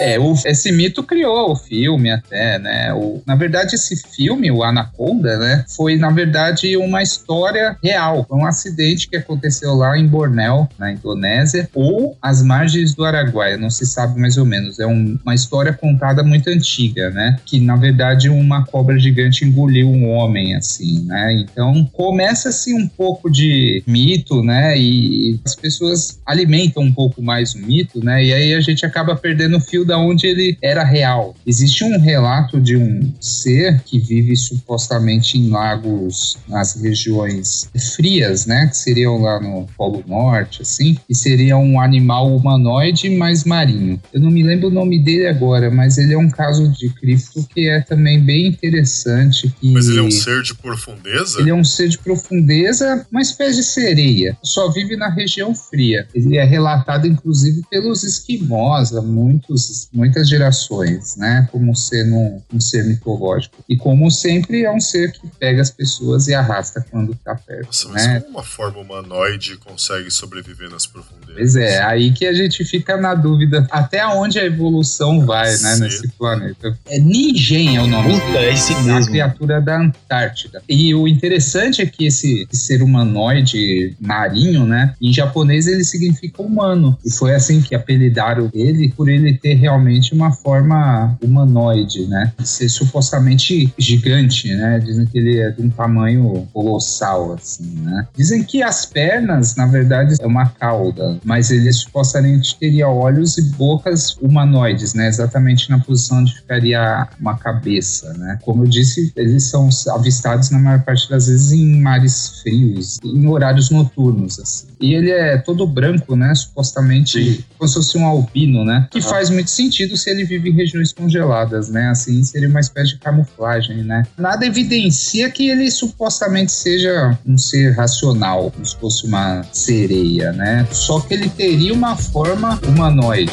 É, 0.00 0.18
o- 0.18 0.34
esse 0.44 0.70
mito 0.70 1.02
criou 1.02 1.52
o 1.52 1.56
filme 1.56 2.10
até, 2.10 2.58
né? 2.58 2.92
O, 2.94 3.20
na 3.26 3.34
verdade, 3.34 3.74
esse 3.74 3.96
filme, 4.14 4.50
o 4.50 4.62
Anaconda, 4.62 5.36
né? 5.38 5.64
Foi, 5.76 5.96
na 5.96 6.10
verdade, 6.10 6.76
uma 6.76 7.02
história 7.02 7.76
real. 7.82 8.24
Foi 8.28 8.38
um 8.38 8.46
acidente 8.46 9.08
que 9.08 9.16
aconteceu 9.16 9.74
lá 9.74 9.96
em 9.98 10.06
Bornéu, 10.06 10.68
na 10.78 10.92
Indonésia, 10.92 11.68
ou 11.74 12.16
às 12.22 12.42
margens 12.44 12.94
do 12.94 13.04
Araguaia, 13.04 13.56
não 13.56 13.70
se 13.70 13.86
sabe 13.86 14.20
mais 14.20 14.36
ou 14.36 14.44
menos. 14.44 14.78
É 14.78 14.86
um- 14.86 15.18
uma 15.24 15.34
história 15.34 15.72
contada 15.72 16.22
muito 16.22 16.48
antiga, 16.48 17.10
né? 17.10 17.38
Que, 17.44 17.58
na 17.60 17.76
verdade, 17.76 18.28
uma 18.28 18.64
cobra 18.64 18.98
gigante 18.98 19.44
engoliu 19.44 19.88
um 19.88 20.08
homem, 20.10 20.54
assim, 20.54 21.04
né? 21.06 21.32
Então, 21.32 21.88
começa-se 21.92 22.72
um 22.74 22.86
pouco 22.86 23.30
de 23.30 23.82
mito, 23.86 24.42
né? 24.42 24.78
E 24.78 25.38
as 25.44 25.54
pessoas 25.54 26.18
alimentam 26.26 26.82
um 26.82 26.92
pouco 26.92 27.22
mais 27.22 27.54
o 27.54 27.58
mito, 27.58 28.04
né? 28.04 28.24
E 28.24 28.32
aí 28.32 28.54
a 28.54 28.60
gente 28.60 28.84
acaba 28.84 29.16
perdendo 29.16 29.56
o 29.56 29.60
fio 29.60 29.84
da 29.84 29.98
onde 29.98 30.26
ele 30.26 30.56
era 30.62 30.84
real. 30.84 31.34
Existe 31.46 31.82
um 31.84 31.98
relato 31.98 32.60
de 32.60 32.76
um 32.76 33.12
ser 33.20 33.80
que 33.84 33.98
vive 33.98 34.36
supostamente 34.36 35.38
em 35.38 35.48
lagos 35.48 36.36
nas 36.48 36.80
regiões 36.80 37.68
frias, 37.96 38.46
né? 38.46 38.66
Que 38.66 38.76
seriam 38.76 39.18
lá 39.20 39.40
no 39.40 39.66
Polo 39.76 40.02
Norte, 40.06 40.62
assim, 40.62 40.96
e 41.08 41.14
seria 41.14 41.56
um 41.56 41.80
animal 41.80 42.33
humanoide, 42.36 43.10
mas 43.10 43.44
marinho. 43.44 44.00
Eu 44.12 44.20
não 44.20 44.30
me 44.30 44.42
lembro 44.42 44.68
o 44.68 44.70
nome 44.70 44.98
dele 45.02 45.26
agora, 45.26 45.70
mas 45.70 45.98
ele 45.98 46.14
é 46.14 46.18
um 46.18 46.30
caso 46.30 46.68
de 46.72 46.88
cripto 46.90 47.46
que 47.52 47.68
é 47.68 47.80
também 47.80 48.20
bem 48.20 48.46
interessante. 48.46 49.54
Que 49.60 49.72
Mas 49.72 49.88
ele 49.88 49.98
é 49.98 50.02
um 50.02 50.10
ser 50.10 50.42
de 50.42 50.54
profundeza? 50.54 51.40
ele 51.40 51.50
é 51.50 51.54
um 51.54 51.64
ser 51.64 51.88
de 51.88 51.98
profundeza, 51.98 53.06
uma 53.10 53.22
espécie 53.22 53.56
de 53.56 53.62
sereia. 53.64 54.36
Só 54.42 54.70
vive 54.70 54.96
na 54.96 55.08
região 55.08 55.54
fria. 55.54 56.06
Ele 56.14 56.36
é 56.36 56.44
relatado, 56.44 57.06
inclusive, 57.06 57.62
pelos 57.70 58.02
esquimós 58.02 58.94
há 58.94 59.02
muitos, 59.02 59.88
muitas 59.92 60.28
gerações, 60.28 61.16
né? 61.16 61.48
Como 61.50 61.74
sendo 61.74 62.16
um, 62.16 62.42
um 62.54 62.60
ser 62.60 62.84
mitológico. 62.84 63.56
E 63.68 63.76
como 63.76 64.10
sempre, 64.10 64.64
é 64.64 64.70
um 64.70 64.80
ser 64.80 65.12
que 65.12 65.26
pega 65.38 65.62
as 65.62 65.70
pessoas 65.70 66.28
e 66.28 66.34
arrasta 66.34 66.84
quando 66.90 67.12
está 67.12 67.34
perto, 67.34 67.66
Nossa, 67.66 67.88
mas 67.88 68.06
né? 68.06 68.20
como 68.20 68.34
uma 68.38 68.42
forma 68.44 68.78
humanoide 68.80 69.56
consegue 69.58 70.10
sobreviver 70.10 70.70
nas 70.70 70.86
profundezas? 70.86 71.34
Pois 71.34 71.56
é, 71.56 71.82
aí 71.82 72.12
que 72.12 72.23
a 72.26 72.32
gente 72.32 72.64
fica 72.64 72.96
na 72.96 73.14
dúvida 73.14 73.66
até 73.70 74.06
onde 74.06 74.38
a 74.38 74.44
evolução 74.44 75.24
vai, 75.24 75.50
né, 75.50 75.74
Sim. 75.74 75.80
nesse 75.82 76.08
planeta. 76.12 76.76
É 76.88 76.98
Ninjen 76.98 77.76
é 77.76 77.82
o 77.82 77.86
nome 77.86 78.14
Puta, 78.20 78.38
é 78.38 78.52
esse 78.52 78.72
a 78.72 78.80
mesmo. 78.82 79.10
criatura 79.10 79.60
da 79.60 79.80
Antártida. 79.80 80.62
E 80.68 80.94
o 80.94 81.06
interessante 81.06 81.82
é 81.82 81.86
que 81.86 82.06
esse, 82.06 82.46
ser 82.52 82.82
humanoide 82.82 83.94
marinho, 84.00 84.64
né, 84.66 84.94
em 85.00 85.12
japonês 85.12 85.66
ele 85.66 85.84
significa 85.84 86.42
humano. 86.42 86.96
E 87.04 87.10
foi 87.10 87.34
assim 87.34 87.60
que 87.60 87.74
apelidaram 87.74 88.50
ele 88.54 88.90
por 88.96 89.08
ele 89.08 89.34
ter 89.34 89.54
realmente 89.54 90.14
uma 90.14 90.32
forma 90.32 91.16
humanoide, 91.22 92.06
né, 92.06 92.32
ser 92.44 92.68
supostamente 92.68 93.72
gigante, 93.78 94.54
né, 94.54 94.80
dizem 94.84 95.06
que 95.06 95.18
ele 95.18 95.38
é 95.38 95.50
de 95.50 95.62
um 95.62 95.70
tamanho 95.70 96.48
colossal, 96.52 97.32
assim, 97.34 97.78
né. 97.82 98.06
Dizem 98.16 98.42
que 98.42 98.62
as 98.62 98.86
pernas, 98.86 99.56
na 99.56 99.66
verdade, 99.66 100.14
é 100.20 100.26
uma 100.26 100.46
cauda, 100.48 101.18
mas 101.24 101.50
ele 101.50 101.72
supostamente 101.72 102.13
teria 102.58 102.88
olhos 102.88 103.38
e 103.38 103.42
bocas 103.52 104.16
humanoides, 104.20 104.94
né, 104.94 105.08
exatamente 105.08 105.70
na 105.70 105.78
posição 105.78 106.18
onde 106.18 106.34
ficaria 106.34 107.08
uma 107.20 107.36
cabeça, 107.36 108.12
né. 108.14 108.38
Como 108.42 108.64
eu 108.64 108.68
disse, 108.68 109.12
eles 109.16 109.44
são 109.44 109.68
avistados 109.94 110.50
na 110.50 110.58
maior 110.58 110.82
parte 110.82 111.08
das 111.08 111.26
vezes 111.26 111.52
em 111.52 111.80
mares 111.80 112.40
frios, 112.42 112.98
em 113.04 113.26
horários 113.26 113.70
noturnos, 113.70 114.38
assim. 114.38 114.66
E 114.80 114.94
ele 114.94 115.10
é 115.10 115.38
todo 115.38 115.66
branco, 115.66 116.16
né, 116.16 116.34
supostamente 116.34 117.44
como 117.64 117.68
se 117.68 117.74
fosse 117.74 117.98
um 117.98 118.06
albino, 118.06 118.64
né, 118.64 118.86
que 118.90 119.00
faz 119.00 119.30
muito 119.30 119.48
sentido 119.50 119.96
se 119.96 120.10
ele 120.10 120.24
vive 120.24 120.50
em 120.50 120.52
regiões 120.52 120.92
congeladas, 120.92 121.70
né, 121.70 121.88
assim 121.88 122.22
seria 122.22 122.48
uma 122.48 122.60
espécie 122.60 122.92
de 122.92 122.98
camuflagem, 122.98 123.82
né. 123.82 124.02
Nada 124.18 124.44
evidencia 124.44 125.30
que 125.30 125.48
ele 125.48 125.70
supostamente 125.70 126.52
seja 126.52 127.18
um 127.26 127.38
ser 127.38 127.72
racional, 127.72 128.50
como 128.50 128.66
se 128.66 128.76
fosse 128.76 129.06
uma 129.06 129.42
sereia, 129.52 130.32
né, 130.32 130.68
só 130.70 131.00
que 131.00 131.14
ele 131.14 131.30
teria 131.30 131.72
uma 131.72 131.96
forma 131.96 132.60
humanoide. 132.66 133.32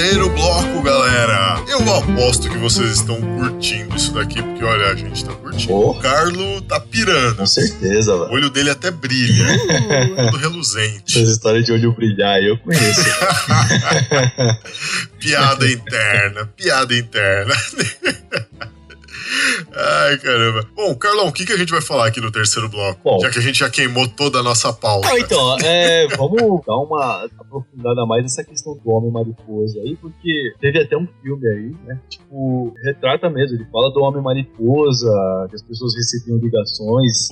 Terceiro 0.00 0.30
bloco, 0.30 0.80
galera. 0.82 1.62
Eu 1.68 1.94
aposto 1.94 2.48
que 2.48 2.56
vocês 2.56 2.92
estão 2.92 3.20
curtindo 3.20 3.94
isso 3.94 4.14
daqui, 4.14 4.40
porque 4.42 4.64
olha, 4.64 4.86
a 4.86 4.94
gente 4.94 5.22
tá 5.22 5.30
curtindo. 5.34 5.74
Oh. 5.74 5.90
O 5.90 6.00
Carlo 6.00 6.62
tá 6.62 6.80
pirando. 6.80 7.36
Com 7.36 7.44
certeza, 7.44 8.14
O 8.14 8.20
velho. 8.20 8.32
olho 8.32 8.48
dele 8.48 8.70
até 8.70 8.90
brilha. 8.90 9.44
Todo 10.16 10.38
reluzente. 10.38 11.20
Essa 11.20 11.30
história 11.30 11.62
de 11.62 11.70
olho 11.70 11.92
brilhar 11.92 12.42
eu 12.42 12.56
conheço. 12.56 13.04
Piada 15.20 15.70
interna, 15.70 16.48
piada 16.56 16.96
interna. 16.96 17.54
Ai, 19.74 20.18
caramba. 20.18 20.66
Bom, 20.74 20.94
Carlão, 20.94 21.28
o 21.28 21.32
que, 21.32 21.44
que 21.44 21.52
a 21.52 21.56
gente 21.56 21.70
vai 21.72 21.80
falar 21.80 22.06
aqui 22.06 22.20
no 22.20 22.30
terceiro 22.30 22.68
bloco? 22.68 23.00
Bom. 23.02 23.18
Já 23.20 23.30
que 23.30 23.38
a 23.38 23.42
gente 23.42 23.58
já 23.58 23.70
queimou 23.70 24.06
toda 24.08 24.38
a 24.38 24.42
nossa 24.42 24.72
pauta. 24.72 25.08
Não, 25.08 25.18
então, 25.18 25.56
é, 25.62 26.06
vamos 26.16 26.60
dar 26.66 26.76
uma 26.76 27.28
aprofundada 27.38 28.06
mais 28.06 28.22
nessa 28.22 28.44
questão 28.44 28.74
do 28.74 28.90
homem 28.90 29.10
mariposa 29.10 29.78
aí, 29.80 29.96
porque 29.96 30.52
teve 30.60 30.80
até 30.80 30.96
um 30.96 31.06
filme 31.22 31.46
aí, 31.48 31.74
né? 31.86 32.00
Tipo, 32.08 32.72
retrata 32.84 33.28
mesmo, 33.28 33.56
ele 33.56 33.66
fala 33.70 33.90
do 33.92 34.00
homem 34.00 34.22
mariposa, 34.22 35.10
que 35.48 35.56
as 35.56 35.62
pessoas 35.62 35.94
recebiam 35.94 36.38
ligações. 36.38 37.28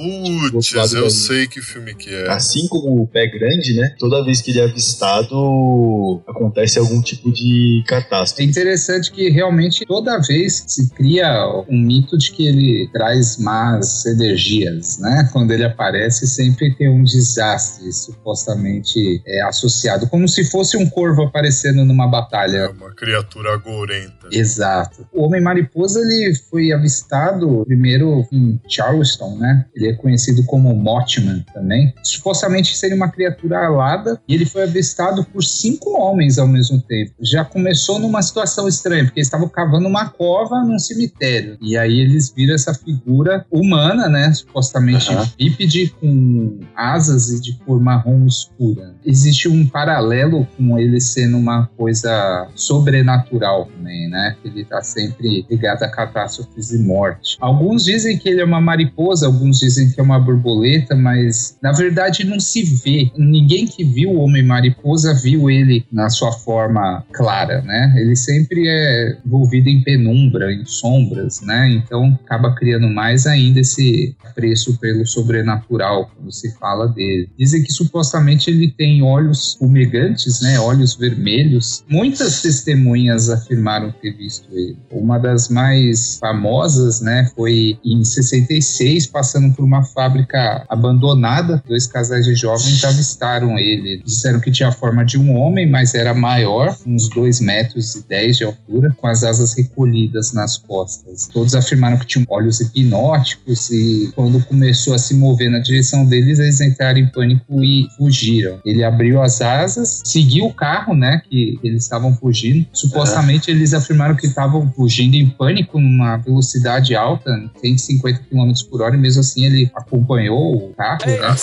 Putz, 0.50 0.92
eu 0.92 1.10
sei 1.10 1.46
que 1.46 1.60
filme 1.62 1.94
que 1.94 2.12
é. 2.14 2.30
Assim 2.30 2.66
como 2.68 3.02
o 3.02 3.06
pé 3.06 3.26
grande, 3.26 3.74
né? 3.74 3.94
Toda 3.98 4.24
vez 4.24 4.40
que 4.42 4.50
ele 4.50 4.60
é 4.60 4.64
avistado, 4.64 6.20
acontece 6.26 6.78
algum 6.78 7.00
tipo 7.00 7.30
de 7.32 7.82
É 7.86 7.88
catástrofe. 7.88 8.44
interessante 8.44 9.10
que 9.12 9.28
realmente 9.30 9.84
toda 9.86 10.18
vez 10.20 10.64
se 10.66 10.90
cria 10.90 11.28
um 11.68 11.78
mito 11.78 12.16
de 12.18 12.32
que 12.32 12.46
ele 12.46 12.88
traz 12.92 13.38
más 13.38 14.04
energias, 14.06 14.98
né? 14.98 15.28
Quando 15.32 15.52
ele 15.52 15.64
aparece, 15.64 16.26
sempre 16.26 16.74
tem 16.74 16.88
um 16.88 17.04
desastre 17.04 17.90
supostamente 17.92 19.22
é, 19.26 19.42
associado, 19.44 20.06
como 20.08 20.28
se 20.28 20.44
fosse 20.44 20.76
um 20.76 20.88
corvo 20.88 21.22
aparecendo 21.22 21.84
numa 21.84 22.06
É 22.06 22.10
batalha. 22.10 22.70
uma 22.70 22.90
criatura 22.94 23.54
agorenta. 23.54 24.28
Exato. 24.32 25.06
O 25.12 25.22
Homem 25.24 25.40
Mariposa 25.40 26.00
ele 26.00 26.34
foi 26.50 26.72
avistado 26.72 27.64
primeiro 27.66 28.26
em 28.32 28.60
Charleston, 28.68 29.36
né? 29.38 29.64
Ele 29.74 29.88
é 29.88 29.92
conhecido 29.94 30.44
como 30.44 30.74
Mothman 30.74 31.44
também. 31.54 31.94
Supostamente 32.02 32.76
seria 32.76 32.96
uma 32.96 33.10
criatura 33.10 33.66
alada 33.66 34.20
e 34.28 34.34
ele 34.34 34.44
foi 34.44 34.64
avistado 34.64 35.24
por 35.24 35.42
cinco 35.44 35.90
homens 35.98 36.38
ao 36.38 36.46
mesmo 36.48 36.80
tempo. 36.82 37.12
Já 37.22 37.44
começou 37.44 37.98
numa 37.98 38.20
situação 38.22 38.66
estranha, 38.68 39.04
porque 39.04 39.20
eles 39.20 39.26
estavam 39.28 39.48
cavando 39.48 39.86
uma 39.86 40.08
cova 40.10 40.62
num 40.62 40.78
cemitério. 40.78 41.56
E 41.62 41.68
E 41.68 41.76
aí 41.76 42.00
eles 42.08 42.32
viram 42.34 42.54
essa 42.54 42.74
figura 42.74 43.44
humana, 43.50 44.08
né? 44.08 44.32
Supostamente 44.32 45.12
Aham. 45.12 45.28
bípede, 45.38 45.94
com 46.00 46.60
asas 46.74 47.30
e 47.30 47.40
de 47.40 47.52
cor 47.64 47.80
marrom 47.80 48.26
escura. 48.26 48.94
Existe 49.04 49.48
um 49.48 49.66
paralelo 49.66 50.46
com 50.56 50.78
ele 50.78 51.00
sendo 51.00 51.36
uma 51.36 51.66
coisa 51.76 52.48
sobrenatural 52.54 53.66
também, 53.66 54.08
né? 54.08 54.36
Que 54.42 54.48
ele 54.48 54.64
tá 54.64 54.82
sempre 54.82 55.46
ligado 55.50 55.82
a 55.82 55.88
catástrofes 55.88 56.72
e 56.72 56.78
morte. 56.78 57.36
Alguns 57.40 57.84
dizem 57.84 58.18
que 58.18 58.28
ele 58.28 58.40
é 58.40 58.44
uma 58.44 58.60
mariposa, 58.60 59.26
alguns 59.26 59.58
dizem 59.58 59.90
que 59.90 60.00
é 60.00 60.02
uma 60.02 60.18
borboleta, 60.18 60.94
mas 60.94 61.56
na 61.62 61.72
verdade 61.72 62.24
não 62.24 62.40
se 62.40 62.62
vê. 62.62 63.10
Ninguém 63.16 63.66
que 63.66 63.84
viu 63.84 64.10
o 64.10 64.20
Homem-Mariposa 64.20 65.14
viu 65.14 65.50
ele 65.50 65.84
na 65.92 66.08
sua 66.08 66.32
forma 66.32 67.04
clara, 67.12 67.62
né? 67.62 67.94
Ele 67.96 68.16
sempre 68.16 68.64
é 68.68 69.18
envolvido 69.24 69.68
em 69.68 69.82
penumbra, 69.82 70.52
em 70.52 70.64
sombras, 70.64 71.40
né? 71.42 71.68
Então 71.70 71.97
acaba 72.24 72.54
criando 72.54 72.88
mais 72.88 73.26
ainda 73.26 73.60
esse 73.60 74.16
apreço 74.24 74.78
pelo 74.78 75.06
sobrenatural 75.06 76.10
quando 76.14 76.32
se 76.32 76.54
fala 76.58 76.88
dele. 76.88 77.28
Dizem 77.38 77.62
que 77.62 77.72
supostamente 77.72 78.50
ele 78.50 78.70
tem 78.70 79.02
olhos 79.02 79.54
fumegantes, 79.58 80.40
né? 80.40 80.58
Olhos 80.60 80.94
vermelhos. 80.94 81.84
Muitas 81.88 82.42
testemunhas 82.42 83.30
afirmaram 83.30 83.92
ter 84.02 84.12
visto 84.12 84.46
ele. 84.52 84.76
Uma 84.90 85.18
das 85.18 85.48
mais 85.48 86.18
famosas, 86.18 87.00
né, 87.00 87.30
foi 87.34 87.78
em 87.84 88.04
66, 88.04 89.06
passando 89.06 89.54
por 89.54 89.64
uma 89.64 89.84
fábrica 89.84 90.64
abandonada. 90.68 91.62
Dois 91.66 91.86
casais 91.86 92.24
de 92.26 92.34
jovens 92.34 92.84
avistaram 92.84 93.58
ele. 93.58 94.02
Disseram 94.04 94.40
que 94.40 94.50
tinha 94.50 94.68
a 94.68 94.72
forma 94.72 95.04
de 95.04 95.18
um 95.18 95.34
homem, 95.36 95.68
mas 95.68 95.94
era 95.94 96.14
maior, 96.14 96.76
uns 96.86 97.08
2 97.08 97.40
metros 97.40 97.94
e 97.94 98.08
10 98.08 98.36
de 98.36 98.44
altura, 98.44 98.94
com 98.96 99.06
as 99.06 99.24
asas 99.24 99.54
recolhidas 99.54 100.32
nas 100.32 100.56
costas. 100.56 101.26
Todos 101.26 101.54
afirmaram 101.54 101.77
que 101.98 102.06
tinham 102.06 102.26
olhos 102.28 102.60
hipnóticos 102.60 103.70
e 103.70 104.10
quando 104.14 104.42
começou 104.44 104.94
a 104.94 104.98
se 104.98 105.14
mover 105.14 105.50
na 105.50 105.58
direção 105.58 106.04
deles, 106.04 106.38
eles 106.38 106.60
entraram 106.60 106.98
em 106.98 107.06
pânico 107.06 107.62
e 107.62 107.86
fugiram. 107.96 108.60
Ele 108.64 108.84
abriu 108.84 109.22
as 109.22 109.40
asas, 109.40 110.02
seguiu 110.04 110.46
o 110.46 110.52
carro, 110.52 110.94
né, 110.94 111.22
que 111.28 111.58
eles 111.62 111.82
estavam 111.84 112.14
fugindo. 112.14 112.66
Supostamente 112.72 113.50
eles 113.50 113.74
afirmaram 113.74 114.16
que 114.16 114.26
estavam 114.26 114.70
fugindo 114.72 115.14
em 115.14 115.28
pânico 115.28 115.80
numa 115.80 116.16
velocidade 116.16 116.94
alta, 116.94 117.30
150 117.60 118.20
km 118.30 118.52
por 118.70 118.82
hora, 118.82 118.96
e 118.96 118.98
mesmo 118.98 119.20
assim 119.20 119.44
ele 119.44 119.70
acompanhou 119.74 120.56
o 120.56 120.74
carro, 120.74 120.98
né? 121.06 121.36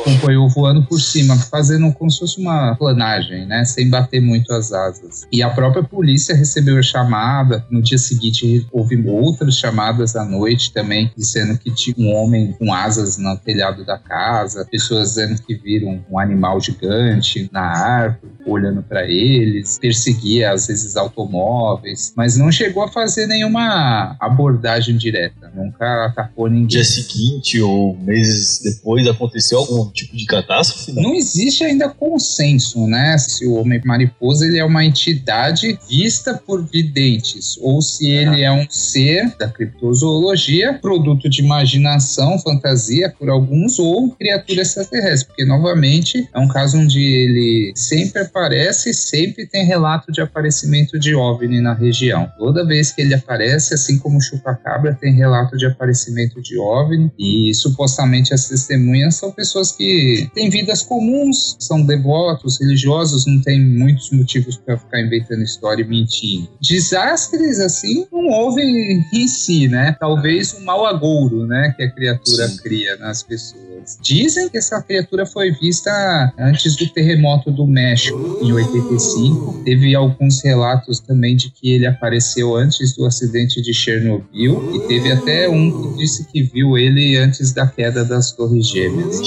acompanhou 0.00 0.48
voando 0.48 0.82
por 0.84 1.00
cima, 1.00 1.36
fazendo 1.36 1.92
como 1.92 2.10
se 2.10 2.18
fosse 2.18 2.40
uma 2.40 2.74
planagem, 2.76 3.46
né? 3.46 3.64
Sem 3.64 3.88
bater 3.88 4.20
muito 4.20 4.52
as 4.52 4.72
asas. 4.72 5.26
E 5.30 5.42
a 5.42 5.50
própria 5.50 5.82
polícia 5.82 6.34
recebeu 6.34 6.78
a 6.78 6.82
chamada. 6.82 7.64
No 7.70 7.82
dia 7.82 7.98
seguinte, 7.98 8.66
houve 8.72 8.96
outras 9.08 9.56
chamadas 9.56 9.81
à 9.88 10.24
noite 10.24 10.72
também, 10.72 11.10
dizendo 11.16 11.58
que 11.58 11.70
tinha 11.74 11.94
um 11.98 12.14
homem 12.14 12.52
com 12.58 12.72
asas 12.72 13.16
no 13.16 13.36
telhado 13.36 13.84
da 13.84 13.98
casa, 13.98 14.66
pessoas 14.70 15.10
dizendo 15.10 15.42
que 15.42 15.54
viram 15.54 16.04
um 16.10 16.18
animal 16.18 16.60
gigante 16.60 17.48
na 17.52 17.62
árvore, 17.62 18.32
olhando 18.46 18.82
para 18.82 19.04
eles, 19.04 19.78
perseguia 19.78 20.52
às 20.52 20.66
vezes 20.66 20.96
automóveis, 20.96 22.12
mas 22.16 22.36
não 22.36 22.50
chegou 22.50 22.82
a 22.82 22.88
fazer 22.88 23.26
nenhuma 23.26 24.16
abordagem 24.20 24.96
direta, 24.96 25.50
nunca 25.54 26.06
atacou 26.06 26.48
ninguém. 26.48 26.66
Dia 26.66 26.84
seguinte 26.84 27.60
ou 27.60 27.96
meses 27.98 28.60
depois 28.62 29.06
aconteceu 29.06 29.58
algum 29.58 29.90
tipo 29.90 30.16
de 30.16 30.26
catástrofe? 30.26 30.92
Não. 30.92 31.02
Não 31.02 31.14
existe 31.14 31.64
ainda 31.64 31.88
consenso, 31.88 32.86
né? 32.86 33.16
Se 33.18 33.46
o 33.46 33.54
homem 33.54 33.80
mariposa 33.84 34.46
ele 34.46 34.58
é 34.58 34.64
uma 34.64 34.84
entidade 34.84 35.78
vista 35.88 36.34
por 36.34 36.64
videntes 36.64 37.58
ou 37.60 37.80
se 37.82 38.10
ele 38.10 38.42
é 38.42 38.50
um 38.50 38.66
ser 38.68 39.36
da 39.38 39.48
criptozoologia, 39.72 40.78
produto 40.80 41.28
de 41.28 41.42
imaginação, 41.42 42.38
fantasia 42.38 43.12
por 43.18 43.28
alguns 43.28 43.78
ou 43.78 44.10
criatura 44.10 44.62
extraterrestre, 44.62 45.28
porque 45.28 45.44
novamente 45.44 46.28
é 46.32 46.38
um 46.38 46.48
caso 46.48 46.78
onde 46.78 47.00
ele 47.00 47.72
sempre 47.74 48.22
aparece 48.22 48.90
e 48.90 48.94
sempre 48.94 49.46
tem 49.46 49.64
relato 49.64 50.12
de 50.12 50.20
aparecimento 50.20 50.98
de 50.98 51.14
OVNI 51.14 51.60
na 51.60 51.74
região. 51.74 52.30
Toda 52.38 52.66
vez 52.66 52.92
que 52.92 53.02
ele 53.02 53.14
aparece, 53.14 53.74
assim 53.74 53.98
como 53.98 54.18
o 54.18 54.20
chupacabra, 54.20 54.94
tem 54.94 55.14
relato 55.14 55.56
de 55.56 55.66
aparecimento 55.66 56.40
de 56.40 56.58
OVNI 56.58 57.12
e 57.18 57.54
supostamente 57.54 58.34
as 58.34 58.48
testemunhas 58.48 59.16
são 59.16 59.32
pessoas 59.32 59.72
que 59.72 60.28
têm 60.34 60.50
vidas 60.50 60.82
comuns, 60.82 61.56
são 61.58 61.82
devotos, 61.84 62.60
religiosos, 62.60 63.26
não 63.26 63.40
tem 63.40 63.60
muitos 63.60 64.10
motivos 64.10 64.56
para 64.56 64.76
ficar 64.76 65.00
inventando 65.00 65.42
história 65.42 65.82
e 65.82 65.86
mentindo. 65.86 66.48
Desastres 66.60 67.58
assim 67.60 68.06
não 68.12 68.28
houve 68.28 68.62
em 68.62 69.28
si, 69.28 69.61
né? 69.68 69.96
Talvez 69.98 70.54
um 70.54 70.64
mau 70.64 70.86
agouro, 70.86 71.46
né, 71.46 71.74
que 71.76 71.82
a 71.82 71.90
criatura 71.90 72.48
Sim. 72.48 72.56
cria 72.58 72.96
nas 72.96 73.22
pessoas. 73.22 73.98
Dizem 74.00 74.48
que 74.48 74.58
essa 74.58 74.80
criatura 74.80 75.26
foi 75.26 75.50
vista 75.50 76.32
antes 76.38 76.76
do 76.76 76.86
terremoto 76.88 77.50
do 77.50 77.66
México 77.66 78.38
em 78.42 78.52
85. 78.52 79.62
Teve 79.64 79.94
alguns 79.94 80.42
relatos 80.42 81.00
também 81.00 81.36
de 81.36 81.50
que 81.50 81.70
ele 81.70 81.86
apareceu 81.86 82.54
antes 82.54 82.94
do 82.94 83.04
acidente 83.04 83.60
de 83.60 83.74
Chernobyl 83.74 84.74
e 84.74 84.80
teve 84.86 85.10
até 85.10 85.48
um 85.48 85.92
que 85.92 85.98
disse 85.98 86.24
que 86.26 86.42
viu 86.42 86.78
ele 86.78 87.16
antes 87.16 87.52
da 87.52 87.66
queda 87.66 88.04
das 88.04 88.32
Torres 88.32 88.68
Gêmeas. 88.68 89.20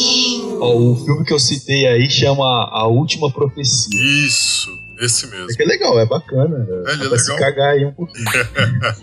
Ó, 0.59 0.75
o 0.75 0.95
filme 0.95 1.25
que 1.25 1.33
eu 1.33 1.39
citei 1.39 1.85
aí 1.87 2.09
chama 2.09 2.45
A 2.71 2.87
Última 2.87 3.31
Profecia. 3.31 3.99
Isso, 4.25 4.74
esse 4.99 5.27
mesmo. 5.27 5.51
É 5.51 5.53
que 5.53 5.63
é 5.63 5.65
legal, 5.65 5.99
é 5.99 6.05
bacana. 6.05 6.59
né? 6.59 6.65
É, 6.87 6.93
ele 6.93 7.05
é 7.05 7.09
pra 7.09 7.17
se 7.17 7.31
legal. 7.31 7.37
cagar 7.39 7.71
aí 7.71 7.85
um 7.85 7.91
pouquinho. 7.91 8.25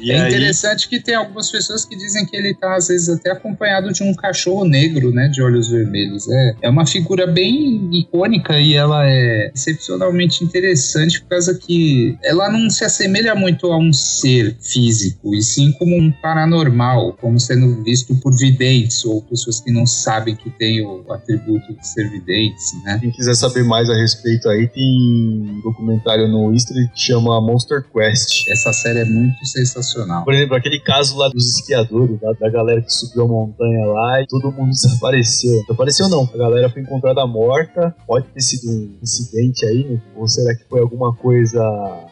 E 0.01 0.11
é 0.11 0.21
aí, 0.21 0.29
interessante 0.29 0.89
que 0.89 1.01
tem 1.01 1.15
algumas 1.15 1.51
pessoas 1.51 1.85
que 1.85 1.97
dizem 1.97 2.27
que 2.27 2.37
ele 2.37 2.55
tá, 2.55 2.77
às 2.77 2.89
vezes, 2.89 3.09
até 3.09 3.31
acompanhado 3.31 3.93
de 3.93 4.03
um 4.03 4.15
cachorro 4.15 4.65
negro, 4.65 5.13
né? 5.13 5.29
De 5.29 5.43
olhos 5.43 5.71
vermelhos. 5.71 6.29
É, 6.29 6.55
é 6.63 6.69
uma 6.69 6.87
figura 6.87 7.27
bem 7.27 7.91
icônica 7.93 8.59
e 8.59 8.75
ela 8.75 9.09
é 9.09 9.51
excepcionalmente 9.55 10.45
interessante 10.45 11.21
por 11.23 11.29
causa 11.29 11.55
que 11.55 12.17
ela 12.23 12.51
não 12.51 12.69
se 12.71 12.85
assemelha 12.85 13.35
muito 13.35 13.67
a 13.67 13.79
um 13.79 13.93
ser 13.93 14.57
físico, 14.61 15.35
e 15.35 15.43
sim 15.43 15.73
como 15.73 15.97
um 15.97 16.11
paranormal, 16.11 17.15
como 17.21 17.39
sendo 17.39 17.83
visto 17.83 18.15
por 18.17 18.37
videntes 18.37 19.05
ou 19.05 19.23
pessoas 19.23 19.61
que 19.61 19.71
não 19.71 19.87
sabem 19.87 20.35
que 20.35 20.51
tem 20.51 20.85
o 20.85 21.05
atributo 21.13 21.73
de 21.75 21.87
ser 21.87 22.09
videntes, 22.11 22.73
né? 22.85 22.99
quem 23.01 23.11
quiser 23.11 23.35
saber 23.35 23.65
mais 23.65 23.89
a 23.91 23.95
respeito 23.95 24.49
aí, 24.49 24.69
tem 24.69 25.61
documentário 25.83 26.29
no 26.29 26.53
History 26.53 26.89
que 26.89 27.01
chama 27.01 27.41
Monster 27.41 27.85
Quest. 27.93 28.49
Essa 28.49 28.73
série 28.73 29.01
é 29.01 29.05
muito 29.05 29.45
sensacional. 29.45 30.25
Por 30.25 30.33
exemplo, 30.33 30.55
aquele 30.55 30.79
caso 30.81 31.19
lá 31.19 31.29
dos 31.29 31.59
esquiadores, 31.59 32.19
da, 32.21 32.33
da 32.33 32.49
galera 32.49 32.81
que 32.81 32.93
subiu 32.93 33.25
a 33.25 33.29
montanha 33.29 33.85
lá 33.87 34.23
e 34.23 34.27
todo 34.27 34.53
mundo 34.53 34.71
desapareceu. 34.71 35.61
Desapareceu 35.63 36.09
não, 36.09 36.29
a 36.33 36.39
galera 36.39 36.71
foi 36.71 36.83
encontrada 36.83 37.27
morta. 37.27 37.95
Pode 38.07 38.27
ter 38.29 38.41
sido 38.41 38.71
um 38.71 38.99
incidente 39.03 39.67
aí, 39.67 39.85
né? 39.85 40.01
ou 40.17 40.29
será 40.29 40.55
que 40.55 40.65
foi 40.69 40.81
alguma 40.81 41.13
coisa 41.15 41.61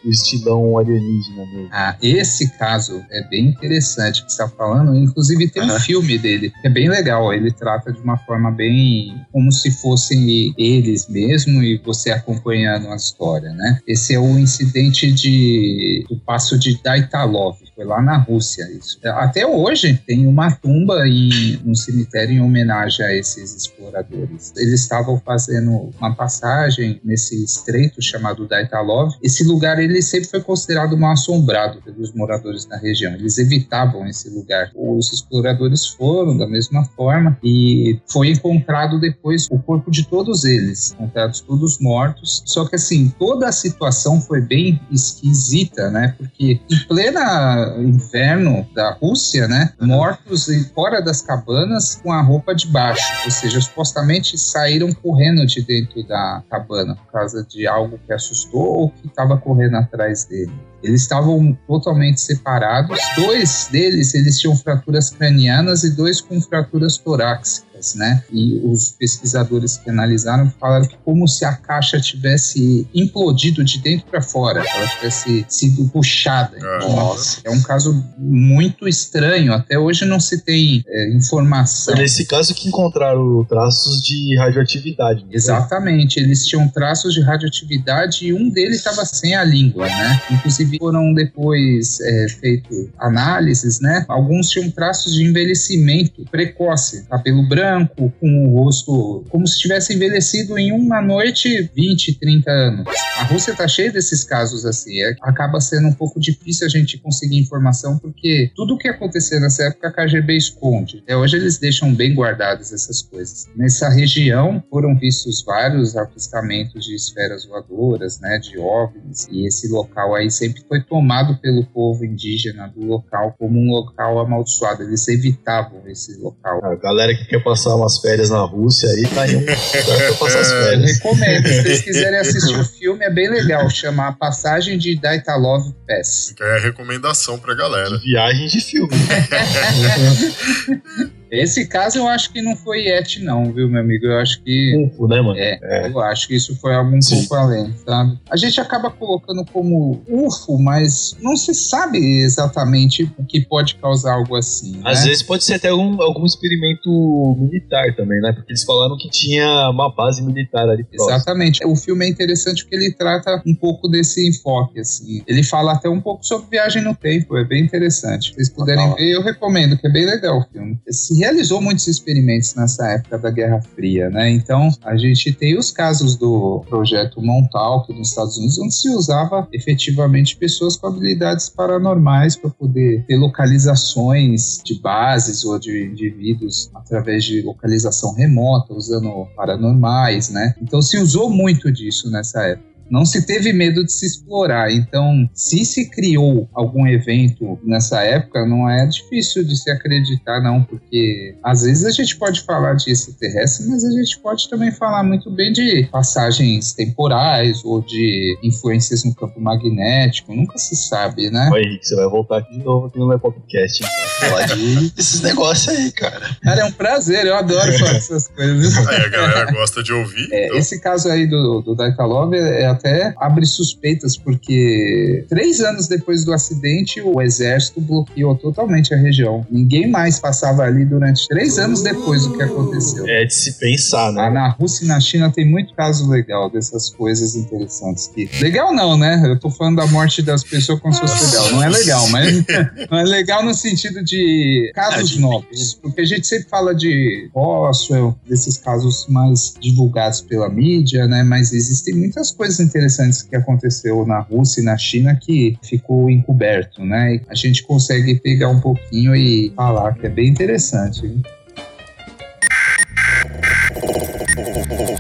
do 0.03 0.11
estilão 0.11 0.77
alienígena 0.77 1.47
mesmo? 1.47 1.69
Ah, 1.71 1.97
esse 2.03 2.51
caso 2.59 3.03
é 3.11 3.27
bem 3.29 3.47
interessante 3.47 4.25
que 4.25 4.33
você 4.33 4.43
está 4.43 4.57
falando. 4.57 4.95
Inclusive 4.97 5.49
tem 5.49 5.63
um 5.63 5.81
filme 5.81 6.19
dele, 6.19 6.51
que 6.61 6.67
é 6.67 6.71
bem 6.71 6.89
legal. 6.89 7.33
Ele 7.33 7.53
trata 7.53 7.93
de 7.93 8.01
uma 8.01 8.19
forma 8.19 8.51
bem 8.51 9.15
como 9.33 9.53
se 9.53 9.71
fossem 9.71 10.55
eles 10.59 11.09
mesmo 11.09 11.63
e 11.63 11.79
você 11.79 12.11
acompanhando 12.11 12.89
a 12.89 12.97
história, 12.97 13.53
né? 13.53 13.60
Esse 13.87 14.15
é 14.15 14.19
o 14.19 14.39
incidente 14.39 15.13
de 15.13 16.05
do 16.09 16.17
passo 16.17 16.59
de 16.59 16.81
Daitalov. 16.83 17.57
Foi 17.81 17.87
lá 17.87 18.03
na 18.03 18.19
Rússia 18.19 18.71
isso. 18.71 18.99
Até 19.03 19.47
hoje 19.47 19.99
tem 20.07 20.27
uma 20.27 20.51
tumba 20.51 21.09
em 21.09 21.59
um 21.65 21.75
cemitério 21.75 22.35
em 22.35 22.41
homenagem 22.43 23.07
a 23.07 23.17
esses 23.17 23.57
exploradores. 23.57 24.53
Eles 24.55 24.83
estavam 24.83 25.19
fazendo 25.19 25.91
uma 25.99 26.15
passagem 26.15 27.01
nesse 27.03 27.43
estreito 27.43 28.03
chamado 28.03 28.47
Daitalov. 28.47 29.15
Esse 29.23 29.45
lugar 29.45 29.79
ele 29.79 30.03
sempre 30.03 30.29
foi 30.29 30.43
considerado 30.43 30.95
mal 30.95 31.13
assombrado 31.13 31.81
pelos 31.81 32.13
moradores 32.13 32.67
da 32.67 32.77
região. 32.77 33.15
Eles 33.15 33.39
evitavam 33.39 34.07
esse 34.07 34.29
lugar. 34.29 34.71
Os 34.75 35.11
exploradores 35.11 35.87
foram 35.87 36.37
da 36.37 36.47
mesma 36.47 36.85
forma 36.85 37.39
e 37.43 37.99
foi 38.13 38.29
encontrado 38.29 39.01
depois 39.01 39.47
o 39.51 39.59
corpo 39.59 39.91
de 39.91 40.07
todos 40.07 40.45
eles, 40.45 40.93
encontrados 40.93 41.41
todos 41.41 41.79
mortos. 41.79 42.43
Só 42.45 42.69
que 42.69 42.77
assim, 42.77 43.09
toda 43.19 43.49
a 43.49 43.53
situação 43.53 44.21
foi 44.21 44.43
bem 44.43 44.79
esquisita, 44.93 45.91
né? 45.91 46.15
Porque 46.19 46.61
em 46.71 46.79
plena 46.87 47.70
inverno 47.79 48.67
da 48.75 48.93
Rússia, 48.93 49.47
né? 49.49 49.73
Mortos 49.81 50.47
fora 50.75 51.01
das 51.01 51.23
cabanas 51.23 52.01
com 52.03 52.13
a 52.13 52.23
roupa 52.23 52.55
de 52.55 52.67
baixo, 52.67 53.05
ou 53.25 53.31
seja, 53.31 53.61
supostamente 53.61 54.39
saíram 54.39 54.93
correndo 54.93 55.47
de 55.47 55.63
dentro 55.63 56.03
da 56.07 56.43
cabana 56.51 56.97
por 56.97 57.13
causa 57.13 57.45
de 57.45 57.67
algo 57.67 57.99
que 58.07 58.13
assustou 58.13 58.63
ou 58.63 58.91
que 58.91 59.07
estava 59.07 59.37
correndo 59.37 59.77
atrás 59.77 60.25
dele. 60.25 60.53
Eles 60.83 61.03
estavam 61.03 61.57
totalmente 61.67 62.21
separados. 62.21 62.99
Dois 63.17 63.69
deles, 63.71 64.15
eles 64.15 64.39
tinham 64.39 64.57
fraturas 64.57 65.11
cranianas 65.11 65.85
e 65.85 65.91
dois 65.91 66.21
com 66.21 66.41
fraturas 66.41 66.97
torácicas, 66.97 67.70
né? 67.95 68.23
E 68.33 68.61
os 68.65 68.91
pesquisadores 68.91 69.77
que 69.77 69.91
analisaram 69.91 70.53
falaram 70.59 70.87
que 70.87 70.97
como 71.05 71.27
se 71.27 71.45
a 71.45 71.55
caixa 71.55 72.01
tivesse 72.01 72.87
implodido 72.95 73.65
de 73.65 73.79
dentro 73.79 74.07
para 74.07 74.21
fora, 74.21 74.65
ela 74.67 74.89
tivesse 74.89 75.45
sido 75.49 75.89
puxada. 75.89 76.57
Então, 76.57 76.97
Nossa. 76.97 77.41
É 77.45 77.51
um 77.51 77.63
caso 77.63 78.05
muito 78.19 78.89
estranho. 78.89 79.53
Até 79.53 79.79
hoje 79.79 80.05
não 80.05 80.21
se 80.21 80.43
tem 80.43 80.85
é, 80.87 81.11
informação. 81.11 81.95
Foi 81.95 82.03
nesse 82.03 82.27
caso 82.27 82.55
que 82.55 82.69
encontraram 82.69 83.45
traços 83.45 84.01
de 84.03 84.37
radioatividade. 84.39 85.23
né? 85.23 85.31
Exatamente, 85.33 86.19
eles 86.19 86.47
tinham 86.47 86.69
traços 86.69 87.15
de 87.15 87.21
radioatividade 87.21 88.27
e 88.27 88.33
um 88.33 88.51
deles 88.51 88.77
estava 88.77 89.05
sem 89.05 89.35
a 89.35 89.45
língua, 89.45 89.87
né? 89.87 90.21
Inclusive 90.31 90.79
foram 90.79 91.13
depois 91.15 92.01
é, 92.01 92.29
feito 92.29 92.91
análises, 92.99 93.81
né? 93.81 94.05
Alguns 94.09 94.49
tinham 94.49 94.71
traços 94.71 95.15
de 95.15 95.25
envelhecimento 95.25 96.25
precoce, 96.31 97.05
cabelo 97.09 97.43
branco, 97.47 97.70
com 97.87 98.47
o 98.47 98.63
rosto 98.63 99.25
como 99.29 99.47
se 99.47 99.59
tivesse 99.59 99.95
envelhecido 99.95 100.59
em 100.59 100.73
uma 100.73 101.01
noite 101.01 101.71
20, 101.75 102.19
30 102.19 102.51
anos. 102.51 102.87
A 103.19 103.25
Rússia 103.25 103.55
tá 103.55 103.69
cheia 103.69 103.93
desses 103.93 104.25
casos 104.25 104.65
assim, 104.65 105.01
é, 105.01 105.15
acaba 105.23 105.61
sendo 105.61 105.89
um 105.89 105.93
pouco 105.93 106.19
difícil 106.19 106.67
a 106.67 106.71
gente 106.71 106.99
conseguir 106.99 107.39
informação 107.39 107.99
porque 107.99 108.51
tudo 108.55 108.75
o 108.75 108.79
que 108.79 108.89
aconteceu 108.89 109.41
nessa 109.41 109.65
época 109.65 109.89
a 109.89 109.93
KGB 109.93 110.37
esconde. 110.37 111.01
Até 111.03 111.17
hoje 111.17 111.37
eles 111.37 111.59
deixam 111.59 111.95
bem 111.95 112.15
guardadas 112.15 112.73
essas 112.73 113.03
coisas. 113.03 113.49
Nessa 113.55 113.89
região 113.89 114.63
foram 114.71 114.97
vistos 114.99 115.43
vários 115.45 115.97
avistamentos 115.97 116.85
de 116.85 116.95
esferas 116.95 117.45
voadoras, 117.45 118.19
né, 118.21 118.39
de 118.39 118.59
OVNIs, 118.59 119.29
e 119.31 119.47
esse 119.47 119.69
local 119.69 120.15
aí 120.15 120.31
sempre 120.31 120.63
foi 120.67 120.83
tomado 120.83 121.39
pelo 121.41 121.65
povo 121.67 122.05
indígena 122.05 122.69
do 122.69 122.85
local 122.85 123.35
como 123.39 123.59
um 123.59 123.71
local 123.71 124.19
amaldiçoado. 124.19 124.83
Eles 124.83 125.07
evitavam 125.09 125.83
esse 125.87 126.17
local. 126.19 126.65
A 126.65 126.75
galera 126.77 127.15
que 127.15 127.27
quer 127.27 127.43
passar 127.43 127.60
umas 127.69 127.99
férias 127.99 128.31
na 128.31 128.41
Rússia 128.41 128.89
aí 128.89 129.07
tá 129.09 129.29
em 129.29 129.37
um 129.37 129.45
pra 129.45 130.15
passar 130.19 130.41
as 130.41 130.51
Eu 130.51 130.63
férias. 130.65 130.93
recomendo, 130.99 131.49
se 131.49 131.63
vocês 131.63 131.81
quiserem 131.83 132.19
assistir 132.21 132.59
o 132.59 132.65
filme, 132.65 133.05
é 133.05 133.11
bem 133.11 133.31
legal, 133.31 133.69
chama 133.71 134.09
A 134.09 134.13
Passagem 134.13 134.79
de 134.79 134.99
Daitalov 134.99 135.63
Pass. 135.87 136.29
Fica 136.29 136.45
aí 136.45 136.59
a 136.59 136.61
recomendação 136.61 137.39
pra 137.39 137.55
galera. 137.55 137.99
Viagem 137.99 138.47
de 138.49 138.61
filme. 138.61 138.91
Esse 141.31 141.67
caso 141.67 141.99
eu 141.99 142.09
acho 142.09 142.33
que 142.33 142.43
não 142.43 142.57
foi 142.57 142.87
Yeti 142.87 143.23
não, 143.23 143.53
viu, 143.53 143.69
meu 143.69 143.81
amigo? 143.81 144.07
Eu 144.07 144.19
acho 144.19 144.43
que 144.43 144.77
Ufo, 144.77 145.07
né, 145.07 145.21
mano? 145.21 145.39
É, 145.39 145.89
eu 145.89 146.01
acho 146.01 146.29
que 146.29 146.35
isso 146.35 146.57
foi 146.57 146.75
algo 146.75 146.95
um 146.95 147.01
Sim. 147.01 147.21
pouco 147.21 147.35
além, 147.35 147.75
sabe? 147.85 148.19
A 148.31 148.37
gente 148.37 148.61
acaba 148.61 148.91
colocando 148.91 149.45
como 149.45 150.03
UFO, 150.09 150.59
mas 150.59 151.17
não 151.21 151.37
se 151.37 151.55
sabe 151.55 151.99
exatamente 152.23 153.11
o 153.19 153.25
que 153.25 153.41
pode 153.41 153.77
causar 153.77 154.15
algo 154.15 154.37
assim. 154.37 154.81
Às 154.85 155.01
né? 155.01 155.09
vezes 155.09 155.23
pode 155.23 155.45
ser 155.45 155.55
até 155.55 155.69
algum, 155.69 156.01
algum 156.03 156.25
experimento 156.27 156.91
militar 157.39 157.95
também, 157.95 158.21
né? 158.21 158.33
Porque 158.33 158.53
eles 158.53 158.65
falaram 158.65 158.97
que 158.97 159.09
tinha 159.09 159.71
uma 159.71 159.95
base 159.95 160.23
militar 160.23 160.69
ali 160.69 160.85
próximo. 160.85 161.11
Exatamente. 161.11 161.65
O 161.65 161.77
filme 161.77 162.07
é 162.07 162.09
interessante 162.09 162.65
porque 162.65 162.77
ele 162.77 162.93
trata 162.93 163.43
um 163.47 163.55
pouco 163.55 163.89
desse 163.89 164.29
enfoque, 164.29 164.81
assim. 164.81 165.23
Ele 165.27 165.43
fala 165.43 165.73
até 165.73 165.89
um 165.89 166.01
pouco 166.01 166.25
sobre 166.25 166.49
viagem 166.51 166.83
no 166.83 166.95
tempo, 166.95 167.37
é 167.37 167.45
bem 167.45 167.63
interessante. 167.63 168.29
Se 168.29 168.35
vocês 168.35 168.51
puderem 168.51 168.83
Legal. 168.83 168.97
ver, 168.97 169.11
eu 169.11 169.23
recomendo, 169.23 169.77
que 169.79 169.87
é 169.87 169.91
bem 169.91 170.07
legal 170.07 170.39
o 170.39 170.53
filme. 170.53 170.79
Se 170.89 171.20
realizou 171.21 171.61
muitos 171.61 171.87
experimentos 171.87 172.55
nessa 172.55 172.87
época 172.89 173.19
da 173.19 173.31
Guerra 173.31 173.61
Fria, 173.61 174.11
né? 174.11 174.31
Então, 174.31 174.71
a 174.83 174.97
gente 174.97 175.33
tem 175.33 175.57
os 175.57 175.71
casos 175.71 176.17
do 176.17 176.65
projeto 176.69 177.23
Montauk 177.23 177.93
nos 177.93 178.09
Estados 178.09 178.37
Unidos, 178.37 178.59
onde 178.59 178.75
se 178.75 178.89
usava 178.91 179.47
efetivamente 179.53 180.37
pessoas 180.37 180.77
com 180.77 180.87
habilidades 180.87 181.49
paranormais 181.49 182.37
para 182.37 182.51
poder 182.51 183.05
ter 183.07 183.17
localizações 183.17 184.61
de 184.65 184.81
bases 184.81 185.45
ou 185.45 185.59
de 185.59 185.85
indivíduos 185.85 186.71
através 186.75 187.25
de 187.25 187.43
localização 187.43 188.15
remota, 188.15 188.75
usando 188.75 189.27
paranormais, 189.37 190.31
né? 190.31 190.55
Então 190.61 190.81
se 190.81 190.99
usou 190.99 191.31
muito 191.31 191.71
disso 191.71 192.11
nessa 192.11 192.43
época. 192.43 192.70
Não 192.91 193.05
se 193.05 193.27
teve 193.27 193.53
medo 193.53 193.85
de 193.85 193.93
se 193.93 194.07
explorar. 194.07 194.71
Então, 194.71 195.29
se 195.33 195.65
se 195.65 195.89
criou 195.91 196.49
algum 196.53 196.87
evento 196.87 197.59
nessa 197.65 198.03
época, 198.03 198.47
não 198.47 198.69
é 198.69 198.87
difícil 198.87 199.45
de 199.45 199.57
se 199.57 199.71
acreditar, 199.71 200.41
não, 200.41 200.63
porque 200.63 201.37
às 201.43 201.63
vezes 201.63 201.85
a 201.85 201.91
gente 201.91 202.17
pode 202.17 202.41
falar 202.43 202.75
de 202.75 202.91
extraterrestre, 202.91 203.67
mas 203.69 203.85
a 203.85 203.91
gente 203.91 204.19
pode 204.21 204.49
também 204.49 204.73
falar 204.73 205.03
muito 205.03 205.31
bem 205.31 205.53
de 205.53 205.89
passagens 205.91 206.73
temporais 206.73 207.65
ou 207.65 207.81
de 207.81 208.39
influências 208.43 209.05
no 209.05 209.15
campo 209.15 209.41
magnético. 209.41 210.35
Nunca 210.35 210.59
se 210.59 210.77
sabe, 210.77 211.31
né? 211.31 211.49
Olha, 211.53 211.63
Henrique, 211.63 211.87
você 211.87 211.97
vai 211.97 212.09
voltar 212.09 212.39
aqui 212.39 212.59
de 212.59 212.65
novo 212.65 212.87
aqui 212.87 212.99
no 212.99 213.07
Lepopcast. 213.07 213.83
Então. 213.83 214.29
Falar 214.29 214.47
de 214.47 214.93
esses 214.99 215.21
negócios 215.21 215.69
aí, 215.69 215.93
cara. 215.93 216.37
Cara, 216.43 216.61
é 216.61 216.65
um 216.65 216.73
prazer, 216.73 217.27
eu 217.27 217.37
adoro 217.37 217.73
falar 217.79 217.97
essas 217.97 218.29
coisas. 218.29 218.77
Aí 218.89 218.97
a 218.97 219.09
galera 219.09 219.53
gosta 219.53 219.83
de 219.83 219.93
ouvir. 219.93 220.29
É, 220.33 220.47
então, 220.47 220.59
esse 220.59 220.81
caso 220.81 221.09
aí 221.09 221.27
do, 221.27 221.61
do 221.63 221.75
Daitalov 221.75 222.35
é, 222.35 222.67
até 222.67 222.80
abre 223.19 223.47
suspeitas, 223.47 224.17
porque 224.17 225.25
três 225.29 225.61
anos 225.61 225.87
depois 225.89 226.25
do 226.25 226.33
acidente, 226.33 227.01
o 227.01 227.21
exército 227.21 227.81
bloqueou 227.81 228.35
totalmente 228.37 228.95
a 228.95 228.97
região. 228.97 229.47
Ninguém 229.51 229.89
mais 229.91 230.19
passava 230.19 230.63
ali 230.63 230.85
durante 230.85 231.27
três 231.29 231.59
anos 231.59 231.83
depois 231.83 232.27
do 232.27 232.37
que 232.37 232.43
aconteceu. 232.43 233.07
É 233.09 233.25
de 233.25 233.35
se 233.35 233.59
pensar, 233.59 234.13
né? 234.13 234.31
na 234.31 234.49
Rússia 234.51 234.85
e 234.85 234.89
na 234.89 235.01
China 235.01 235.31
tem 235.31 235.45
muito 235.45 235.75
caso 235.75 236.09
legal 236.09 236.51
dessas 236.51 236.91
coisas 236.91 237.35
interessantes. 237.35 238.07
Que... 238.09 238.29
Legal 238.41 238.75
não, 238.75 238.97
né? 238.97 239.21
Eu 239.25 239.39
tô 239.39 239.51
falando 239.51 239.77
da 239.77 239.87
morte 239.87 240.23
das 240.23 240.45
pessoas 240.45 240.79
como 240.81 240.93
se 240.95 241.01
fosse 241.01 241.27
legal. 241.37 241.51
Não 241.53 241.63
é 241.65 241.69
legal, 241.69 242.09
mas 242.11 242.45
não 242.91 242.99
é 242.99 243.05
legal 243.05 243.45
no 243.45 243.55
sentido 243.55 244.03
de 244.05 244.71
casos 244.75 245.01
Ah, 245.11 245.15
de- 245.15 245.21
novos. 245.21 245.75
Porque 245.83 246.01
a 246.03 246.05
gente 246.05 246.27
sempre 246.27 246.49
fala 246.49 246.75
de 246.75 247.29
Roswell, 247.35 248.15
desses 248.29 248.57
casos 248.59 249.07
mais 249.09 249.55
divulgados 249.61 250.21
pela 250.21 250.49
mídia, 250.49 251.07
né? 251.07 251.23
Mas 251.23 251.53
existem 251.53 251.95
muitas 251.95 252.31
coisas 252.31 252.61
interessantes 252.71 253.23
que 253.23 253.35
aconteceu 253.37 254.07
na 254.07 254.21
Rússia 254.21 254.61
e 254.61 254.65
na 254.65 254.77
China 254.79 255.17
que 255.21 255.57
ficou 255.63 256.09
encoberto, 256.11 256.85
né? 256.85 257.17
E 257.17 257.21
a 257.29 257.35
gente 257.35 257.63
consegue 257.65 258.15
pegar 258.17 258.49
um 258.49 258.61
pouquinho 258.61 259.15
e 259.15 259.53
falar 259.57 259.95
que 259.95 260.07
é 260.07 260.11
bem 260.11 260.29
interessante. 260.29 261.21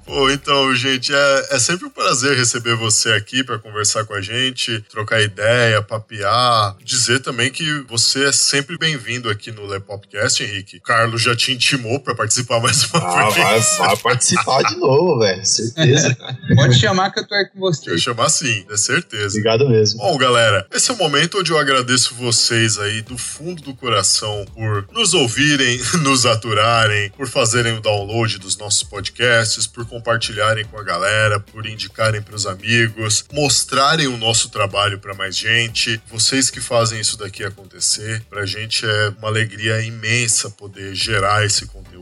Pô, 0.05 0.31
então, 0.31 0.75
gente, 0.75 1.13
é, 1.15 1.47
é 1.51 1.59
sempre 1.59 1.87
um 1.87 1.91
prazer 1.91 2.37
receber 2.37 2.75
você 2.75 3.11
aqui 3.13 3.43
para 3.45 3.59
conversar 3.59 4.05
com 4.05 4.15
a 4.15 4.21
gente, 4.21 4.81
trocar 4.91 5.21
ideia, 5.21 5.83
papear, 5.83 6.77
dizer 6.83 7.21
também 7.21 7.51
que 7.51 7.85
você 7.89 8.25
é 8.27 8.33
sempre 8.33 8.77
bem-vindo 8.79 9.29
aqui 9.31 9.51
no 9.53 9.67
Lepopcast, 9.67 10.43
Henrique. 10.43 10.79
O 10.79 10.83
Carlos 10.83 11.23
já 11.23 11.35
te 11.37 11.53
intimou 11.53 12.01
para 12.01 12.15
participar 12.15 12.61
mais 12.61 12.85
uma 12.85 13.01
Ah, 13.01 13.31
vai, 13.31 13.55
vez. 13.55 13.77
vai 13.79 13.97
participar 13.97 14.63
de 14.63 14.77
novo, 14.77 15.19
velho. 15.21 15.45
Certeza. 15.45 16.17
Pode 16.57 16.79
chamar 16.79 17.11
que 17.11 17.21
eu 17.21 17.27
tô 17.27 17.35
aí 17.35 17.45
com 17.47 17.59
Eu 17.59 17.61
vocês. 17.73 18.03
chamar 18.03 18.29
sim, 18.31 18.65
é 18.71 18.77
certeza. 18.77 19.29
Obrigado 19.39 19.69
mesmo. 19.69 19.99
Bom, 20.01 20.17
galera, 20.19 20.67
esse 20.73 20.91
é 20.91 20.95
o 20.95 20.97
momento 20.97 21.39
onde 21.39 21.51
eu 21.53 21.59
agradeço 21.59 22.15
vocês 22.15 22.79
aí 22.79 23.03
do 23.03 23.17
fundo 23.19 23.63
do 23.63 23.75
coração 23.75 24.45
por 24.55 24.87
nos 24.93 25.15
ouvirem, 25.15 25.81
nos 26.03 26.25
aturarem, 26.27 27.11
por 27.11 27.29
fazerem 27.29 27.77
o 27.77 27.81
download 27.81 28.39
dos 28.39 28.57
nossos 28.57 28.83
podcasts, 28.83 29.38
por 29.67 29.87
compartilharem 29.87 30.65
com 30.65 30.79
a 30.79 30.83
galera, 30.83 31.41
por 31.41 31.67
indicarem 31.67 32.23
para 32.23 32.35
os 32.35 32.47
amigos, 32.47 33.25
mostrarem 33.33 34.07
o 34.07 34.17
nosso 34.17 34.49
trabalho 34.49 34.99
para 34.99 35.15
mais 35.15 35.37
gente. 35.37 36.01
Vocês 36.11 36.51
que 36.51 36.61
fazem 36.61 37.01
isso 37.01 37.17
daqui 37.17 37.45
acontecer, 37.45 38.23
pra 38.29 38.47
gente 38.47 38.85
é 38.85 39.13
uma 39.19 39.29
alegria 39.29 39.81
imensa 39.83 40.51
poder 40.51 40.95
gerar 40.95 41.45
esse 41.45 41.67
conteúdo 41.67 41.99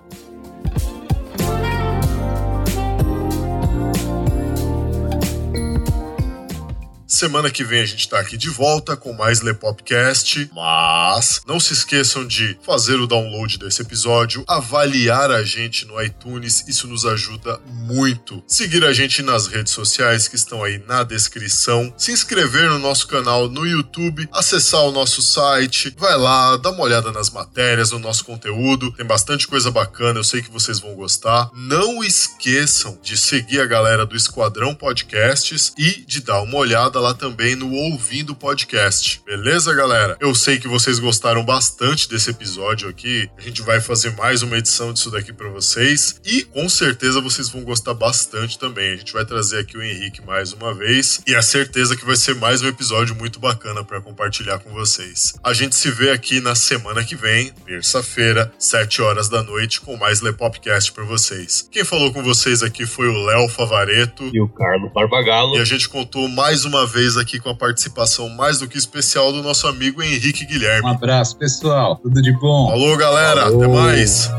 Semana 7.17 7.51
que 7.51 7.65
vem 7.65 7.81
a 7.81 7.87
gente 7.87 8.11
tá 8.11 8.21
aqui 8.21 8.37
de 8.37 8.51
volta 8.51 8.95
com 8.95 9.15
mais 9.15 9.41
Lepopcast, 9.41 10.51
mas 10.53 11.41
não 11.47 11.59
se 11.59 11.73
esqueçam 11.73 12.27
de 12.27 12.59
fazer 12.61 13.01
o 13.01 13.07
download 13.07 13.57
desse 13.57 13.81
episódio, 13.81 14.45
avaliar 14.47 15.31
a 15.31 15.43
gente 15.43 15.87
no 15.87 15.99
iTunes, 16.03 16.63
isso 16.69 16.87
nos 16.87 17.07
ajuda 17.07 17.59
muito. 17.69 18.45
Seguir 18.47 18.85
a 18.85 18.93
gente 18.93 19.23
nas 19.23 19.47
redes 19.47 19.73
sociais 19.73 20.29
que 20.29 20.37
estão 20.37 20.63
aí 20.63 20.77
na 20.87 21.03
descrição, 21.05 21.91
se 21.97 22.13
inscrever 22.13 22.69
no 22.69 22.79
nosso 22.79 23.07
canal 23.07 23.49
no 23.49 23.65
YouTube, 23.65 24.29
acessar 24.31 24.83
o 24.83 24.93
nosso 24.93 25.23
site, 25.23 25.97
vai 25.97 26.19
lá, 26.19 26.59
dá 26.59 26.71
uma 26.71 26.83
olhada 26.83 27.11
nas 27.11 27.31
matérias, 27.31 27.93
no 27.93 27.99
nosso 27.99 28.27
conteúdo, 28.27 28.93
tem 28.93 29.07
bastante 29.07 29.47
coisa 29.47 29.71
bacana, 29.71 30.21
eu 30.21 30.25
sei 30.25 30.43
que 30.43 30.51
vocês 30.51 30.81
vão 30.81 30.95
gostar. 30.95 31.49
Não 31.55 32.05
esqueçam 32.05 32.99
de 33.03 33.17
seguir 33.17 33.63
a 33.63 33.67
galera 33.67 34.05
do 34.05 34.15
Esquadrão 34.15 34.75
Podcasts 34.75 35.73
e 35.79 36.05
de 36.07 36.21
dar 36.21 36.43
uma 36.43 36.59
olhada 36.59 37.06
lá 37.06 37.06
também 37.15 37.55
no 37.55 37.73
Ouvindo 37.73 38.35
Podcast. 38.35 39.23
Beleza, 39.25 39.75
galera? 39.75 40.17
Eu 40.21 40.35
sei 40.35 40.59
que 40.59 40.69
vocês 40.69 40.99
gostaram 40.99 41.45
bastante 41.45 42.09
desse 42.09 42.31
episódio 42.31 42.89
aqui. 42.89 43.29
A 43.37 43.41
gente 43.41 43.63
vai 43.63 43.81
fazer 43.81 44.11
mais 44.13 44.43
uma 44.43 44.59
edição 44.59 44.93
disso 44.93 45.11
daqui 45.11 45.33
para 45.33 45.49
vocês 45.49 46.21
e 46.25 46.43
com 46.45 46.69
certeza 46.69 47.21
vocês 47.21 47.49
vão 47.49 47.63
gostar 47.63 47.95
bastante 47.95 48.59
também. 48.59 48.93
A 48.93 48.97
gente 48.97 49.13
vai 49.13 49.25
trazer 49.25 49.61
aqui 49.61 49.77
o 49.77 49.83
Henrique 49.83 50.23
mais 50.23 50.53
uma 50.53 50.75
vez 50.75 51.21
e 51.27 51.35
a 51.35 51.43
certeza 51.43 51.97
que 51.97 52.05
vai 52.05 52.17
ser 52.17 52.35
mais 52.35 52.63
um 52.63 52.69
episódio 52.69 53.15
muito 53.15 53.39
bacana 53.39 53.85
para 53.85 54.01
compartilhar 54.01 54.59
com 54.59 54.71
vocês. 54.71 55.35
A 55.43 55.53
gente 55.53 55.75
se 55.75 55.91
vê 55.91 56.11
aqui 56.11 56.41
na 56.41 56.55
semana 56.55 57.05
que 57.05 57.17
vem, 57.17 57.53
terça-feira, 57.67 58.53
7 58.59 59.03
horas 59.03 59.29
da 59.29 59.43
noite, 59.43 59.81
com 59.81 59.97
mais 59.97 60.21
Lepopcast 60.21 60.93
para 60.93 61.05
vocês. 61.05 61.69
Quem 61.71 61.85
falou 61.85 62.13
com 62.13 62.23
vocês 62.23 62.63
aqui 62.63 62.87
foi 62.87 63.09
o 63.09 63.25
Léo 63.25 63.49
Favareto. 63.49 64.31
E 64.33 64.41
o 64.41 64.49
Carlos 64.49 64.93
Barbagalo. 64.93 65.57
E 65.57 65.61
a 65.61 65.65
gente 65.65 65.89
contou 65.89 66.29
mais 66.29 66.65
uma 66.65 66.87
vez 66.97 67.19
aqui 67.19 67.39
com 67.39 67.51
a 67.51 67.55
participação 67.55 68.27
mais 68.31 68.59
do 68.59 68.67
que 68.67 68.79
especial 68.79 69.31
do 69.31 69.43
nosso 69.43 69.67
amigo 69.67 70.03
Henrique 70.03 70.47
Guilherme. 70.47 70.89
Um 70.89 70.93
abraço, 70.93 71.37
pessoal. 71.37 71.97
Tudo 71.97 72.23
de 72.23 72.33
bom. 72.33 72.71
Falou, 72.71 72.97
galera. 72.97 73.43
Falou. 73.43 73.63
Até 73.63 73.69
mais. 73.69 74.31